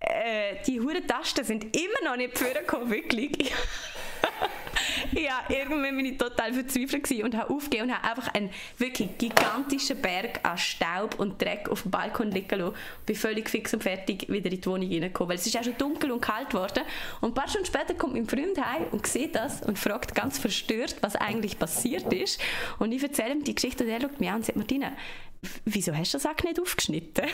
[0.00, 3.52] äh, die Hurentasten sind immer noch nicht vorgekommen, wirklich.
[5.12, 10.00] Ja, irgendwann bin ich total verzweifelt und habe aufgegeben und habe einfach einen wirklich gigantischen
[10.00, 12.74] Berg an Staub und Dreck auf dem Balkon liegen lassen.
[13.00, 15.64] Ich bin völlig fix und fertig wieder in die Wohnung reingekommen, weil es ist auch
[15.64, 16.82] schon dunkel und kalt geworden.
[17.20, 20.38] Und ein paar Stunden später kommt mein Freund heim und sieht das und fragt ganz
[20.38, 22.40] verstört, was eigentlich passiert ist.
[22.78, 24.92] Und ich erzähle ihm die Geschichte und er schaut mich an und sagt, Martina,
[25.64, 27.26] wieso hast du das auch nicht aufgeschnitten?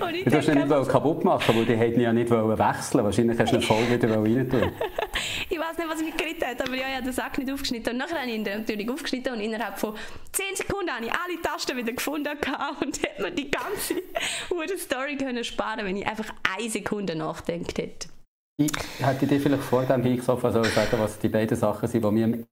[0.00, 3.52] Und ich du hast nicht kaputt machen, weil die hätten ja nicht wechseln Wahrscheinlich hast
[3.52, 4.72] du ihn voll wieder rein tun
[5.50, 7.92] Ich weiß nicht, was mich geritten hat, aber ja, ich habe den Sack nicht aufgeschnitten.
[7.92, 9.94] Und nachher habe ich ihn natürlich aufgeschnitten und innerhalb von
[10.32, 12.28] 10 Sekunden habe ich alle Tasten wieder gefunden
[12.80, 13.94] und hätte mir die ganze
[14.78, 18.08] Story können sparen wenn ich einfach eine Sekunde nachdenkt hätte.
[18.60, 22.44] Ich hätte dir vielleicht vor dem hingesoffen sagen, was die beiden Sachen sind, die mir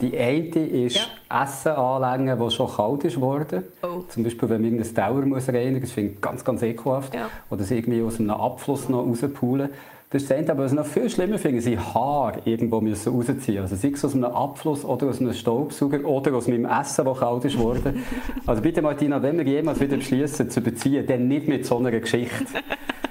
[0.00, 1.42] die eine ist ja.
[1.42, 3.64] Essen anlängen, das schon kalt ist worden.
[3.82, 4.02] Oh.
[4.08, 7.14] Zum Beispiel, wenn man irgendein Dauer muss reinigen muss, das finde ich ganz, ganz ekelhaft.
[7.14, 7.28] Ja.
[7.50, 9.68] Oder es irgendwie aus einem Abfluss noch rauspulen.
[10.10, 13.60] Das ist das aber was ich noch viel schlimmer finde, sind Haare irgendwo müssen rausziehen.
[13.60, 17.18] Also sei es aus einem Abfluss oder aus einem Staubsauger oder aus meinem Essen, das
[17.18, 18.02] kalt ist worden.
[18.46, 21.90] Also bitte Martina, wenn wir jemals wieder beschließen zu beziehen, dann nicht mit so einer
[21.90, 22.46] Geschichte.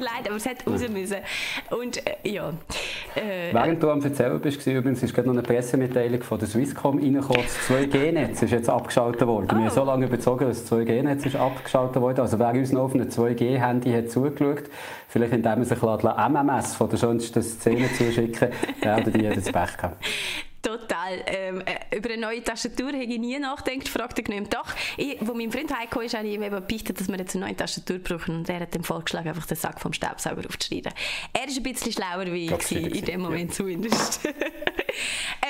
[0.00, 1.16] leid, aber es hat raus müssen.
[1.70, 2.50] Und äh, ja.
[3.14, 6.98] Äh, Während du am Erzählen bist, übrigens, ist gerade noch eine Pressemitteilung von der Swisscom
[6.98, 7.42] reingekommen.
[7.42, 9.48] Das 2G-Netz ist jetzt abgeschaltet worden.
[9.50, 9.56] Oh.
[9.56, 12.20] Wir haben so lange überzogen, dass das 2G-Netz ist abgeschaltet worden.
[12.20, 14.64] Also wer uns noch auf einem 2G-Handy hat zugeschaut,
[15.08, 18.48] vielleicht indem er sich MMS von der schönsten Szene zuschicken
[18.82, 20.04] der hat die das Pech gehabt.
[20.64, 21.22] Total.
[21.26, 25.34] Ähm, äh, über eine neue Tastatur habe ich nie nachgedacht, fragte ich Doch, ich, wo
[25.34, 27.98] mein Freund heimgekommen ist, habe ich ihm eben beichtet, dass wir jetzt eine neue Tastatur
[27.98, 30.92] brauchen und er hat dem vorgeschlagen, einfach den Sack vom Staubsauger aufzuschneiden.
[31.34, 33.56] Er ist ein bisschen schlauer wie ich in dem Moment ja.
[33.56, 34.20] zumindest.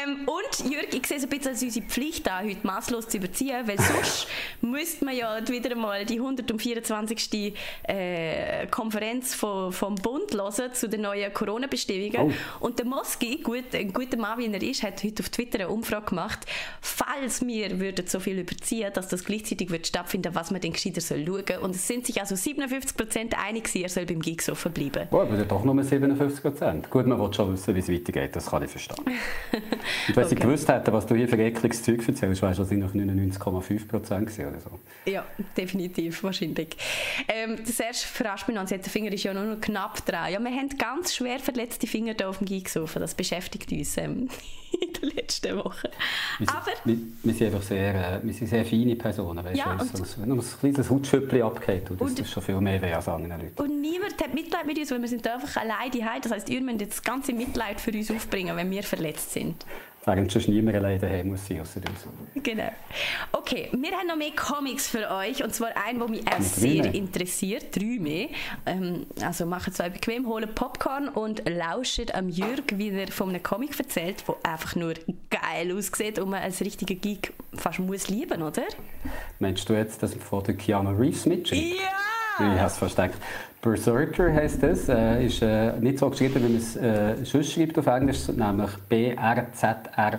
[0.04, 3.18] ähm, und Jürg, ich sehe es ein bisschen als unsere Pflicht an, heute maßlos zu
[3.18, 4.26] überziehen, weil sonst
[4.62, 7.54] müsste man ja wieder einmal die 124.
[7.84, 12.34] Äh, Konferenz von, vom Bund hören zu den neuen Corona-Bestimmungen.
[12.60, 12.66] Oh.
[12.66, 15.68] Und der Moski, gut, ein guter Mann wie er ist, hat heute auf Twitter eine
[15.68, 16.40] Umfrage gemacht,
[16.80, 21.00] falls wir würden so viel überziehen, dass das gleichzeitig wird stattfinden, was man den gescheiter
[21.00, 21.62] soll schauen.
[21.62, 25.08] Und es sind sich also 57 Prozent einig, er soll beim Gig so verbleiben.
[25.10, 26.90] Oh, aber doch nur 57 Prozent.
[26.90, 29.04] Gut, man will schon wissen, wie es weitergeht, das kann ich verstehen.
[29.04, 30.34] Und wenn okay.
[30.34, 32.94] ich gewusst hätte, was du hier für ekliges Zeug erzählst, weißt du, das sind noch
[32.94, 34.78] 99,5 Prozent oder so.
[35.10, 35.24] Ja,
[35.56, 36.76] definitiv, wahrscheinlich.
[37.28, 40.32] Ähm, das erste verarscht mich noch, der Finger ist ja nur noch knapp dran.
[40.32, 44.28] Ja, wir haben ganz schwer verletzte Finger hier auf dem Gig das beschäftigt uns ähm,
[44.80, 45.88] in den letzten Wochen.
[46.38, 49.44] Wir sind, Aber, wir, wir, sind einfach sehr, äh, wir sind sehr feine Personen.
[49.44, 52.80] Weißt ja, du, wenn uns ein kleines Hautschüppchen abgeht, das und, ist schon viel mehr
[52.82, 53.62] weh als andere Leute.
[53.62, 56.20] Und niemand hat Mitleid mit uns, weil wir sind einfach alleine daheim.
[56.22, 59.64] Das heisst, ihr müsst jetzt das ganze Mitleid für uns aufbringen, wenn wir verletzt sind.
[60.06, 62.42] Während sonst niemand alleine daheim muss sein, außer uns.
[62.42, 62.70] Genau.
[63.32, 65.42] Okay, wir haben noch mehr Comics für euch.
[65.42, 66.94] Und zwar einen, der mich auch sehr mehr.
[66.94, 67.74] interessiert.
[67.74, 68.28] Drei mehr.
[68.66, 73.30] Ähm, also macht es euch bequem, holt Popcorn und lauscht am Jürg, wie er von
[73.30, 74.94] einem Comic erzählt, der einfach nur
[75.30, 78.64] geil aussieht und man als richtiger Geek fast muss lieben, oder?
[79.38, 81.62] Meinst du jetzt, dass von der Keanu Reeves mitschreibt?
[81.62, 82.14] Ja!
[82.38, 83.16] Ich habe es versteckt.
[83.64, 84.88] Berserker heißt es.
[84.90, 88.70] Äh, ist äh, nicht so geschrieben, wie man es äh, sonst schreibt auf Englisch, nämlich
[88.90, 90.14] B-R-Z-R-K-R,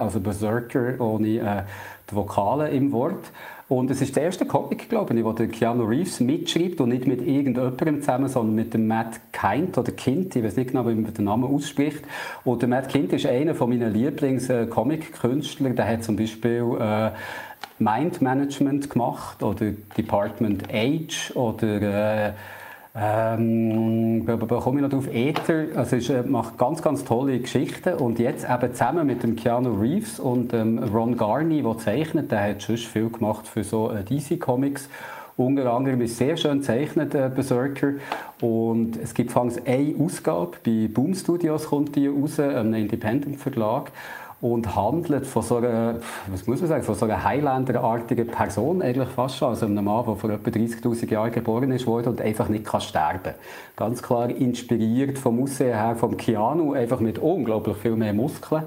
[0.00, 1.62] also Berserker ohne äh,
[2.08, 3.32] die Vokale im Wort.
[3.68, 7.08] Und es ist der erste Comic, glaube ich, wo der Keanu Reeves mitschreibt und nicht
[7.08, 10.94] mit irgendjemandem zusammen, sondern mit dem Matt Kind oder Kind, ich weiß nicht genau, wie
[10.94, 12.04] man den Namen ausspricht.
[12.44, 15.74] Und der Matt Kind ist einer von meinen Lieblings-Comic-Künstlern.
[15.74, 17.10] Der hat zum Beispiel äh,
[17.78, 19.66] Mind Management gemacht oder
[19.96, 22.32] Department Age oder äh,
[22.94, 27.94] ähm, komme ich noch drauf, Ether, also ist, äh, macht ganz, ganz tolle Geschichten.
[27.94, 32.50] Und jetzt eben zusammen mit dem Keanu Reeves und ähm, Ron Garney, der zeichnet, der
[32.50, 34.88] hat schon viel gemacht für so äh, DC Comics.
[35.36, 37.92] Unter anderem ist sehr schön gezeichnet, äh, Berserker.
[38.40, 43.92] Und es gibt fangs eine Ausgabe, bei Boom Studios kommt die raus, einem Independent Verlag
[44.40, 45.96] und handelt von so einer,
[46.28, 50.04] was muss man sagen, von so einer Highlander-artigen Person eigentlich fast schon, also einem Mann,
[50.06, 53.34] der vor etwa 30'000 Jahren geboren ist worden und einfach nicht kann sterben.
[53.76, 58.62] Ganz klar inspiriert vom Aussehen her vom Keanu, einfach mit unglaublich viel mehr Muskeln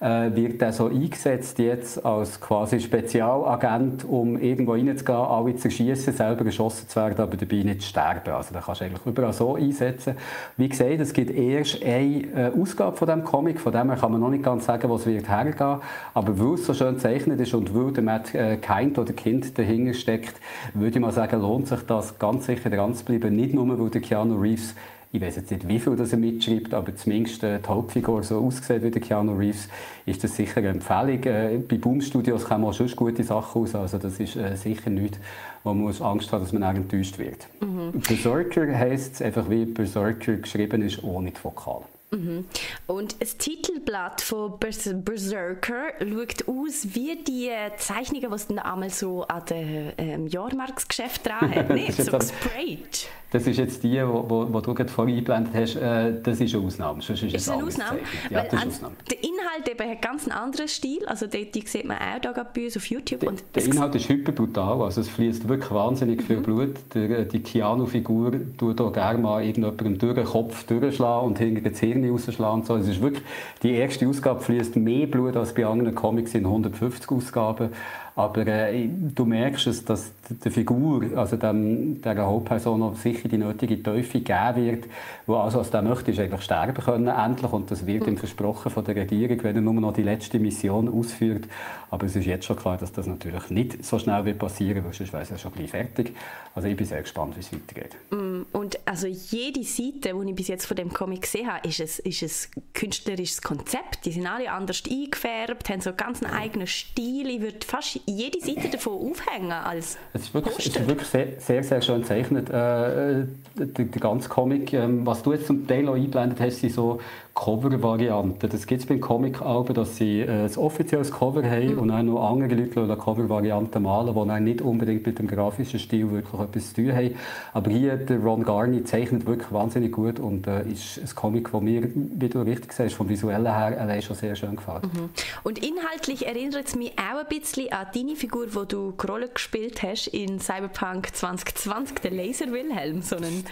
[0.00, 6.14] äh, wird er so eingesetzt jetzt als quasi Spezialagent, um irgendwo reinzugehen, alle zu schießen,
[6.14, 8.32] selber geschossen zu werden, aber dabei nicht zu sterben.
[8.32, 10.16] Also da kannst du eigentlich überall so einsetzen.
[10.56, 14.20] Wie gesagt, es gibt erst eine äh, Ausgabe von dem Comic, von dem kann man
[14.20, 15.80] noch nicht ganz sagen, was wird hergehen,
[16.14, 19.58] aber weil es so schön gezeichnet ist und weil der Matt äh, Kind oder Kind
[19.58, 20.40] dahinter steckt,
[20.72, 23.90] würde ich mal sagen, lohnt sich das ganz sicher dran zu bleiben, nicht nur, weil
[23.90, 24.74] der Keanu Reeves
[25.12, 28.38] ich weiß jetzt nicht, wie viel das er mitschreibt, aber zumindest äh, die Hauptfigur so
[28.38, 29.68] aussieht wie der Keanu Reeves,
[30.06, 31.22] ist das sicher eine Empfehlung.
[31.24, 34.88] Äh, bei Boom Studios kommen auch schon gute Sachen aus, also das ist äh, sicher
[34.88, 35.18] nichts,
[35.64, 37.48] wo man Angst haben, dass man enttäuscht wird.
[37.60, 38.00] Mhm.
[38.00, 41.84] Berserker heisst einfach, wie Berserker geschrieben ist, ohne die Vokale.
[42.12, 42.44] Mhm.
[42.86, 49.44] Und das Titelblatt von Berserker schaut aus wie die Zeichnungen, die dann einmal so an
[49.44, 51.70] den ähm, Jahrmarksgeschäft dran hat.
[51.74, 53.08] Nicht so gesprayt.
[53.32, 55.76] Das ist jetzt die, die du gerade vorhin eingeblendet hast.
[55.76, 57.00] Äh, das ist eine Ausnahme.
[57.00, 58.00] Sonst ist, ist eine Ausnahme?
[58.28, 58.94] Ja, das ist eine Ausnahme.
[59.08, 61.06] Der Inhalt eben hat ganz einen anderen Stil.
[61.06, 63.20] Also die, die sieht man auch da bei uns auf YouTube.
[63.20, 64.82] Der, der Inhalt ist hyperbrutal.
[64.82, 66.42] Also es fließt wirklich wahnsinnig viel mhm.
[66.42, 66.74] Blut.
[66.92, 71.78] Der, die Keanu-Figur tut auch gerne mal irgendjemandem durch den Kopf durchschlagen und hinter das
[71.78, 72.64] Hirn rausschlagen.
[72.64, 72.76] So.
[72.76, 73.24] Es ist wirklich,
[73.62, 77.70] die erste Ausgabe fließt mehr Blut als bei anderen Comics in 150 Ausgaben.
[78.16, 83.82] Aber äh, du merkst es, dass der Figur, also dem, der Hauptperson sicher die nötige
[83.82, 84.84] Teufel geben wird,
[85.26, 88.70] wo also aus der möchte, ist eigentlich sterben können endlich und das wird ihm versprochen
[88.70, 91.46] von der Regierung, wenn er nur noch die letzte Mission ausführt.
[91.90, 94.92] Aber es ist jetzt schon klar, dass das natürlich nicht so schnell wird passieren, weil
[94.92, 96.14] sonst wäre ja schon gleich fertig.
[96.54, 97.96] Also ich bin sehr gespannt, wie es weitergeht.
[98.10, 101.80] Mm, und also jede Seite, die ich bis jetzt von dem Comic gesehen habe, ist
[101.80, 104.04] ein, ist ein künstlerisches Konzept.
[104.04, 107.28] Die sind alle anders eingefärbt, haben so ganz einen eigenen Stil.
[107.28, 111.40] Ich würde fast jede Seite davon aufhängen als es ist wirklich, Es ist wirklich sehr,
[111.40, 114.72] sehr, sehr schön gezeichnet, äh, der, der ganze Comic.
[114.72, 117.00] Ähm, was du jetzt zum Teil auch eingeblendet hast, sind so
[117.34, 118.48] Cover-Varianten.
[118.48, 121.78] Das gibt es beim Comic-Alben, dass sie äh, ein offizielles Cover haben mhm.
[121.78, 126.10] und auch noch andere Leute Cover-Varianten malen, die dann nicht unbedingt mit dem grafischen Stil
[126.10, 127.14] wirklich etwas zu tun haben.
[127.52, 131.60] Aber hier, der Ron Garney zeichnet wirklich wahnsinnig gut und äh, ist ein Comic, das
[131.60, 134.84] mir, wie du richtig sagst, vom Visuellen her allein schon sehr schön gefällt.
[134.84, 135.10] Mhm.
[135.42, 139.82] Und inhaltlich erinnert es mich auch ein bisschen an deine Figur, die du Rolle gespielt
[139.82, 143.44] hast in Cyberpunk 2020, der Laser Wilhelm, so einen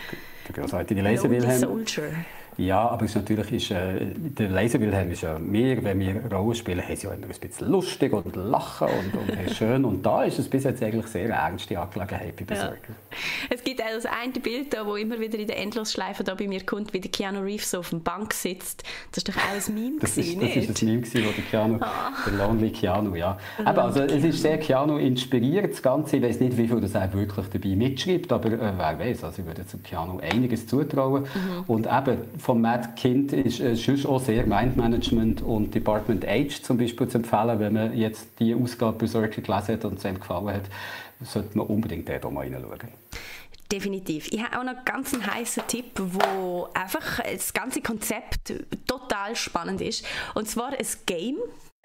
[0.48, 1.58] der großartige Laser Wilhelm.
[1.58, 2.12] Soldier.
[2.58, 6.82] Ja, aber es natürlich ist, äh, der Laserwilhelm ist ja, wir, wenn wir Rollen spielen,
[6.82, 9.84] haben sie ja immer ein bisschen lustig und lachen und, und schön.
[9.84, 12.88] Und da ist es bis jetzt eigentlich sehr ernste Angelegenheit bei Berserker.
[12.88, 13.16] Ja.
[13.48, 16.48] Es gibt auch das eine Bild, da, wo immer wieder in der Endlosschleife da bei
[16.48, 18.82] mir kommt, wie der Keanu Reeves so auf der Bank sitzt.
[19.12, 21.44] Das ist doch auch ein Meme Das ist, das ist ein Meme gewesen, wo der
[21.44, 22.12] Keanu, ah.
[22.26, 23.38] der Lonely Keanu, ja.
[23.64, 26.16] Aber also, es ist sehr Keanu inspiriert, das Ganze.
[26.16, 29.42] Ich weiß nicht, wie viel das er wirklich dabei mitschreibt, aber äh, wer weiß, also
[29.42, 31.22] ich würde zu Keanu einiges zutrauen.
[31.22, 31.64] Mhm.
[31.68, 32.18] Und eben,
[32.48, 37.18] von Matt Kind ist äh, sonst auch sehr Mindmanagement und Department Age zum Beispiel zu
[37.18, 37.60] empfehlen.
[37.60, 40.62] Wenn man jetzt die Ausgabe Berserker gelesen hat und es einem gefallen hat,
[41.20, 42.88] sollte man unbedingt dort mal reinschauen.
[43.70, 44.28] Definitiv.
[44.32, 48.54] Ich habe auch noch einen ganz heißen Tipp, wo einfach das ganze Konzept
[48.86, 50.06] total spannend ist.
[50.34, 51.36] Und zwar ein Game,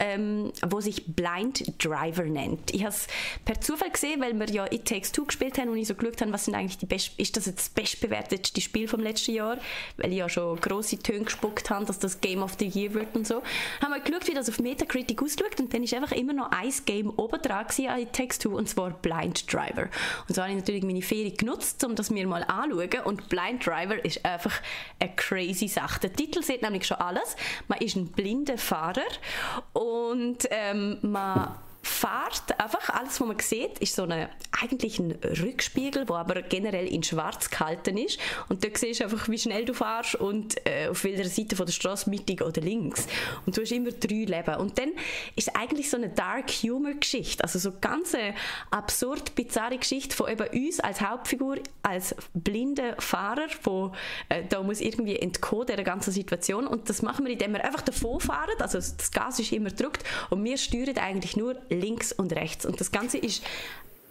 [0.03, 2.73] ähm, wo sich Blind Driver nennt.
[2.73, 3.07] Ich habe es
[3.45, 6.19] per Zufall gesehen, weil wir ja It Takes Two gespielt haben und ich so geschaut
[6.19, 9.57] habe, was sind eigentlich die best ist das jetzt das bestbewertetste Spiel vom letzten Jahr,
[9.95, 13.15] weil ich ja schon grosse Töne gespuckt habe, dass das Game of the Year wird
[13.15, 13.41] und so.
[13.81, 16.73] Haben wir geschaut, wie das auf Metacritic ausschaut und dann ist einfach immer noch ein
[16.85, 19.87] Game oben dran an It Takes Two und zwar Blind Driver.
[20.27, 23.65] Und so habe ich natürlich meine Ferien genutzt, um das mir mal anzuschauen und Blind
[23.65, 24.59] Driver ist einfach
[24.99, 26.01] eine crazy Sache.
[26.01, 27.37] Der Titel sieht nämlich schon alles.
[27.69, 29.01] Man ist ein blinder Fahrer
[29.71, 29.92] und
[30.49, 34.29] ähm, man fährt einfach, alles was man sieht, ist so eine,
[34.61, 35.11] eigentlich ein
[35.41, 38.19] Rückspiegel, der aber generell in schwarz gehalten ist.
[38.47, 41.65] Und dort siehst du einfach, wie schnell du fährst und äh, auf welcher Seite von
[41.65, 43.05] der Straße, mittig oder links.
[43.45, 44.55] Und du hast immer drei Leben.
[44.55, 44.89] Und dann
[45.35, 48.15] ist es eigentlich so eine Dark Humor Geschichte, also so ganz
[48.71, 53.91] absurd bizarre Geschichte von eben uns als Hauptfigur, als blinde Fahrer, wo
[54.29, 56.65] äh, da muss irgendwie entkommen der ganzen Situation.
[56.65, 60.03] Und das machen wir, indem wir einfach davon fahren, also das Gas ist immer gedrückt.
[60.29, 62.65] Und wir steuern eigentlich nur links und rechts.
[62.65, 63.43] Und das Ganze ist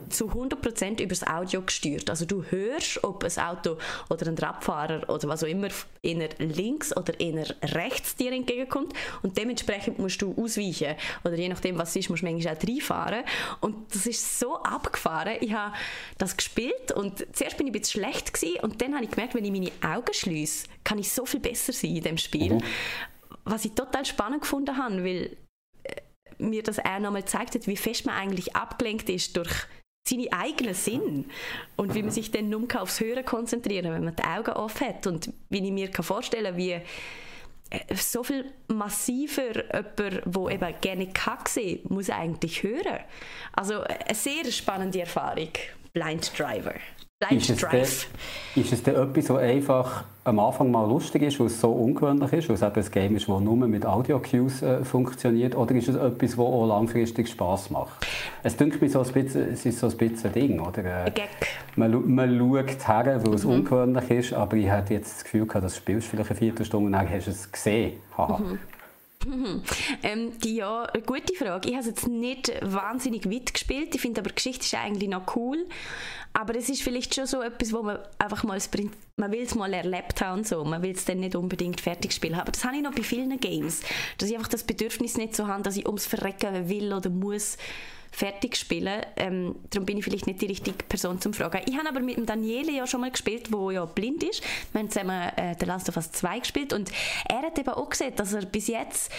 [0.09, 2.11] zu 100% über das Audio gesteuert.
[2.11, 3.79] Also du hörst, ob ein Auto
[4.11, 5.69] oder ein Radfahrer oder was auch immer
[6.03, 11.79] eher links oder eher rechts dir entgegenkommt und dementsprechend musst du ausweichen oder je nachdem
[11.79, 13.25] was es ist, musst du manchmal auch reinfahren
[13.61, 15.37] und das ist so abgefahren.
[15.41, 15.75] Ich habe
[16.19, 19.35] das gespielt und zuerst bin ich ein bisschen schlecht gewesen und dann habe ich gemerkt,
[19.35, 22.55] wenn ich meine Augen schließe, kann ich so viel besser sein in dem Spiel.
[22.55, 22.63] Mhm.
[23.45, 25.37] Was ich total spannend gefunden habe, weil
[26.39, 29.67] mir das auch nochmal gezeigt hat, wie fest man eigentlich abgelenkt ist durch
[30.09, 31.27] seine eigenen Sinn
[31.77, 35.07] und wie man sich dann nur aufs Hören konzentrieren wenn man die Augen offen hat
[35.07, 41.07] und wie ich mir vorstellen kann, wie äh, so viel massiver jemand, der eben gerne
[41.13, 42.99] kann sehen, muss eigentlich hören.
[43.53, 45.51] Also eine sehr spannende Erfahrung,
[45.93, 46.75] Blind Driver.
[47.31, 51.49] Ist es, denn, ist es denn etwas, was einfach am Anfang mal lustig ist, weil
[51.49, 54.85] es so ungewöhnlich ist, weil es eben ein Game ist, das nur mit Audio-Cues äh,
[54.85, 58.07] funktioniert, oder ist es etwas, das auch langfristig Spass macht?
[58.43, 60.85] Es denkt mir so ein bisschen, es ist so ein bisschen ein Ding, oder?
[60.85, 61.29] Äh, ein Gag.
[61.77, 63.51] Man, man schaut her, weil es mhm.
[63.51, 66.87] ungewöhnlich ist, aber ich hatte jetzt das Gefühl gehabt, dass du spielst vielleicht eine Viertelstunde
[66.87, 67.95] und dann hast du es gesehen.
[68.17, 68.39] Haha.
[68.39, 68.59] Mhm.
[69.27, 69.63] Mhm.
[70.03, 71.69] Ähm, ja, eine gute Frage.
[71.69, 73.95] Ich habe es jetzt nicht wahnsinnig weit gespielt.
[73.95, 75.67] Ich finde aber, die Geschichte ist eigentlich noch cool.
[76.33, 78.59] Aber es ist vielleicht schon so etwas, wo man einfach mal,
[79.17, 80.65] man will es mal erlebt haben und so.
[80.65, 82.35] Man will es dann nicht unbedingt fertig spielen.
[82.35, 83.83] Aber das habe ich noch bei vielen Games.
[84.19, 87.59] Dass ich einfach das Bedürfnis nicht so habe, dass ich ums Verrecken will oder muss
[88.13, 89.01] fertig spielen.
[89.17, 91.63] Ähm, darum bin ich vielleicht nicht die richtige Person zum Fragen.
[91.67, 94.43] Ich habe aber mit dem Daniele ja schon mal gespielt, der ja blind ist.
[94.73, 96.93] Wir haben zusammen äh, The Last of Us 2 gespielt und
[97.29, 99.11] er hat eben auch gesehen, dass er bis jetzt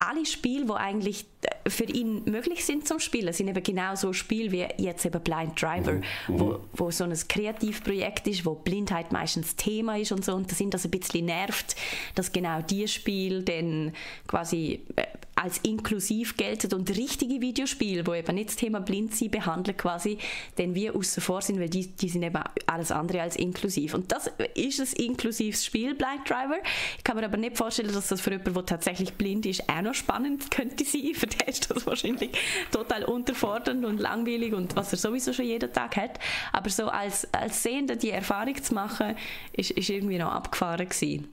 [0.00, 1.26] alle Spiele, die eigentlich
[1.66, 5.60] für ihn möglich sind zum Spielen, sind eben genau so Spiele wie jetzt eben Blind
[5.60, 6.02] Driver, mhm.
[6.28, 6.58] wo, mhm.
[6.72, 10.74] wo so ein Kreativprojekt ist, wo Blindheit meistens Thema ist und so und das sind
[10.74, 11.76] das ein bisschen nervt,
[12.14, 13.92] dass genau dieses Spiel dann
[14.26, 19.76] quasi äh, als inklusiv gelten und richtige Videospiele, wo eben nicht das Thema Blindsein behandeln
[19.76, 20.18] quasi,
[20.58, 23.94] denn wir außen vor sind, weil die, die sind eben alles andere als inklusiv.
[23.94, 26.58] Und das ist ein inklusives Spiel, Blind Driver.
[26.98, 29.82] Ich kann mir aber nicht vorstellen, dass das für jemanden, der tatsächlich blind ist, auch
[29.82, 31.14] noch spannend könnte sein.
[31.14, 32.30] Für den ist das wahrscheinlich
[32.70, 36.18] total unterfordernd und langweilig und was er sowieso schon jeden Tag hat.
[36.52, 39.16] Aber so als, als Sehender die Erfahrung zu machen,
[39.52, 41.28] ist, ist irgendwie noch abgefahren gewesen.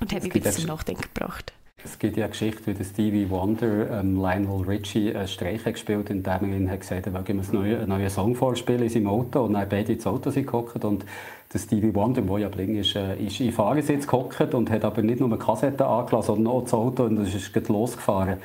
[0.00, 1.52] Und hat mich ein bisschen Nachdenken gebracht.
[1.82, 6.10] Es gibt ja eine Geschichte, wie der Stevie Wonder ähm, Lionel Richie einen Streich gespielt
[6.10, 9.06] indem er ihm hat gesagt hat, er ihm einen neuen, neuen Song vorspielen in seinem
[9.06, 9.44] Auto.
[9.44, 11.04] Und dann beide ins Auto sind gehockt und
[11.52, 15.02] der Stevie Wonder, der ja bling ist, äh, ist in Fahrersitz gehockt und hat aber
[15.02, 18.38] nicht nur eine Kassette angelassen, sondern auch das Auto und ist losgefahren.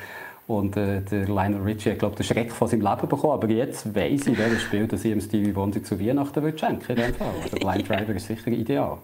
[0.48, 3.34] Und äh, der Lionel Richie hat, glaube den Schreck von seinem Leben bekommen.
[3.34, 6.88] Aber jetzt weiss ich, welches Spiel das ich dem Stevie Wonder zu Weihnachten würde schenken
[6.88, 7.14] würde.
[7.44, 9.00] Also Blind Driver ist sicher ideal.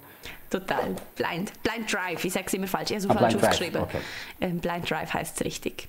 [0.51, 0.95] Total.
[1.15, 1.51] Blind.
[1.63, 2.23] Blind Drive.
[2.25, 2.91] Ich sage es immer falsch.
[2.91, 3.81] Ich habe es ah, falsch Blind aufgeschrieben.
[3.81, 3.97] Okay.
[4.39, 5.87] Ähm, Blind Drive heißt es richtig.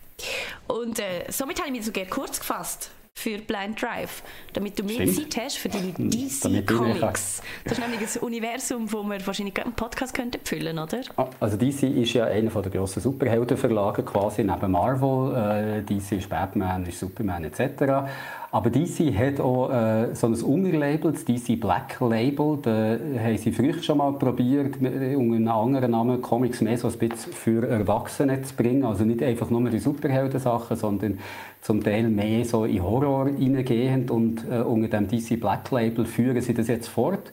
[0.69, 4.23] Und äh, somit habe ich mich so gerne kurz gefasst für Blind Drive,
[4.53, 5.33] damit du mehr Stimmt.
[5.33, 7.41] Zeit hast für deine hm, DC Comics.
[7.65, 11.03] Das ist nämlich ein Universum, das wir wahrscheinlich einen Podcast könnten füllen oder?
[11.17, 15.37] Ah, also DC ist ja einer der grossen Superheldenverlage quasi neben Marvel.
[15.37, 18.09] Äh, DC ist Batman, ist Superman etc.
[18.55, 22.59] Aber DC hat auch äh, so ein Unterlabel, das DC Black Label.
[22.61, 26.99] Da haben sie früher schon mal probiert, unter einem anderen Namen Comics mehr so ein
[26.99, 28.85] bisschen für Erwachsene zu bringen.
[28.85, 31.19] Also nicht einfach nur die Superhelden-Sachen, sondern
[31.63, 34.11] zum Teil mehr so in Horror hineingehend.
[34.11, 37.33] Und äh, unter dem DC Black Label führen sie das jetzt fort.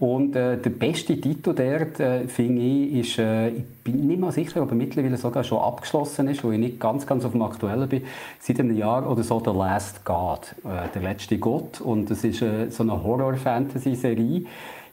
[0.00, 4.32] Und äh, der beste Titel dort, äh, finde ich, ist, äh, ich bin nicht mal
[4.32, 7.42] sicher, ob er mittlerweile sogar schon abgeschlossen ist, weil ich nicht ganz, ganz auf dem
[7.42, 8.04] Aktuellen bin,
[8.38, 11.82] seit einem Jahr oder so «The Last God», äh, «Der letzte Gott».
[11.82, 14.44] Und das ist äh, so eine Horror-Fantasy-Serie,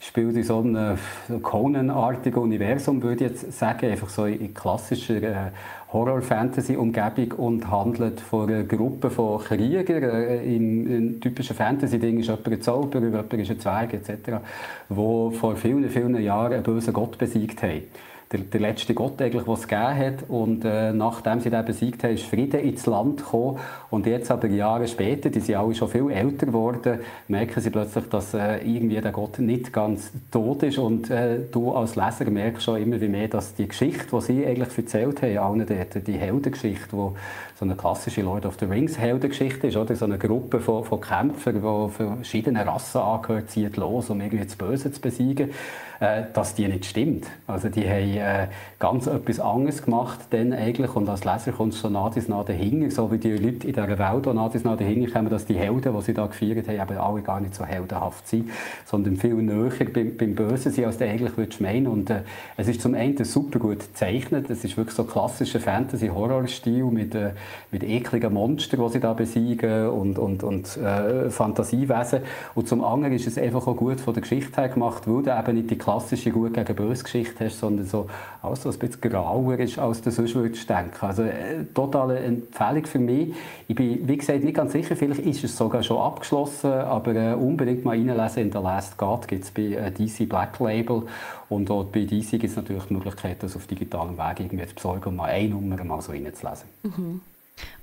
[0.01, 0.97] spielt in so einem
[1.41, 5.51] Conan-artigen Universum, würde ich jetzt sagen, einfach so in klassischer äh,
[5.93, 10.03] Horror-Fantasy-Umgebung und handelt von einer Gruppe von Kriegern.
[10.03, 14.41] Äh, Im, im typischen Fantasy-Ding ist jemand ein Zauberer, jemand ist ein Zwerg etc.,
[14.89, 17.83] die vor vielen, vielen Jahren einen bösen Gott besiegt haben
[18.31, 20.29] der, der letzte Gott, eigentlich, den es gegeben hat.
[20.29, 23.59] Und äh, nachdem sie den besiegt haben, ist Frieden ins Land gekommen.
[23.89, 28.05] Und jetzt aber Jahre später, die sind alle schon viel älter geworden, merken sie plötzlich,
[28.09, 30.77] dass äh, irgendwie der Gott nicht ganz tot ist.
[30.77, 34.45] Und äh, du als Leser merkst schon immer wie mehr, dass die Geschichte, die sie
[34.45, 38.99] eigentlich erzählt haben, allen dort, die Heldengeschichte, die so eine klassische Lord of the Rings
[38.99, 39.95] Heldengeschichte ist, oder?
[39.95, 44.55] So eine Gruppe von, von Kämpfern, die verschiedene Rassen angehört, zieht los, um irgendwie das
[44.55, 45.49] Böse zu besiegen,
[45.99, 47.25] äh, dass die nicht stimmt.
[47.47, 48.47] Also die haben äh,
[48.77, 52.91] ganz etwas anderes gemacht dann eigentlich und als Leser kommt es so nah nah dahinter,
[52.91, 55.95] so wie die Leute in dieser Welt, die nah nah dahinter kommen, dass die Helden,
[55.95, 58.51] die sie da gefeiert haben, eben alle gar nicht so heldenhaft sind,
[58.85, 61.87] sondern viel näher beim, beim Bösen sind, als du eigentlich würdest meinen.
[61.87, 62.21] Und äh,
[62.55, 67.31] es ist zum einen super gut gezeichnet, es ist wirklich so klassischer Fantasy-Horror-Stil mit äh,
[67.71, 72.21] mit ekligen Monstern, die sie da besiegen und, und, und äh, Fantasiewesen.
[72.55, 75.37] Und zum anderen ist es einfach auch gut von der Geschichte her gemacht, weil du
[75.37, 78.07] eben nicht die klassische Gut gegen Böse Geschichte hast, sondern so
[78.41, 81.05] alles so ein bisschen grauer ist, als du sonst würdest denken.
[81.05, 83.33] Also äh, totale Empfehlung für mich.
[83.67, 87.33] Ich bin, wie gesagt, nicht ganz sicher, vielleicht ist es sogar schon abgeschlossen, aber äh,
[87.33, 88.43] unbedingt mal reinlesen.
[88.43, 91.03] In «The Last God» gibt es bei äh, DC Black Label
[91.49, 94.75] und dort bei DC gibt es natürlich die Möglichkeit, das auf digitalem Weg irgendwie zu
[94.75, 96.67] besorgen und mal eine Nummer mal so reinzulesen.
[96.83, 97.21] Mhm.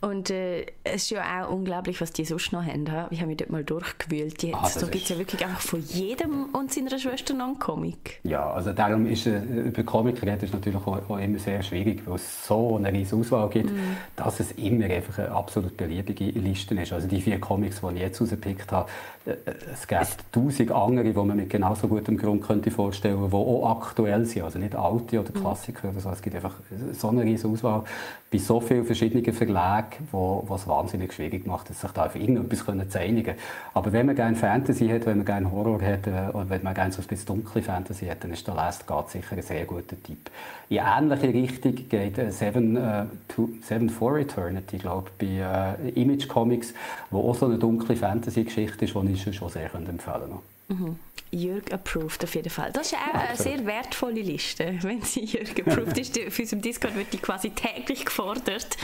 [0.01, 2.87] Und äh, es ist ja auch unglaublich, was die sonst noch haben.
[3.11, 4.43] Ich habe mich dort mal durchgewühlt.
[4.43, 7.59] Jetzt, ah, so gibt es ja wirklich einfach von jedem und seiner Schwester noch einen
[7.59, 8.21] Comic.
[8.23, 12.03] Ja, also darum ist äh, über Comic reden ist natürlich auch, auch, immer sehr schwierig,
[12.07, 13.97] weil es so eine riesige Auswahl gibt, mm.
[14.17, 16.93] dass es immer einfach eine absolut beliebige Liste ist.
[16.93, 18.89] Also die vier Comics, die ich jetzt rausgepickt habe,
[19.27, 23.81] es gibt tausend andere, die man mit genauso gutem Grund könnte vorstellen könnte, die auch
[23.81, 24.43] aktuell sind.
[24.43, 25.41] Also nicht alte oder mhm.
[25.41, 26.11] Klassiker oder so.
[26.11, 26.55] Es gibt einfach
[26.93, 27.85] so eine riesige Auswahl
[28.31, 33.01] bei so vielen verschiedenen Verlagen, wo es wahnsinnig schwierig macht, sich da auf irgendetwas zu
[33.01, 33.37] einigen.
[33.73, 36.75] Aber wenn man gerne Fantasy hat, wenn man gerne Horror hat äh, und wenn man
[36.75, 39.65] gerne so ein bisschen dunkle Fantasy hat, dann ist der Last God sicher ein sehr
[39.65, 40.31] guter Tipp.
[40.69, 45.91] In ähnliche Richtung geht äh, Seven, äh, to, Seven for Eternity, glaube ich, bei äh,
[45.91, 46.73] Image Comics,
[47.11, 50.39] wo auch so eine dunkle Fantasy-Geschichte ist, die ich schon sehr empfehlen kann.
[50.69, 50.97] Mhm.
[51.31, 52.70] Jürg approved auf jeden Fall.
[52.73, 54.78] Das ist auch eine sehr wertvolle Liste.
[54.82, 58.77] Wenn sie Jürg approved ist, auf unserem Discord wird die quasi täglich gefordert.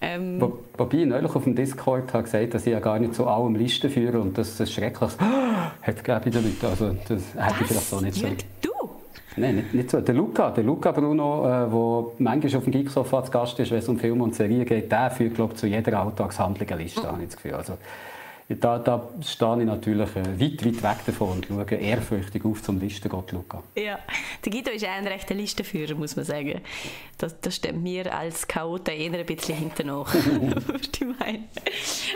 [0.00, 3.14] Ähm, Wo, wobei ich neulich auf dem Discord habe gesagt dass ich ja gar nicht
[3.14, 5.10] zu allem Listen führe und das ist schrecklich
[5.82, 6.64] hat glaube ich damit.
[6.64, 8.71] Also das hätte ich vielleicht so nicht Jürg, so.
[9.36, 10.00] Nein, nicht, nicht so.
[10.00, 13.78] Der Luca, der Luca Bruno, der äh, manchmal auf dem Geeksofa zu Gast ist, wenn
[13.78, 17.06] es um Filme und Serien geht, der führt glaube zu jeder Alltagshandlung eine Liste, mhm.
[17.06, 17.54] habe ich das Gefühl.
[17.54, 17.74] Also,
[18.60, 22.80] da, da stehe ich natürlich äh, weit, weit weg davon und schaue ehrfürchtig auf zum
[22.80, 23.62] Listengott Luca.
[23.74, 23.98] Ja,
[24.44, 26.60] der Guido ist ein rechter Listenführer, muss man sagen.
[27.18, 30.12] Das, das stimmt mir als Chaoten eher ein bisschen hinten nach.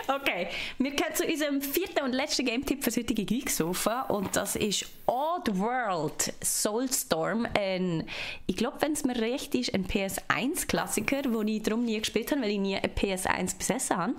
[0.09, 0.49] okay,
[0.79, 4.87] wir kommen zu unserem vierten und letzten Game-Tipp für das heutige Geeksofa und das ist
[5.07, 7.47] Odd World Soulstorm.
[7.57, 8.05] Ein,
[8.47, 12.43] ich glaube, wenn es mir recht ist, ein PS1-Klassiker, den ich darum nie gespielt habe,
[12.43, 14.15] weil ich nie eine PS1 besessen habe.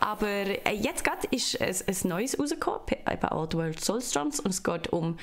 [0.00, 2.80] Aber äh, jetzt gerade ist ist ein, ein neues rausgekommen,
[3.10, 5.16] eben Oddworld Soulstorms, und es geht um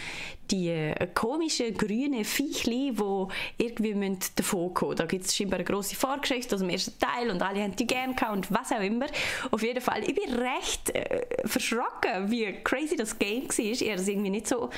[0.52, 6.56] die komischen grünen Viechli, die irgendwie davon kommen Da gibt es scheinbar eine grosse Vorgeschichte
[6.56, 9.08] aus dem ersten Teil und alle haben die gerne gehabt und was auch immer.
[9.52, 13.60] Auf jeden Fall, ich bin recht äh, verschrocken, wie crazy das Game war.
[13.60, 14.70] Ich hatte es irgendwie nicht so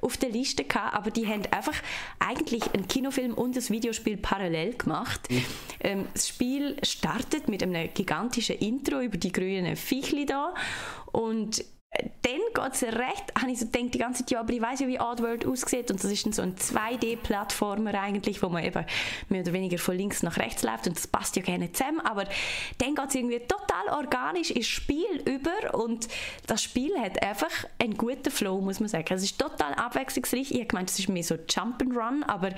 [0.00, 1.74] auf der Liste gehabt, aber die haben einfach
[2.18, 5.28] eigentlich einen Kinofilm und ein Videospiel parallel gemacht.
[5.30, 5.44] Mhm.
[5.80, 10.54] Ähm, das Spiel startet mit einem gigantischen Intro über die grünen Viechli da
[11.12, 11.64] und
[11.96, 14.80] dann geht es recht, habe ich so gedacht, die ganze Zeit, ja, aber ich weiß
[14.80, 18.84] ja, wie Oddworld aussieht und das ist dann so ein 2D-Plattformer eigentlich, wo man eben
[19.30, 22.24] mehr oder weniger von links nach rechts läuft und das passt ja gerne zusammen, aber
[22.78, 26.08] dann geht es irgendwie total organisch ins Spiel über und
[26.46, 29.06] das Spiel hat einfach einen guten Flow, muss man sagen.
[29.14, 30.50] Es ist total abwechslungsreich.
[30.50, 32.50] Ich habe gemeint, es ist mehr so Jump'n'Run, aber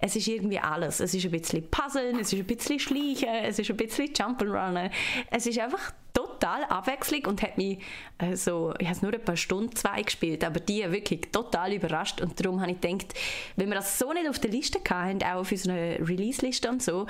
[0.00, 1.00] es ist irgendwie alles.
[1.00, 4.90] Es ist ein bisschen Puzzeln, es ist ein bisschen Schleichen, es ist ein bisschen Jump'n'Run.
[5.30, 7.78] Es ist einfach total Abwechslung und hat mich
[8.18, 12.20] äh, so, ich habe nur ein paar Stunden, zwei gespielt, aber die wirklich total überrascht
[12.22, 13.14] und darum habe ich gedacht,
[13.56, 17.06] wenn wir das so nicht auf der Liste hatten, auch auf unserer Release-Liste und so,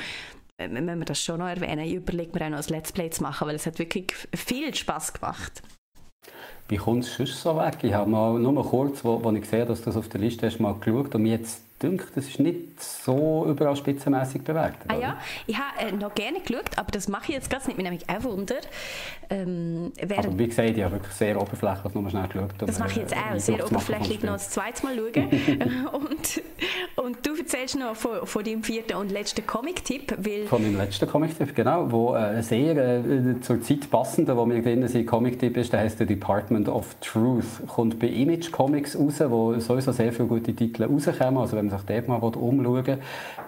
[0.58, 1.80] äh, müssen wir das schon noch erwähnen.
[1.80, 4.74] Ich überlege mir auch noch ein Let's Play zu machen, weil es hat wirklich viel
[4.74, 5.62] Spaß gemacht.
[6.68, 7.78] Wie kommt es so weg?
[7.82, 10.20] Ich habe mal nur mal kurz, wo, wo ich sehe, dass du das auf der
[10.20, 14.82] Liste hast, mal geschaut und jetzt denke, das ist nicht so überall spitzenmäßig bewertet.
[14.88, 17.76] Ah ja, ich habe äh, noch gerne geschaut, aber das mache ich jetzt gerade nicht.
[17.76, 18.56] Mir nämlich auch Wunder.
[19.28, 22.50] Ähm, aber wie gesagt, ich habe wirklich sehr oberflächlich nur schnell geschaut.
[22.58, 25.28] Das mache ich jetzt auch, sehr oberflächlich noch das zweite Mal schauen.
[25.92, 26.42] und,
[27.04, 30.16] und du erzählst noch von, von deinem vierten und letzten Comic-Tipp.
[30.48, 34.86] Von meinem letzten Comic-Tipp, genau, wo äh, sehr äh, zur Zeit passende, wo wir drin
[34.88, 37.66] sind, Comic-Tipp ist, der heißt The Department of Truth.
[37.66, 41.38] Kommt bei Image Comics raus, wo sowieso sehr viele gute Titel rauskommen.
[41.38, 42.98] Also wenn man sich dort mal umschauen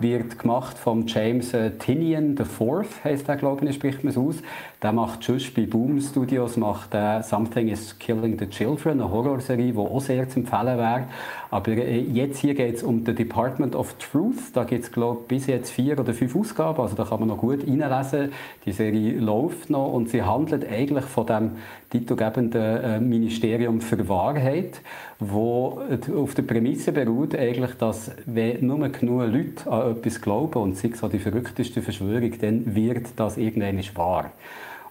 [0.00, 4.36] wird gemacht von James äh, Tinian IV, heisst der, glaube ich, spricht man es aus.
[4.80, 9.72] Der macht schon bei Boom Studios macht äh, Something is Killing the Children, eine Horrorserie,
[9.72, 11.08] die auch sehr zu empfehlen wäre.
[11.50, 14.54] Aber äh, jetzt hier geht es um The Department of Truth.
[14.54, 17.38] Da gibt es, glaube bis jetzt vier oder fünf Ausgaben, also da kann man noch
[17.38, 18.30] gut reinlesen.
[18.66, 21.50] Die Serie läuft noch und sie handelt eigentlich von dem
[21.90, 24.80] titelgebenden äh, Ministerium für Wahrheit,
[25.18, 25.82] wo
[26.14, 31.02] auf der Prämisse beruht, eigentlich, dass wenn nur genug Leute an etwas glauben und es
[31.02, 34.30] an die verrückteste Verschwörung, dann wird das irgendwann wahr.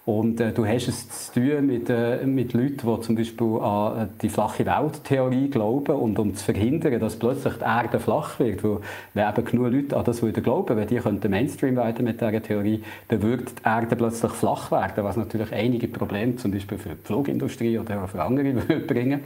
[0.08, 4.08] Und äh, du hast es zu tun mit, äh, mit Leuten, die zum Beispiel an
[4.22, 8.78] die flache Welttheorie glauben und um zu verhindern, dass plötzlich die Erde flach wird, weil
[9.12, 12.42] wenn eben genug Leute an das würden glauben, wenn die könnten Mainstream werden mit dieser
[12.42, 16.88] Theorie, dann würde die Erde plötzlich flach werden, was natürlich einige Probleme zum Beispiel für
[16.88, 19.20] die Flugindustrie oder auch für andere würde bringen.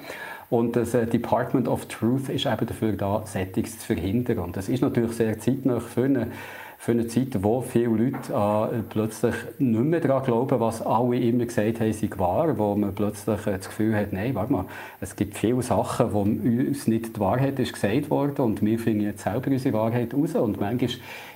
[0.50, 4.40] Und das äh, Department of Truth ist eben dafür da, Settings zu verhindern.
[4.40, 6.26] Und das ist natürlich sehr zeitnah für eine
[6.82, 11.44] für eine Zeit, wo viele Leute äh, plötzlich nicht mehr daran glauben, was alle immer
[11.44, 14.64] gesagt haben, sei wahr, wo man plötzlich äh, das Gefühl hat, nein, warte mal,
[15.00, 19.02] es gibt viele Sachen, wo uns nicht die Wahrheit ist gesagt worden und wir finden
[19.02, 20.34] jetzt selber unsere Wahrheit raus.
[20.34, 20.90] Und manchmal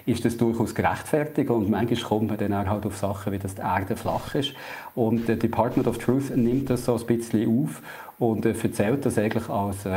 [0.07, 3.57] ist das durchaus gerechtfertigt und manchmal kommt man dann auch halt auf Sachen, wie dass
[3.57, 4.55] die Erde flach ist
[4.95, 7.83] und der Department of Truth nimmt das so ein bisschen auf
[8.19, 9.91] und äh, erzählt das eigentlich als, äh,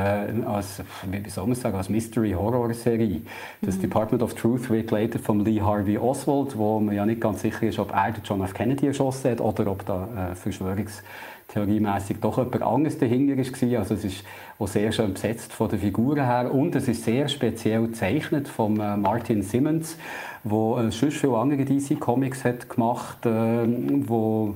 [0.45, 3.21] als, wie soll man sagen, als Mystery-Horror-Serie.
[3.61, 3.81] Das mhm.
[3.81, 7.67] Department of Truth wird geleitet von Lee Harvey Oswald, wo man ja nicht ganz sicher
[7.67, 8.53] ist, ob er John F.
[8.53, 11.01] Kennedy erschossen hat oder ob da äh, Verschwörungs
[11.49, 13.79] theoriemäßig doch jemand anderes dahinter war.
[13.79, 14.23] Also es ist
[14.57, 18.79] auch sehr schön besetzt von den Figuren her und es ist sehr speziell gezeichnet von
[18.79, 19.97] äh, Martin Simmons,
[20.43, 23.67] wo äh, schon viele andere DC Comics hat gemacht, äh,
[24.07, 24.55] wo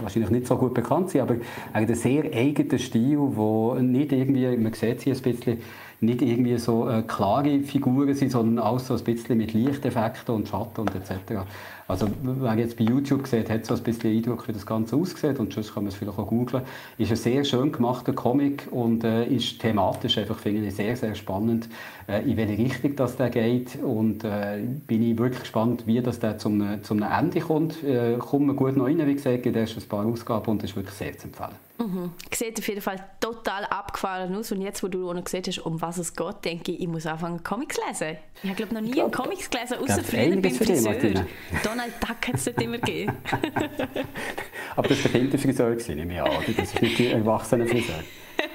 [0.00, 1.36] wahrscheinlich nicht so gut bekannt sind, aber
[1.72, 5.58] einen sehr eigenen Stil, wo nicht irgendwie, man sieht sie ein bisschen,
[6.00, 10.48] nicht irgendwie so äh, klare Figuren sind, sondern auch so ein bisschen mit Lichteffekten und
[10.48, 11.42] Schatten und etc.
[11.88, 15.38] Also wer jetzt bei YouTube sieht, hat so ein bisschen Eindruck, wie das Ganze aussieht
[15.38, 16.62] und sonst kann man es vielleicht auch googeln.
[16.98, 21.14] Ist ein sehr schön gemachter Comic und äh, ist thematisch einfach, finde ich, sehr, sehr
[21.14, 21.68] spannend,
[22.08, 26.20] äh, in welche Richtung das der geht und äh, bin ich wirklich gespannt, wie das
[26.20, 27.82] der zum, zum Ende kommt.
[27.82, 30.76] Äh, kommt man gut noch rein, wie gesagt, gibt erst ein paar Ausgaben und ist
[30.76, 31.71] wirklich sehr zu empfehlen.
[31.78, 32.12] Mhm.
[32.32, 34.52] Sieht auf jeden Fall total abgefahren aus.
[34.52, 36.88] Und jetzt, wo du auch noch gesehen hast, um was es geht, denke ich, ich
[36.88, 38.18] muss anfangen, Comics zu lesen.
[38.42, 41.26] Ich habe, glaube noch nie einen Comics gelesen, außer früher beim Friseur.
[41.64, 43.16] Donald Duck hat es dort immer gegeben.
[44.76, 46.30] Aber das war der Kinderfriseur, nehme ich an.
[46.56, 48.02] Das ist nicht der erwachsene Friseur.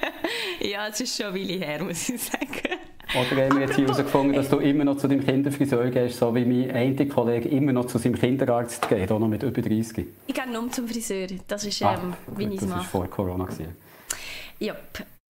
[0.62, 2.48] ja, es ist schon eine Weile her, muss ich sagen.
[3.14, 6.46] Oder haben wir jetzt herausgefunden, dass du immer noch zu deinem Kinderfriseur gehst, so wie
[6.46, 10.06] mein einer Kollege immer noch zu seinem Kinderarzt geht, auch noch mit über 30?
[10.28, 11.28] Ich gehe nur zum Friseur.
[11.48, 12.80] Das ist, ah, ähm, ah, wie ich es mache.
[12.80, 13.46] Das war vor Corona.
[13.46, 13.76] Gewesen.
[14.60, 14.76] Ja.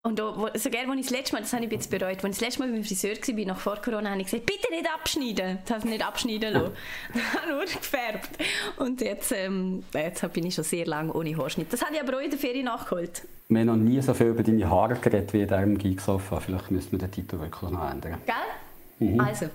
[0.07, 2.31] Und auch, sogar, als ich das letzte Mal, das habe ich jetzt bereut, als ich
[2.31, 5.59] das letzte Mal beim Friseur war, nach vor Corona, habe ich gesagt, bitte nicht abschneiden.
[5.65, 6.73] Das habe ich nicht abschneiden lassen.
[7.49, 8.31] nur gefärbt.
[8.77, 11.73] Und jetzt, ähm, jetzt bin ich schon sehr lange ohne Haarschnitt.
[11.73, 13.27] Das habe ich aber auch in der Ferie nachgeholt.
[13.49, 16.39] Wir haben noch nie so viel über deine Haare geredet wie in diesem Geeksofa.
[16.39, 18.19] Vielleicht müssen wir den Titel wirklich noch ändern.
[18.27, 19.09] Gell?
[19.09, 19.21] Mhm.
[19.21, 19.47] Also.
[19.47, 19.51] Ähm,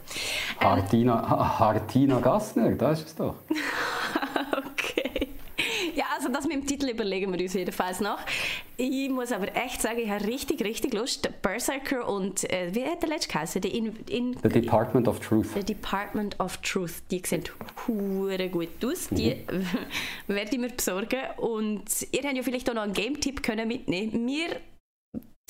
[0.59, 3.35] Hartina, Hartina Gassner, da ist es doch.
[6.35, 8.19] also das mit dem Titel überlegen wir uns jedenfalls noch.
[8.77, 11.29] Ich muss aber echt sagen, ich habe richtig, richtig Lust.
[11.41, 13.61] Berserker und, äh, wie hat der letzte geheißen?
[13.63, 15.47] In, in, The Department of Truth.
[15.53, 17.03] The Department of Truth.
[17.11, 17.43] Die sehen
[17.87, 19.09] hure gut aus.
[19.09, 19.67] Die mhm.
[20.27, 21.19] werde ich mir besorgen.
[21.37, 24.57] Und ihr habt ja vielleicht auch noch einen Game-Tipp mitnehmen Wir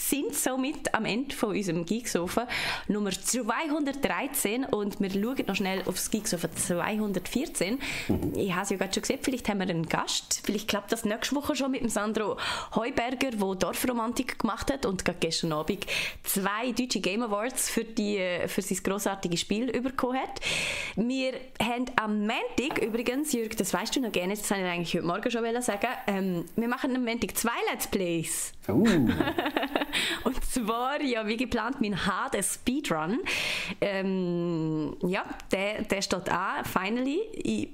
[0.10, 2.48] sind somit am Ende von unserem Geeksofa
[2.88, 7.80] Nummer 213 und wir schauen noch schnell aufs Geeksofa 214.
[8.08, 8.34] Mhm.
[8.36, 10.42] Ich habe es ja gerade schon gesehen, vielleicht haben wir einen Gast.
[10.44, 12.38] Vielleicht klappt das nächste Woche schon mit dem Sandro
[12.76, 15.86] Heuberger, der Dorfromantik gemacht hat und gerade gestern Abend
[16.24, 20.40] zwei deutsche Game Awards für, die, für sein grossartiges Spiel bekommen hat.
[20.96, 24.94] Wir haben am Montag übrigens, Jürg, das weißt du noch gerne, das wollte ich eigentlich
[24.96, 28.54] heute Morgen schon sagen, ähm, wir machen am Montag zwei Let's Plays.
[28.68, 28.86] Uh.
[30.24, 33.20] Und zwar, ja, wie geplant, mein Hades Speedrun.
[33.80, 37.20] Ähm, ja, der, der steht an, finally.
[37.34, 37.70] Ich,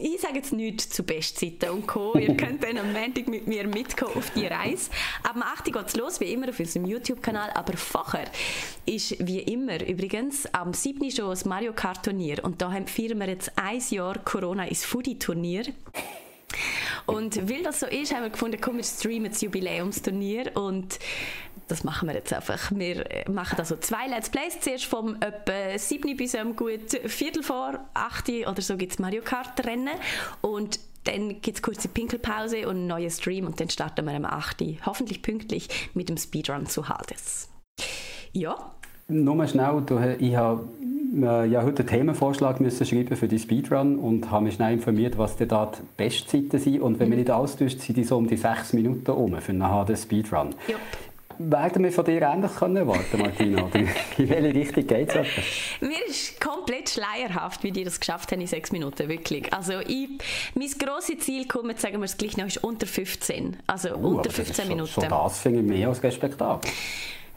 [0.00, 2.16] ich sage jetzt nichts zu Bestzeiten und Co.
[2.16, 4.90] Ihr könnt dann am Montag mit mir mitkommen auf die Reise.
[5.22, 7.50] Ab 8 geht es los, wie immer, auf unserem YouTube-Kanal.
[7.54, 8.30] Aber vorher
[8.86, 11.10] ist wie immer übrigens am 7.
[11.10, 12.44] schon das Mario Kart Turnier.
[12.44, 15.64] Und da feiern wir jetzt ein Jahr Corona ins Foodie-Turnier.
[17.06, 20.98] Und weil das so ist, haben wir gefunden, komm, wir streamen das Jubiläumsturnier und
[21.68, 22.70] das machen wir jetzt einfach.
[22.72, 24.60] Wir machen also zwei Let's Plays.
[24.60, 29.22] Zuerst vom etwa 7 bis um gut Viertel vor 8 oder so gibt es Mario
[29.22, 29.98] Kart Rennen
[30.42, 34.24] und dann gibt es kurze Pinkelpause und einen neuen Stream und dann starten wir am
[34.24, 34.62] 8.
[34.84, 37.48] Hoffentlich pünktlich mit dem Speedrun zu Hades.
[38.32, 38.75] Ja.
[39.08, 39.84] Nur schnell,
[40.18, 40.68] ich habe
[41.14, 45.16] äh, ja heute einen Themenvorschlag müssen schreiben für die Speedrun und habe mich schnell informiert,
[45.16, 46.80] was denn da die Bestzeiten sind.
[46.80, 49.62] Und wenn man nicht austauscht, sind die so um die sechs Minuten um für einen
[49.62, 50.54] HD Speedrun.
[50.68, 50.76] Yep.
[51.38, 53.68] Werden wir von dir ähnlich können erwarten, Martina?
[53.74, 55.26] in welche Richtung geht es?
[55.80, 59.52] Mir ist komplett schleierhaft, wie die das geschafft haben in sechs Minuten, wirklich.
[59.52, 60.08] Also ich,
[60.54, 63.58] mein grosses Ziel, komm, jetzt sagen wir es gleich noch, ist unter 15.
[63.66, 64.90] Also uh, unter 15 Minuten.
[64.90, 66.70] So, so das finde ich mehr als respektabel.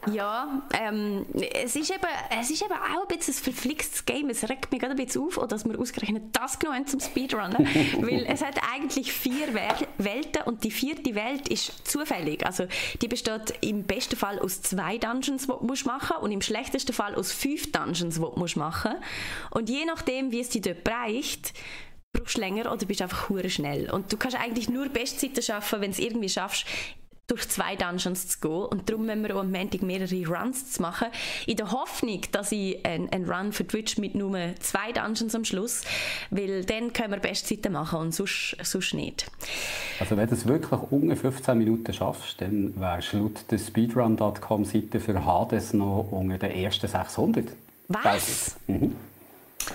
[0.06, 2.00] Ja, ähm, es, ist eben,
[2.40, 4.30] es ist eben auch ein bisschen ein verflixtes Game.
[4.30, 7.56] Es regt mich gerade ein bisschen auf, dass wir ausgerechnet das genommen haben zum Speedrunnen.
[8.00, 9.54] weil es hat eigentlich vier
[9.98, 12.46] Welten und die vierte Welt ist zufällig.
[12.46, 12.66] Also
[13.02, 16.92] die besteht im besten Fall aus zwei Dungeons, die du machen musst und im schlechtesten
[16.92, 20.84] Fall aus fünf Dungeons, die du machen musst Und je nachdem, wie es dir dort
[20.84, 21.52] bereicht,
[22.12, 23.90] brauchst du länger oder bist einfach hure schnell.
[23.90, 26.66] Und du kannst eigentlich nur Bestzeiten schaffen, wenn du es irgendwie schaffst,
[27.30, 28.64] durch zwei Dungeons zu gehen.
[28.66, 31.08] Und darum müssen wir am Montag mehrere Runs zu machen.
[31.46, 35.82] In der Hoffnung, dass ich einen, Run für Twitch mit nur zwei Dungeons am Schluss,
[36.30, 39.30] weil dann können wir Bestzeiten machen und sonst, sonst nicht.
[39.98, 45.00] Also wenn du es wirklich unter 15 Minuten schaffst, dann wärst du laut der Speedrun.com-Seite
[45.00, 47.46] für Hades noch unter den ersten 600.
[47.88, 48.56] Was?
[48.66, 48.96] Mhm.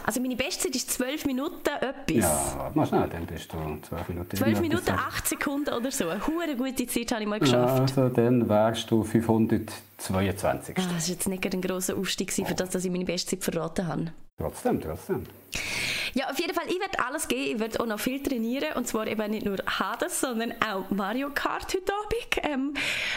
[0.04, 2.16] Also meine Bestzeit ist 12 Minuten etwas.
[2.16, 3.58] Ja, mal schnell, dann bist du
[3.88, 4.38] 12 Minuten.
[4.38, 6.10] 12 Minuten, 8 Sekunden oder so.
[6.10, 7.96] Eine gute Zeit habe ich mal geschafft.
[7.96, 10.78] Ja, also dann wärst du 522.
[10.78, 13.88] Ah, das war jetzt nicht ein grosser Aufstieg, für das, dass ich meine Bestzeit verraten
[13.88, 14.12] habe.
[14.38, 15.24] Trotzdem, trotzdem.
[16.18, 17.56] Ja, auf jeden Fall, ich werde alles geben.
[17.56, 18.72] Ich werde auch noch viel trainieren.
[18.76, 22.16] Und zwar eben nicht nur Hades, sondern auch Mario Kart heute Abend.
[22.44, 22.74] Ähm,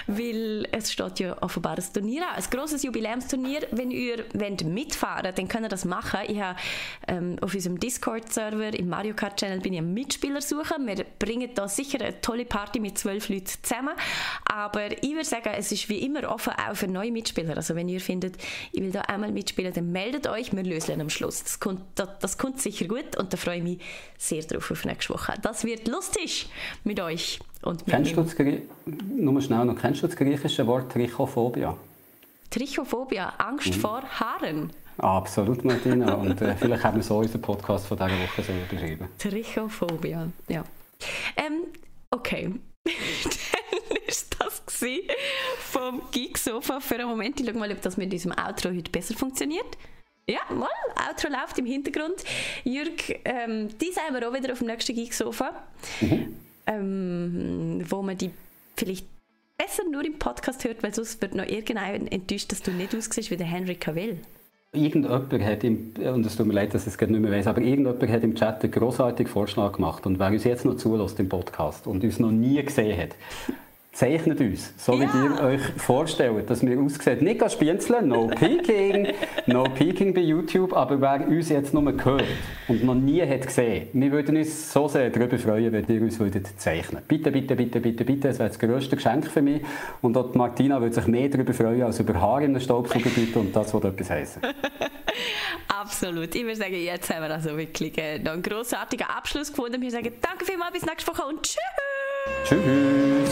[0.08, 2.34] weil es steht ja offenbar ein Turnier an.
[2.34, 3.68] Ein grosses Jubiläumsturnier.
[3.70, 6.20] Wenn ihr wollt mitfahren dann könnt ihr das machen.
[6.26, 6.58] Ich habe
[7.06, 10.84] ähm, auf unserem Discord-Server im Mario Kart-Channel bin ich einen Mitspieler suchen.
[10.88, 13.94] Wir bringen da sicher eine tolle Party mit zwölf Leuten zusammen.
[14.44, 17.56] Aber ich würde sagen, es ist wie immer offen auch für neue Mitspieler.
[17.56, 18.38] Also wenn ihr findet,
[18.72, 20.52] ich will da einmal mitspielen, dann meldet euch.
[20.52, 21.44] Wir lösen am Schluss.
[21.44, 23.78] Das kommt, das, das kommt sicher gut und da freue ich mich
[24.16, 25.34] sehr drauf auf nächste Woche.
[25.42, 26.48] Das wird lustig
[26.84, 27.38] mit euch.
[27.62, 28.34] Und mit kennst du das,
[29.16, 31.76] nur schnell noch, kennst du das griechische Wort Trichophobia?
[32.50, 33.80] Trichophobia, Angst mhm.
[33.80, 34.72] vor Haaren.
[34.98, 36.14] Absolut, Martina.
[36.14, 39.08] Und äh, vielleicht haben wir so unseren Podcast von dieser Woche so beschrieben.
[39.18, 40.64] Trichophobia, ja.
[41.36, 41.64] Ähm,
[42.10, 42.54] okay.
[42.84, 44.58] Dann ist das
[45.58, 47.40] vom Geeksofa für einen Moment.
[47.40, 49.76] Ich schaue mal, ob das mit diesem Outro heute besser funktioniert.
[50.30, 50.68] Ja, mal,
[51.08, 52.22] Outro läuft im Hintergrund.
[52.62, 55.52] Jürg, ähm, die sind wir auch wieder auf dem nächsten Geek-Sofa,
[56.02, 56.36] mhm.
[56.66, 58.30] ähm, wo man die
[58.76, 59.06] vielleicht
[59.56, 63.30] besser nur im Podcast hört, weil sonst wird noch irgendjemand enttäuscht, dass du nicht aussiehst
[63.30, 64.18] wie der Henry Cavill.
[64.72, 67.62] Irgendjemand hat im, und es tut mir leid, dass ich es nicht mehr weiß, aber
[67.62, 71.30] irgendjemand hat im Chat einen grossartigen Vorschlag gemacht und wer uns jetzt noch zulässt im
[71.30, 73.16] Podcast und uns noch nie gesehen hat,
[73.98, 75.24] Zeichnet uns, so wie Ja.
[75.24, 77.24] ihr euch vorstellt, dass wir aussehen.
[77.24, 79.08] Nicht Spienzeln, no peeking,
[79.46, 82.22] no peeking bei YouTube, aber wer uns jetzt nur gehört
[82.68, 86.20] und noch nie hat gesehen, wir würden uns so sehr darüber freuen, wenn ihr uns
[86.20, 89.62] würdet zeichnen Bitte, bitte, bitte, bitte, bitte, das wäre das grösste Geschenk für mich.
[90.00, 93.56] Und auch Martina würde sich mehr darüber freuen, als über Haare in einem Staubsaugerbiet und
[93.56, 94.42] das würde etwas heißen.
[95.80, 96.32] Absolut.
[96.36, 99.82] Ich würde sagen, jetzt haben wir also wirklich äh, noch einen grossartigen Abschluss gefunden.
[99.82, 101.58] Wir sagen danke vielmals, bis nächste Woche und tschüss!
[102.44, 103.27] Tschüss!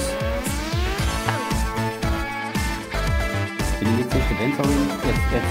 [4.39, 4.69] Ist genau,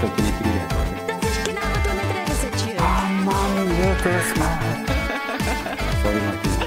[0.00, 1.02] du nicht reden solltest.
[2.78, 4.58] Ah Mann, jedes Mal!
[6.02, 6.66] Sorry, Martina.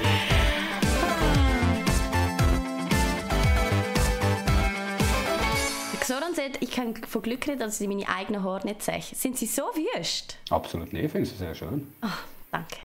[6.00, 9.00] Xoran sagt, ich kann von Glück reden, dass ich meine eigenen Haare nicht sehe.
[9.00, 10.36] Sind sie so wüst?
[10.50, 11.86] Absolut nicht, ich finde es sehr schön.
[12.50, 12.76] Danke.